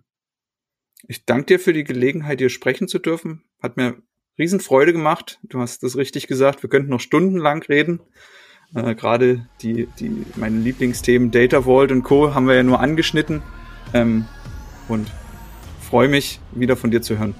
Ich 1.10 1.24
danke 1.24 1.46
dir 1.46 1.58
für 1.58 1.72
die 1.72 1.82
Gelegenheit, 1.82 2.38
hier 2.38 2.50
sprechen 2.50 2.86
zu 2.86 3.00
dürfen. 3.00 3.42
Hat 3.60 3.76
mir 3.76 3.96
Riesenfreude 4.38 4.92
gemacht. 4.92 5.40
Du 5.42 5.58
hast 5.58 5.82
das 5.82 5.96
richtig 5.96 6.28
gesagt. 6.28 6.62
Wir 6.62 6.70
könnten 6.70 6.88
noch 6.88 7.00
stundenlang 7.00 7.64
reden. 7.64 7.98
Äh, 8.76 8.94
Gerade 8.94 9.44
die, 9.60 9.88
die, 9.98 10.24
meine 10.36 10.60
Lieblingsthemen 10.60 11.32
Data 11.32 11.62
Vault 11.64 11.90
und 11.90 12.04
Co. 12.04 12.32
haben 12.32 12.46
wir 12.46 12.54
ja 12.54 12.62
nur 12.62 12.78
angeschnitten. 12.78 13.42
Ähm, 13.92 14.26
und 14.86 15.10
freue 15.80 16.06
mich, 16.06 16.38
wieder 16.52 16.76
von 16.76 16.92
dir 16.92 17.02
zu 17.02 17.18
hören. 17.18 17.34